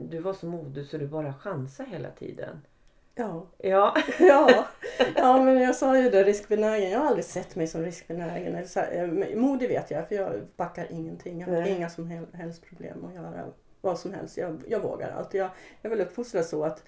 du 0.00 0.18
var 0.18 0.32
så 0.32 0.46
modig 0.46 0.86
så 0.86 0.98
du 0.98 1.06
bara 1.06 1.34
chansade 1.34 1.90
hela 1.90 2.10
tiden. 2.10 2.62
Ja. 3.18 3.46
Ja. 3.58 3.94
Ja. 4.18 4.64
ja, 5.16 5.42
men 5.42 5.60
jag 5.60 5.74
sa 5.74 5.98
ju 5.98 6.10
det, 6.10 6.24
riskbenägen. 6.24 6.90
Jag 6.90 6.98
har 7.00 7.06
aldrig 7.06 7.24
sett 7.24 7.56
mig 7.56 7.66
som 7.66 7.82
riskbenägen. 7.84 8.54
Eh, 8.92 9.36
modig 9.38 9.68
vet 9.68 9.90
jag, 9.90 10.08
för 10.08 10.14
jag 10.14 10.32
backar 10.56 10.86
ingenting. 10.90 11.40
Jag 11.40 11.46
har 11.46 11.54
Nej. 11.54 11.70
inga 11.76 11.90
som 11.90 12.10
hel- 12.10 12.26
helst 12.34 12.64
problem 12.68 13.04
att 13.04 13.14
göra 13.14 13.44
vad 13.80 13.98
som 13.98 14.14
helst. 14.14 14.36
Jag, 14.36 14.62
jag 14.68 14.80
vågar 14.80 15.10
allt. 15.10 15.34
Jag, 15.34 15.50
jag 15.82 15.90
vill 15.90 16.00
uppfostra 16.00 16.42
så 16.42 16.64
att 16.64 16.82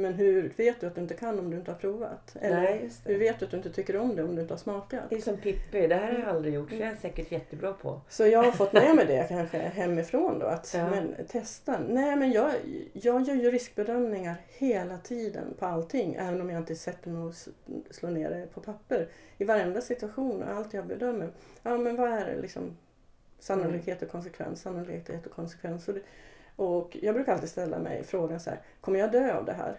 men 0.00 0.14
hur 0.14 0.52
vet 0.56 0.80
du 0.80 0.86
att 0.86 0.94
du 0.94 1.00
inte 1.00 1.14
kan 1.14 1.38
om 1.38 1.50
du 1.50 1.56
inte 1.56 1.70
har 1.70 1.78
provat? 1.78 2.36
Eller 2.40 2.60
Nej, 2.62 2.90
det. 3.04 3.12
hur 3.12 3.18
vet 3.18 3.38
du 3.38 3.44
att 3.44 3.50
du 3.50 3.56
inte 3.56 3.70
tycker 3.72 3.96
om 3.96 4.16
det 4.16 4.22
om 4.22 4.34
du 4.36 4.42
inte 4.42 4.54
har 4.54 4.58
smakat? 4.58 5.00
Det 5.10 5.16
är 5.16 5.20
som 5.20 5.36
Pippi. 5.36 5.86
Det 5.86 5.94
här 5.94 6.12
har 6.12 6.18
jag 6.18 6.28
aldrig 6.28 6.54
gjort 6.54 6.70
så 6.70 6.76
jag 6.76 6.88
är 6.88 6.94
säkert 6.96 7.32
jättebra 7.32 7.72
på. 7.72 8.00
Så 8.08 8.26
jag 8.26 8.42
har 8.42 8.52
fått 8.52 8.72
med 8.72 8.96
mig 8.96 9.06
det 9.06 9.26
kanske 9.28 9.58
hemifrån 9.58 10.38
då. 10.38 10.46
Att, 10.46 10.74
Ja. 10.76 10.90
men, 10.90 11.14
testa. 11.28 11.78
Nej 11.88 12.16
men 12.16 12.32
jag, 12.32 12.50
jag 12.92 13.22
gör 13.22 13.34
ju 13.34 13.50
riskbedömningar 13.50 14.34
hela 14.48 14.98
tiden 14.98 15.54
på 15.58 15.66
allting. 15.66 16.14
Även 16.14 16.40
om 16.40 16.50
jag 16.50 16.58
inte 16.60 16.74
sätter 16.76 17.10
mig 17.10 17.22
och 17.22 17.34
slår 17.90 18.10
ner 18.10 18.30
det 18.30 18.46
på 18.54 18.60
papper. 18.60 19.08
I 19.38 19.44
varenda 19.44 19.80
situation 19.80 20.42
och 20.42 20.50
allt 20.50 20.74
jag 20.74 20.86
bedömer. 20.86 21.30
Ja 21.62 21.78
men 21.78 21.96
vad 21.96 22.10
är 22.12 22.26
det 22.26 22.40
liksom? 22.42 22.76
Sannolikhet 23.38 24.02
och 24.02 24.08
konsekvens, 24.08 24.60
sannolikhet 24.62 25.26
och 25.26 25.32
konsekvens. 25.32 25.88
Och, 25.88 25.94
det, 25.94 26.00
och 26.56 26.96
jag 27.02 27.14
brukar 27.14 27.32
alltid 27.32 27.48
ställa 27.48 27.78
mig 27.78 28.04
frågan 28.04 28.40
så 28.40 28.50
här. 28.50 28.58
Kommer 28.80 28.98
jag 28.98 29.12
dö 29.12 29.34
av 29.34 29.44
det 29.44 29.52
här? 29.52 29.76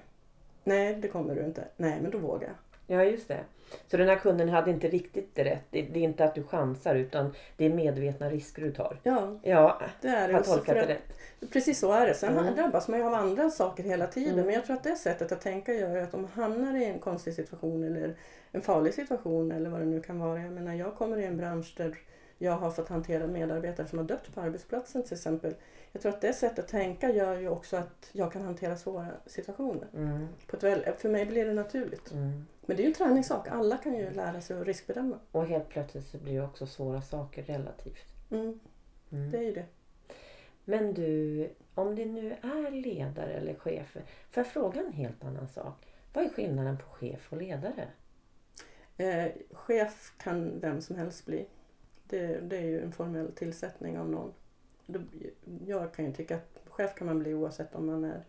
Nej 0.63 0.95
det 1.01 1.07
kommer 1.07 1.35
du 1.35 1.45
inte. 1.45 1.63
Nej 1.77 1.99
men 2.01 2.11
då 2.11 2.17
vågar 2.17 2.47
jag. 2.47 2.55
Ja, 2.97 3.03
just 3.03 3.27
det. 3.27 3.39
Så 3.87 3.97
den 3.97 4.07
här 4.07 4.15
kunden 4.15 4.49
hade 4.49 4.71
inte 4.71 4.87
riktigt 4.87 5.31
rätt. 5.39 5.63
Det, 5.69 5.79
är 5.79 5.97
inte 5.97 6.23
att 6.25 6.35
du 6.35 6.43
chansar 6.43 6.95
utan 6.95 7.33
det 7.57 7.65
är 7.65 7.69
medvetna 7.73 8.29
risker 8.29 8.61
du 8.61 8.71
tar. 8.71 8.99
Ja, 9.03 9.39
Ja, 9.43 9.81
det 10.01 10.07
är 10.07 10.27
det. 10.27 10.33
har 10.33 10.41
tolkat 10.41 10.75
det 10.75 10.85
rätt. 10.87 11.51
Precis 11.53 11.79
så 11.79 11.91
är 11.91 12.07
det. 12.07 12.13
Sen 12.13 12.37
Mm. 12.37 12.55
drabbas 12.55 12.87
man 12.87 12.99
ju 12.99 13.05
av 13.05 13.13
andra 13.13 13.49
saker 13.49 13.83
hela 13.83 14.07
tiden. 14.07 14.33
Mm. 14.33 14.45
Men 14.45 14.55
jag 14.55 14.65
tror 14.65 14.75
att 14.75 14.83
det 14.83 14.95
sättet 14.95 15.31
att 15.31 15.41
tänka 15.41 15.73
gör 15.73 15.97
att 15.97 16.13
om 16.13 16.21
man 16.21 16.31
hamnar 16.31 16.75
i 16.77 16.85
en 16.85 16.99
konstig 16.99 17.33
situation 17.33 17.83
eller 17.83 18.15
en 18.51 18.61
farlig 18.61 18.93
situation 18.93 19.51
eller 19.51 19.69
vad 19.69 19.79
det 19.79 19.85
nu 19.85 20.01
kan 20.01 20.19
vara. 20.19 20.39
Jag 20.41 20.53
menar 20.53 20.73
jag 20.73 20.95
kommer 20.95 21.17
i 21.17 21.25
en 21.25 21.37
bransch 21.37 21.73
där 21.77 21.97
jag 22.41 22.51
har 22.57 22.71
fått 22.71 22.89
hantera 22.89 23.27
medarbetare 23.27 23.87
som 23.87 23.97
har 23.99 24.05
dött 24.05 24.33
på 24.33 24.41
arbetsplatsen 24.41 25.03
till 25.03 25.13
exempel. 25.13 25.55
Jag 25.91 26.01
tror 26.01 26.11
att 26.11 26.21
det 26.21 26.33
sättet 26.33 26.59
att 26.59 26.67
tänka 26.67 27.09
gör 27.09 27.39
ju 27.39 27.49
också 27.49 27.77
att 27.77 28.09
jag 28.11 28.31
kan 28.33 28.41
hantera 28.41 28.75
svåra 28.77 29.07
situationer. 29.25 29.87
Mm, 29.93 30.27
På 30.47 30.55
ett 30.57 30.63
väl, 30.63 30.83
för 30.97 31.09
mig 31.09 31.25
blir 31.25 31.45
det 31.45 31.53
naturligt. 31.53 32.11
mm. 32.11 32.45
Men 32.65 32.77
det 32.77 32.81
är 32.81 32.83
ju 32.83 32.89
en 32.89 32.93
träningssak. 32.93 33.47
Alla 33.47 33.77
kan 33.77 33.93
ju 33.95 34.11
lära 34.11 34.41
sig 34.41 34.59
att 34.59 34.67
riskbedöma. 34.67 35.19
Och 35.31 35.45
helt 35.45 35.69
plötsligt 35.69 36.05
så 36.07 36.17
blir 36.17 36.33
det 36.33 36.45
också 36.45 36.67
svåra 36.67 37.01
saker 37.01 37.43
relativt. 37.43 38.05
Mm, 38.31 38.59
Mm. 39.11 39.31
det 39.31 39.37
är 39.37 39.41
ju 39.41 39.53
det. 39.53 39.65
Men 40.65 40.93
du, 40.93 41.49
om 41.75 41.95
det 41.95 42.05
nu 42.05 42.31
är 42.41 42.71
ledare 42.71 43.33
eller 43.33 43.53
chefer. 43.55 44.03
Får 44.31 44.41
jag 44.43 44.47
fråga 44.47 44.81
en 44.81 44.93
helt 44.93 45.23
annan 45.23 45.47
sak? 45.47 45.93
Vad 46.13 46.23
är 46.25 46.29
skillnaden 46.29 46.77
på 46.77 46.83
chef 46.89 47.27
och 47.33 47.37
ledare? 47.37 47.87
Eh, 48.97 49.31
chef 49.51 50.13
kan 50.17 50.59
vem 50.59 50.81
som 50.81 50.95
helst 50.95 51.25
bli. 51.25 51.45
Det, 52.11 52.39
det 52.39 52.57
är 52.57 52.61
ju 52.65 52.81
en 52.81 52.91
formell 52.91 53.31
tillsättning 53.31 53.99
av 53.99 54.09
någon. 54.09 54.33
Jag 55.65 55.93
kan 55.93 56.05
ju 56.05 56.13
tycka 56.13 56.35
att 56.35 56.59
chef 56.69 56.95
kan 56.95 57.07
man 57.07 57.19
bli 57.19 57.33
oavsett 57.33 57.75
om 57.75 57.85
man 57.85 58.03
är 58.03 58.23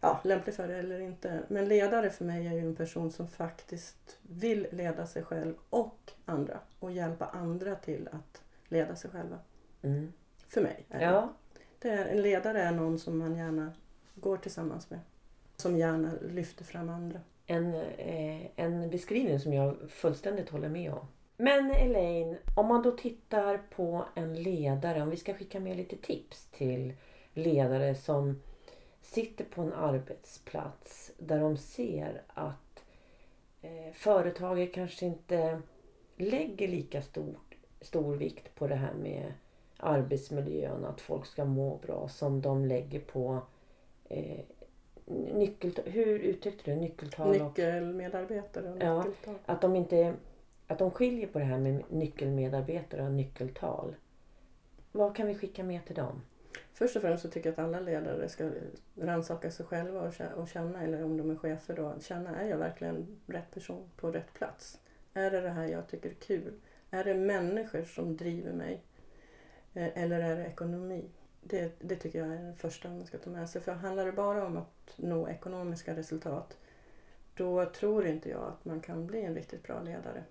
ja, 0.00 0.20
lämplig 0.24 0.54
för 0.54 0.68
det 0.68 0.76
eller 0.76 1.00
inte. 1.00 1.42
Men 1.48 1.68
ledare 1.68 2.10
för 2.10 2.24
mig 2.24 2.46
är 2.46 2.52
ju 2.52 2.60
en 2.60 2.76
person 2.76 3.10
som 3.10 3.28
faktiskt 3.28 4.18
vill 4.22 4.66
leda 4.70 5.06
sig 5.06 5.22
själv 5.22 5.54
och 5.70 6.12
andra 6.24 6.60
och 6.78 6.92
hjälpa 6.92 7.26
andra 7.26 7.74
till 7.74 8.08
att 8.12 8.42
leda 8.68 8.96
sig 8.96 9.10
själva. 9.10 9.38
Mm. 9.82 10.12
För 10.48 10.60
mig. 10.60 10.86
Är 10.88 10.98
det. 10.98 11.04
Ja, 11.04 11.34
Det 11.78 11.88
är, 11.88 12.06
en 12.06 12.22
ledare 12.22 12.62
är 12.62 12.72
någon 12.72 12.98
som 12.98 13.18
man 13.18 13.36
gärna 13.36 13.72
går 14.14 14.36
tillsammans 14.36 14.90
med. 14.90 15.00
Som 15.56 15.76
gärna 15.76 16.12
lyfter 16.22 16.64
fram 16.64 16.88
andra. 16.88 17.20
en, 17.46 17.74
eh, 17.74 18.46
en 18.56 18.90
beskrivning 18.90 19.40
som 19.40 19.52
jag 19.52 19.76
fullständigt 19.88 20.50
håller 20.50 20.68
med 20.68 20.92
om. 20.92 21.06
Men 21.40 21.70
Elaine, 21.70 22.36
om 22.56 22.66
man 22.66 22.82
då 22.82 22.90
tittar 22.90 23.60
på 23.76 24.04
en 24.14 24.42
ledare, 24.42 25.02
om 25.02 25.10
vi 25.10 25.16
ska 25.16 25.34
skicka 25.34 25.60
med 25.60 25.76
lite 25.76 25.96
tips 25.96 26.46
till 26.50 26.92
ledare 27.34 27.94
som 27.94 28.40
sitter 29.02 29.44
på 29.44 29.62
en 29.62 29.72
arbetsplats 29.72 31.12
där 31.18 31.40
de 31.40 31.56
ser 31.56 32.22
att 32.28 32.84
eh, 33.62 33.92
företaget 33.92 34.74
kanske 34.74 35.06
inte 35.06 35.62
lägger 36.16 36.68
lika 36.68 37.02
stort, 37.02 37.54
stor 37.80 38.16
vikt 38.16 38.54
på 38.54 38.66
det 38.66 38.74
här 38.74 38.94
med 38.94 39.32
arbetsmiljön, 39.76 40.84
att 40.84 41.00
folk 41.00 41.26
ska 41.26 41.44
må 41.44 41.76
bra 41.76 42.08
som 42.08 42.40
de 42.40 42.64
lägger 42.66 43.00
på 43.00 43.38
eh, 44.08 44.40
nyckeltal. 45.34 45.84
Hur 45.88 46.18
uttryckte 46.18 46.70
du 46.70 46.76
nyckeltal? 46.76 47.30
Nyckelmedarbetare 47.30 48.70
och 48.72 48.82
Ja. 48.82 48.98
nyckeltal. 49.02 49.34
att 49.46 49.60
de 49.60 49.76
inte 49.76 50.14
att 50.70 50.78
de 50.78 50.90
skiljer 50.90 51.26
på 51.26 51.38
det 51.38 51.44
här 51.44 51.58
med 51.58 51.82
nyckelmedarbetare 51.88 53.02
och 53.02 53.12
nyckeltal. 53.12 53.96
Vad 54.92 55.16
kan 55.16 55.26
vi 55.26 55.34
skicka 55.34 55.64
med 55.64 55.84
till 55.84 55.94
dem? 55.94 56.22
Först 56.72 56.96
och 56.96 57.02
främst 57.02 57.22
så 57.22 57.28
tycker 57.30 57.48
jag 57.48 57.52
att 57.52 57.64
alla 57.64 57.80
ledare 57.80 58.28
ska 58.28 58.50
rannsaka 58.96 59.50
sig 59.50 59.66
själva 59.66 60.12
och 60.36 60.48
känna, 60.48 60.82
eller 60.82 61.04
om 61.04 61.16
de 61.16 61.30
är 61.30 61.36
chefer 61.36 61.76
då, 61.76 61.94
känna 62.00 62.40
är 62.40 62.48
jag 62.48 62.58
verkligen 62.58 63.20
rätt 63.26 63.50
person 63.50 63.90
på 63.96 64.10
rätt 64.10 64.34
plats? 64.34 64.80
Är 65.14 65.30
det 65.30 65.40
det 65.40 65.50
här 65.50 65.66
jag 65.66 65.88
tycker 65.88 66.10
är 66.10 66.14
kul? 66.14 66.52
Är 66.90 67.04
det 67.04 67.14
människor 67.14 67.82
som 67.82 68.16
driver 68.16 68.52
mig? 68.52 68.82
Eh, 69.74 70.02
eller 70.02 70.20
är 70.20 70.36
det 70.36 70.46
ekonomi? 70.46 71.04
Det, 71.42 71.72
det 71.78 71.96
tycker 71.96 72.18
jag 72.18 72.34
är 72.34 72.42
det 72.42 72.54
första 72.54 72.88
man 72.88 73.06
ska 73.06 73.18
ta 73.18 73.30
med 73.30 73.50
sig. 73.50 73.60
För 73.60 73.72
handlar 73.72 74.06
det 74.06 74.12
bara 74.12 74.46
om 74.46 74.56
att 74.56 74.92
nå 74.96 75.28
ekonomiska 75.28 75.96
resultat 75.96 76.56
då 77.34 77.64
tror 77.64 78.06
inte 78.06 78.28
jag 78.30 78.42
att 78.42 78.64
man 78.64 78.80
kan 78.80 79.06
bli 79.06 79.24
en 79.24 79.34
riktigt 79.34 79.62
bra 79.62 79.82
ledare. 79.82 80.24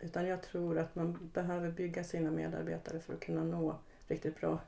Utan 0.00 0.26
jag 0.26 0.42
tror 0.42 0.78
att 0.78 0.94
man 0.94 1.30
behöver 1.32 1.70
bygga 1.70 2.04
sina 2.04 2.30
medarbetare 2.30 3.00
för 3.00 3.14
att 3.14 3.20
kunna 3.20 3.44
nå 3.44 3.78
riktigt 4.06 4.40
bra 4.40 4.60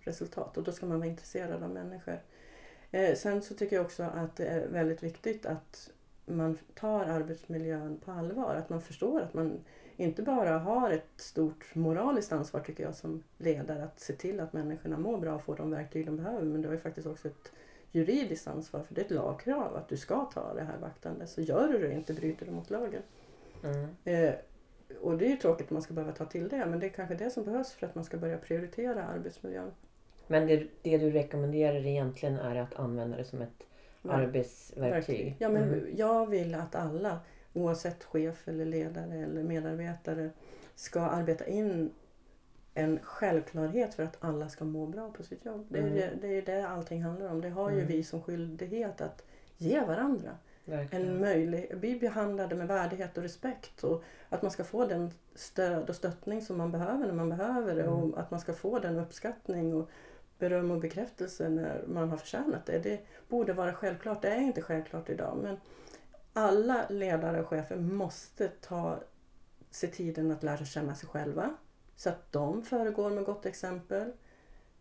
resultat 0.00 0.56
och 0.56 0.62
då 0.62 0.72
ska 0.72 0.86
man 0.86 0.98
vara 0.98 1.08
intresserad 1.08 1.62
av 1.62 1.70
människor. 1.70 2.20
Eh, 2.90 3.14
sen 3.14 3.42
så 3.42 3.54
tycker 3.54 3.76
jag 3.76 3.84
också 3.84 4.02
att 4.02 4.36
det 4.36 4.46
är 4.46 4.68
väldigt 4.68 5.02
viktigt 5.02 5.46
att 5.46 5.90
man 6.26 6.58
tar 6.74 7.04
arbetsmiljön 7.04 8.00
på 8.04 8.12
allvar. 8.12 8.54
Att 8.54 8.68
man 8.68 8.82
förstår 8.82 9.20
att 9.20 9.34
man 9.34 9.64
inte 9.96 10.22
bara 10.22 10.58
har 10.58 10.90
ett 10.90 11.10
stort 11.16 11.74
moraliskt 11.74 12.32
ansvar 12.32 12.60
tycker 12.60 12.84
jag 12.84 12.94
som 12.94 13.22
ledare 13.38 13.84
att 13.84 14.00
se 14.00 14.12
till 14.12 14.40
att 14.40 14.52
människorna 14.52 14.98
mår 14.98 15.18
bra 15.18 15.34
och 15.34 15.42
får 15.42 15.56
de 15.56 15.70
verktyg 15.70 16.06
de 16.06 16.16
behöver. 16.16 16.42
Men 16.42 16.62
du 16.62 16.68
har 16.68 16.74
ju 16.74 16.80
faktiskt 16.80 17.06
också 17.06 17.28
ett 17.28 17.52
juridiskt 17.92 18.48
ansvar 18.48 18.82
för 18.82 18.94
det 18.94 19.00
är 19.00 19.04
ett 19.04 19.10
lagkrav 19.10 19.76
att 19.76 19.88
du 19.88 19.96
ska 19.96 20.24
ta 20.24 20.54
det 20.54 20.62
här 20.62 20.78
vaktande. 20.78 21.26
Så 21.26 21.40
gör 21.40 21.68
du 21.68 21.78
det 21.78 21.92
inte 21.92 22.14
bryter 22.14 22.46
du 22.46 22.52
mot 22.52 22.70
lagen. 22.70 23.02
Mm. 23.64 23.88
Eh, 24.04 24.34
och 25.00 25.18
det 25.18 25.26
är 25.26 25.30
ju 25.30 25.36
tråkigt 25.36 25.66
att 25.66 25.70
man 25.70 25.82
ska 25.82 25.94
behöva 25.94 26.12
ta 26.12 26.24
till 26.24 26.48
det 26.48 26.66
men 26.66 26.80
det 26.80 26.86
är 26.86 26.90
kanske 26.90 27.14
det 27.14 27.30
som 27.30 27.44
behövs 27.44 27.72
för 27.72 27.86
att 27.86 27.94
man 27.94 28.04
ska 28.04 28.16
börja 28.16 28.38
prioritera 28.38 29.04
arbetsmiljön. 29.04 29.70
Men 30.26 30.46
det, 30.46 30.66
det 30.82 30.98
du 30.98 31.10
rekommenderar 31.10 31.86
egentligen 31.86 32.36
är 32.36 32.56
att 32.56 32.74
använda 32.74 33.16
det 33.16 33.24
som 33.24 33.42
ett 33.42 33.66
arbetsverktyg? 34.02 35.36
Ja, 35.38 35.48
men 35.48 35.62
Mm. 35.62 35.96
Jag 35.96 36.26
vill 36.26 36.54
att 36.54 36.74
alla, 36.74 37.20
oavsett 37.52 38.04
chef 38.04 38.48
eller 38.48 38.64
ledare 38.64 39.14
eller 39.14 39.42
medarbetare, 39.42 40.30
ska 40.74 41.00
arbeta 41.00 41.46
in 41.46 41.90
en 42.74 42.98
självklarhet 43.02 43.94
för 43.94 44.02
att 44.02 44.16
alla 44.20 44.48
ska 44.48 44.64
må 44.64 44.86
bra 44.86 45.10
på 45.10 45.22
sitt 45.22 45.44
jobb. 45.44 45.66
Det 45.68 45.78
är, 45.78 45.82
Mm. 45.82 45.94
det, 45.94 46.10
det 46.20 46.28
är 46.38 46.42
det 46.42 46.68
allting 46.68 47.02
handlar 47.02 47.28
om. 47.30 47.40
Det 47.40 47.48
har 47.48 47.70
ju 47.70 47.76
Mm. 47.76 47.88
vi 47.88 48.02
som 48.04 48.22
skyldighet 48.22 49.00
att 49.00 49.24
ge 49.56 49.80
varandra 49.80 50.30
Verkligen. 50.64 51.08
en 51.08 51.20
möjlig, 51.20 51.78
bli 51.78 51.98
behandlade 51.98 52.54
med 52.54 52.68
värdighet 52.68 53.16
och 53.16 53.22
respekt 53.22 53.84
och 53.84 54.02
att 54.28 54.42
man 54.42 54.50
ska 54.50 54.64
få 54.64 54.86
den 54.86 55.10
stöd 55.34 55.88
och 55.88 55.96
stöttning 55.96 56.42
som 56.42 56.58
man 56.58 56.72
behöver 56.72 57.06
när 57.06 57.14
man 57.14 57.28
behöver 57.28 57.74
det 57.74 57.82
Mm. 57.82 57.94
och 57.94 58.20
att 58.20 58.30
man 58.30 58.40
ska 58.40 58.52
få 58.52 58.78
den 58.78 58.98
uppskattning 58.98 59.74
och 59.74 59.90
beröm 60.38 60.70
och 60.70 60.80
bekräftelse 60.80 61.48
när 61.48 61.84
man 61.86 62.10
har 62.10 62.16
förtjänat 62.16 62.66
det. 62.66 62.78
Det 62.78 63.00
borde 63.28 63.52
vara 63.52 63.74
självklart. 63.74 64.22
Det 64.22 64.28
är 64.28 64.40
inte 64.40 64.62
självklart 64.62 65.10
idag 65.10 65.38
men 65.42 65.56
alla 66.32 66.86
ledare 66.88 67.40
och 67.40 67.48
chefer 67.48 67.76
måste 67.76 68.48
ta 68.48 68.98
sig 69.70 69.90
tiden 69.90 70.30
att 70.30 70.42
lära 70.42 70.64
känna 70.64 70.94
sig 70.94 71.08
själva 71.08 71.56
så 71.96 72.08
att 72.08 72.32
de 72.32 72.62
föregår 72.62 73.10
med 73.10 73.24
gott 73.24 73.46
exempel. 73.46 74.12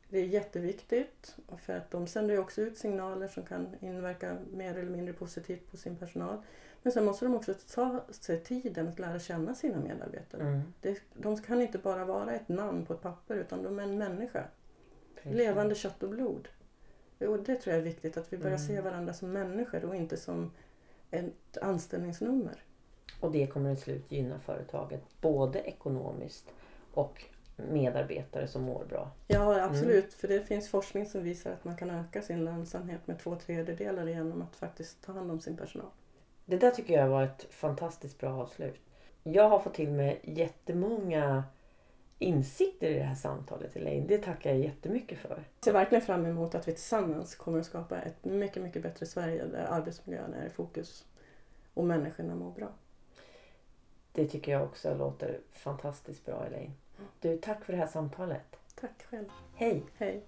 Det 0.09 0.19
är 0.19 0.25
jätteviktigt 0.25 1.35
för 1.57 1.73
att 1.73 1.91
de 1.91 2.07
sänder 2.07 2.33
ju 2.33 2.39
också 2.39 2.61
ut 2.61 2.77
signaler 2.77 3.27
som 3.27 3.43
kan 3.43 3.75
inverka 3.79 4.37
mer 4.51 4.77
eller 4.77 4.91
mindre 4.91 5.13
positivt 5.13 5.71
på 5.71 5.77
sin 5.77 5.95
personal. 5.95 6.41
Men 6.83 6.93
sen 6.93 7.05
måste 7.05 7.25
de 7.25 7.35
också 7.35 7.53
ta 7.53 8.05
sig 8.09 8.39
tiden 8.43 8.87
att 8.87 8.99
lära 8.99 9.19
känna 9.19 9.55
sina 9.55 9.77
medarbetare. 9.79 10.41
Mm. 10.41 10.61
Det, 10.81 11.01
de 11.13 11.41
kan 11.41 11.61
inte 11.61 11.77
bara 11.77 12.05
vara 12.05 12.33
ett 12.33 12.49
namn 12.49 12.85
på 12.85 12.93
ett 12.93 13.01
papper 13.01 13.35
utan 13.35 13.63
de 13.63 13.79
är 13.79 13.83
en 13.83 13.97
människa. 13.97 14.43
Precis. 15.15 15.37
Levande 15.37 15.75
kött 15.75 16.03
och 16.03 16.09
blod. 16.09 16.47
Och 17.19 17.39
det 17.39 17.55
tror 17.55 17.73
jag 17.75 17.79
är 17.79 17.85
viktigt, 17.85 18.17
att 18.17 18.33
vi 18.33 18.37
börjar 18.37 18.57
Mm. 18.57 18.67
se 18.67 18.81
varandra 18.81 19.13
som 19.13 19.31
människor 19.31 19.85
och 19.85 19.95
inte 19.95 20.17
som 20.17 20.51
ett 21.11 21.57
anställningsnummer. 21.61 22.63
Och 23.19 23.31
det 23.31 23.47
kommer 23.47 23.75
till 23.75 23.83
slut 23.83 24.11
gynna 24.11 24.39
företaget 24.39 25.01
både 25.21 25.59
ekonomiskt 25.59 26.45
och 26.93 27.23
medarbetare 27.71 28.47
som 28.47 28.61
mår 28.61 28.85
bra. 28.85 29.11
Ja, 29.27 29.63
absolut. 29.63 30.13
För 30.13 30.27
det 30.27 30.41
finns 30.41 30.69
forskning 30.69 31.05
som 31.05 31.23
visar 31.23 31.51
att 31.51 31.65
man 31.65 31.77
kan 31.77 31.89
öka 31.89 32.21
sin 32.21 32.45
lönsamhet 32.45 33.07
med 33.07 33.19
två 33.19 33.35
tredjedelar 33.35 34.07
genom 34.07 34.41
att 34.41 34.55
faktiskt 34.55 35.03
ta 35.03 35.11
hand 35.11 35.31
om 35.31 35.39
sin 35.39 35.57
personal. 35.57 35.89
Det 36.45 36.57
där 36.57 36.71
tycker 36.71 36.93
jag 36.93 37.07
var 37.07 37.23
ett 37.23 37.47
fantastiskt 37.49 38.19
bra 38.19 38.41
avslut. 38.41 38.75
Jag 39.23 39.49
har 39.49 39.59
fått 39.59 39.73
till 39.73 39.91
mig 39.91 40.19
jättemånga 40.23 41.43
insikter 42.19 42.89
i 42.89 42.93
det 42.93 43.03
här 43.03 43.15
samtalet 43.15 43.75
Elaine. 43.75 44.07
Det 44.07 44.17
tackar 44.17 44.49
jag 44.49 44.59
jättemycket 44.59 45.19
för. 45.19 45.29
Jag 45.29 45.65
ser 45.65 45.73
verkligen 45.73 46.01
fram 46.01 46.25
emot 46.25 46.55
att 46.55 46.67
vi 46.67 46.71
tillsammans 46.71 47.35
kommer 47.35 47.59
att 47.59 47.65
skapa 47.65 48.01
ett 48.01 48.25
mycket, 48.25 48.63
mycket 48.63 48.83
bättre 48.83 49.05
Sverige 49.05 49.45
där 49.45 49.65
arbetsmiljön 49.69 50.33
är 50.33 50.45
i 50.45 50.49
fokus 50.49 51.05
och 51.73 51.85
människorna 51.85 52.35
mår 52.35 52.51
bra. 52.51 52.69
Det 54.11 54.27
tycker 54.27 54.51
jag 54.51 54.63
också 54.63 54.95
låter 54.95 55.39
fantastiskt 55.51 56.25
bra 56.25 56.45
Elaine. 56.45 56.73
Du, 57.19 57.37
tack 57.37 57.65
för 57.65 57.73
det 57.73 57.79
här 57.79 57.87
samtalet. 57.87 58.55
Tack 58.75 59.05
själv. 59.09 59.25
Hej! 59.55 59.83
Hej. 59.97 60.23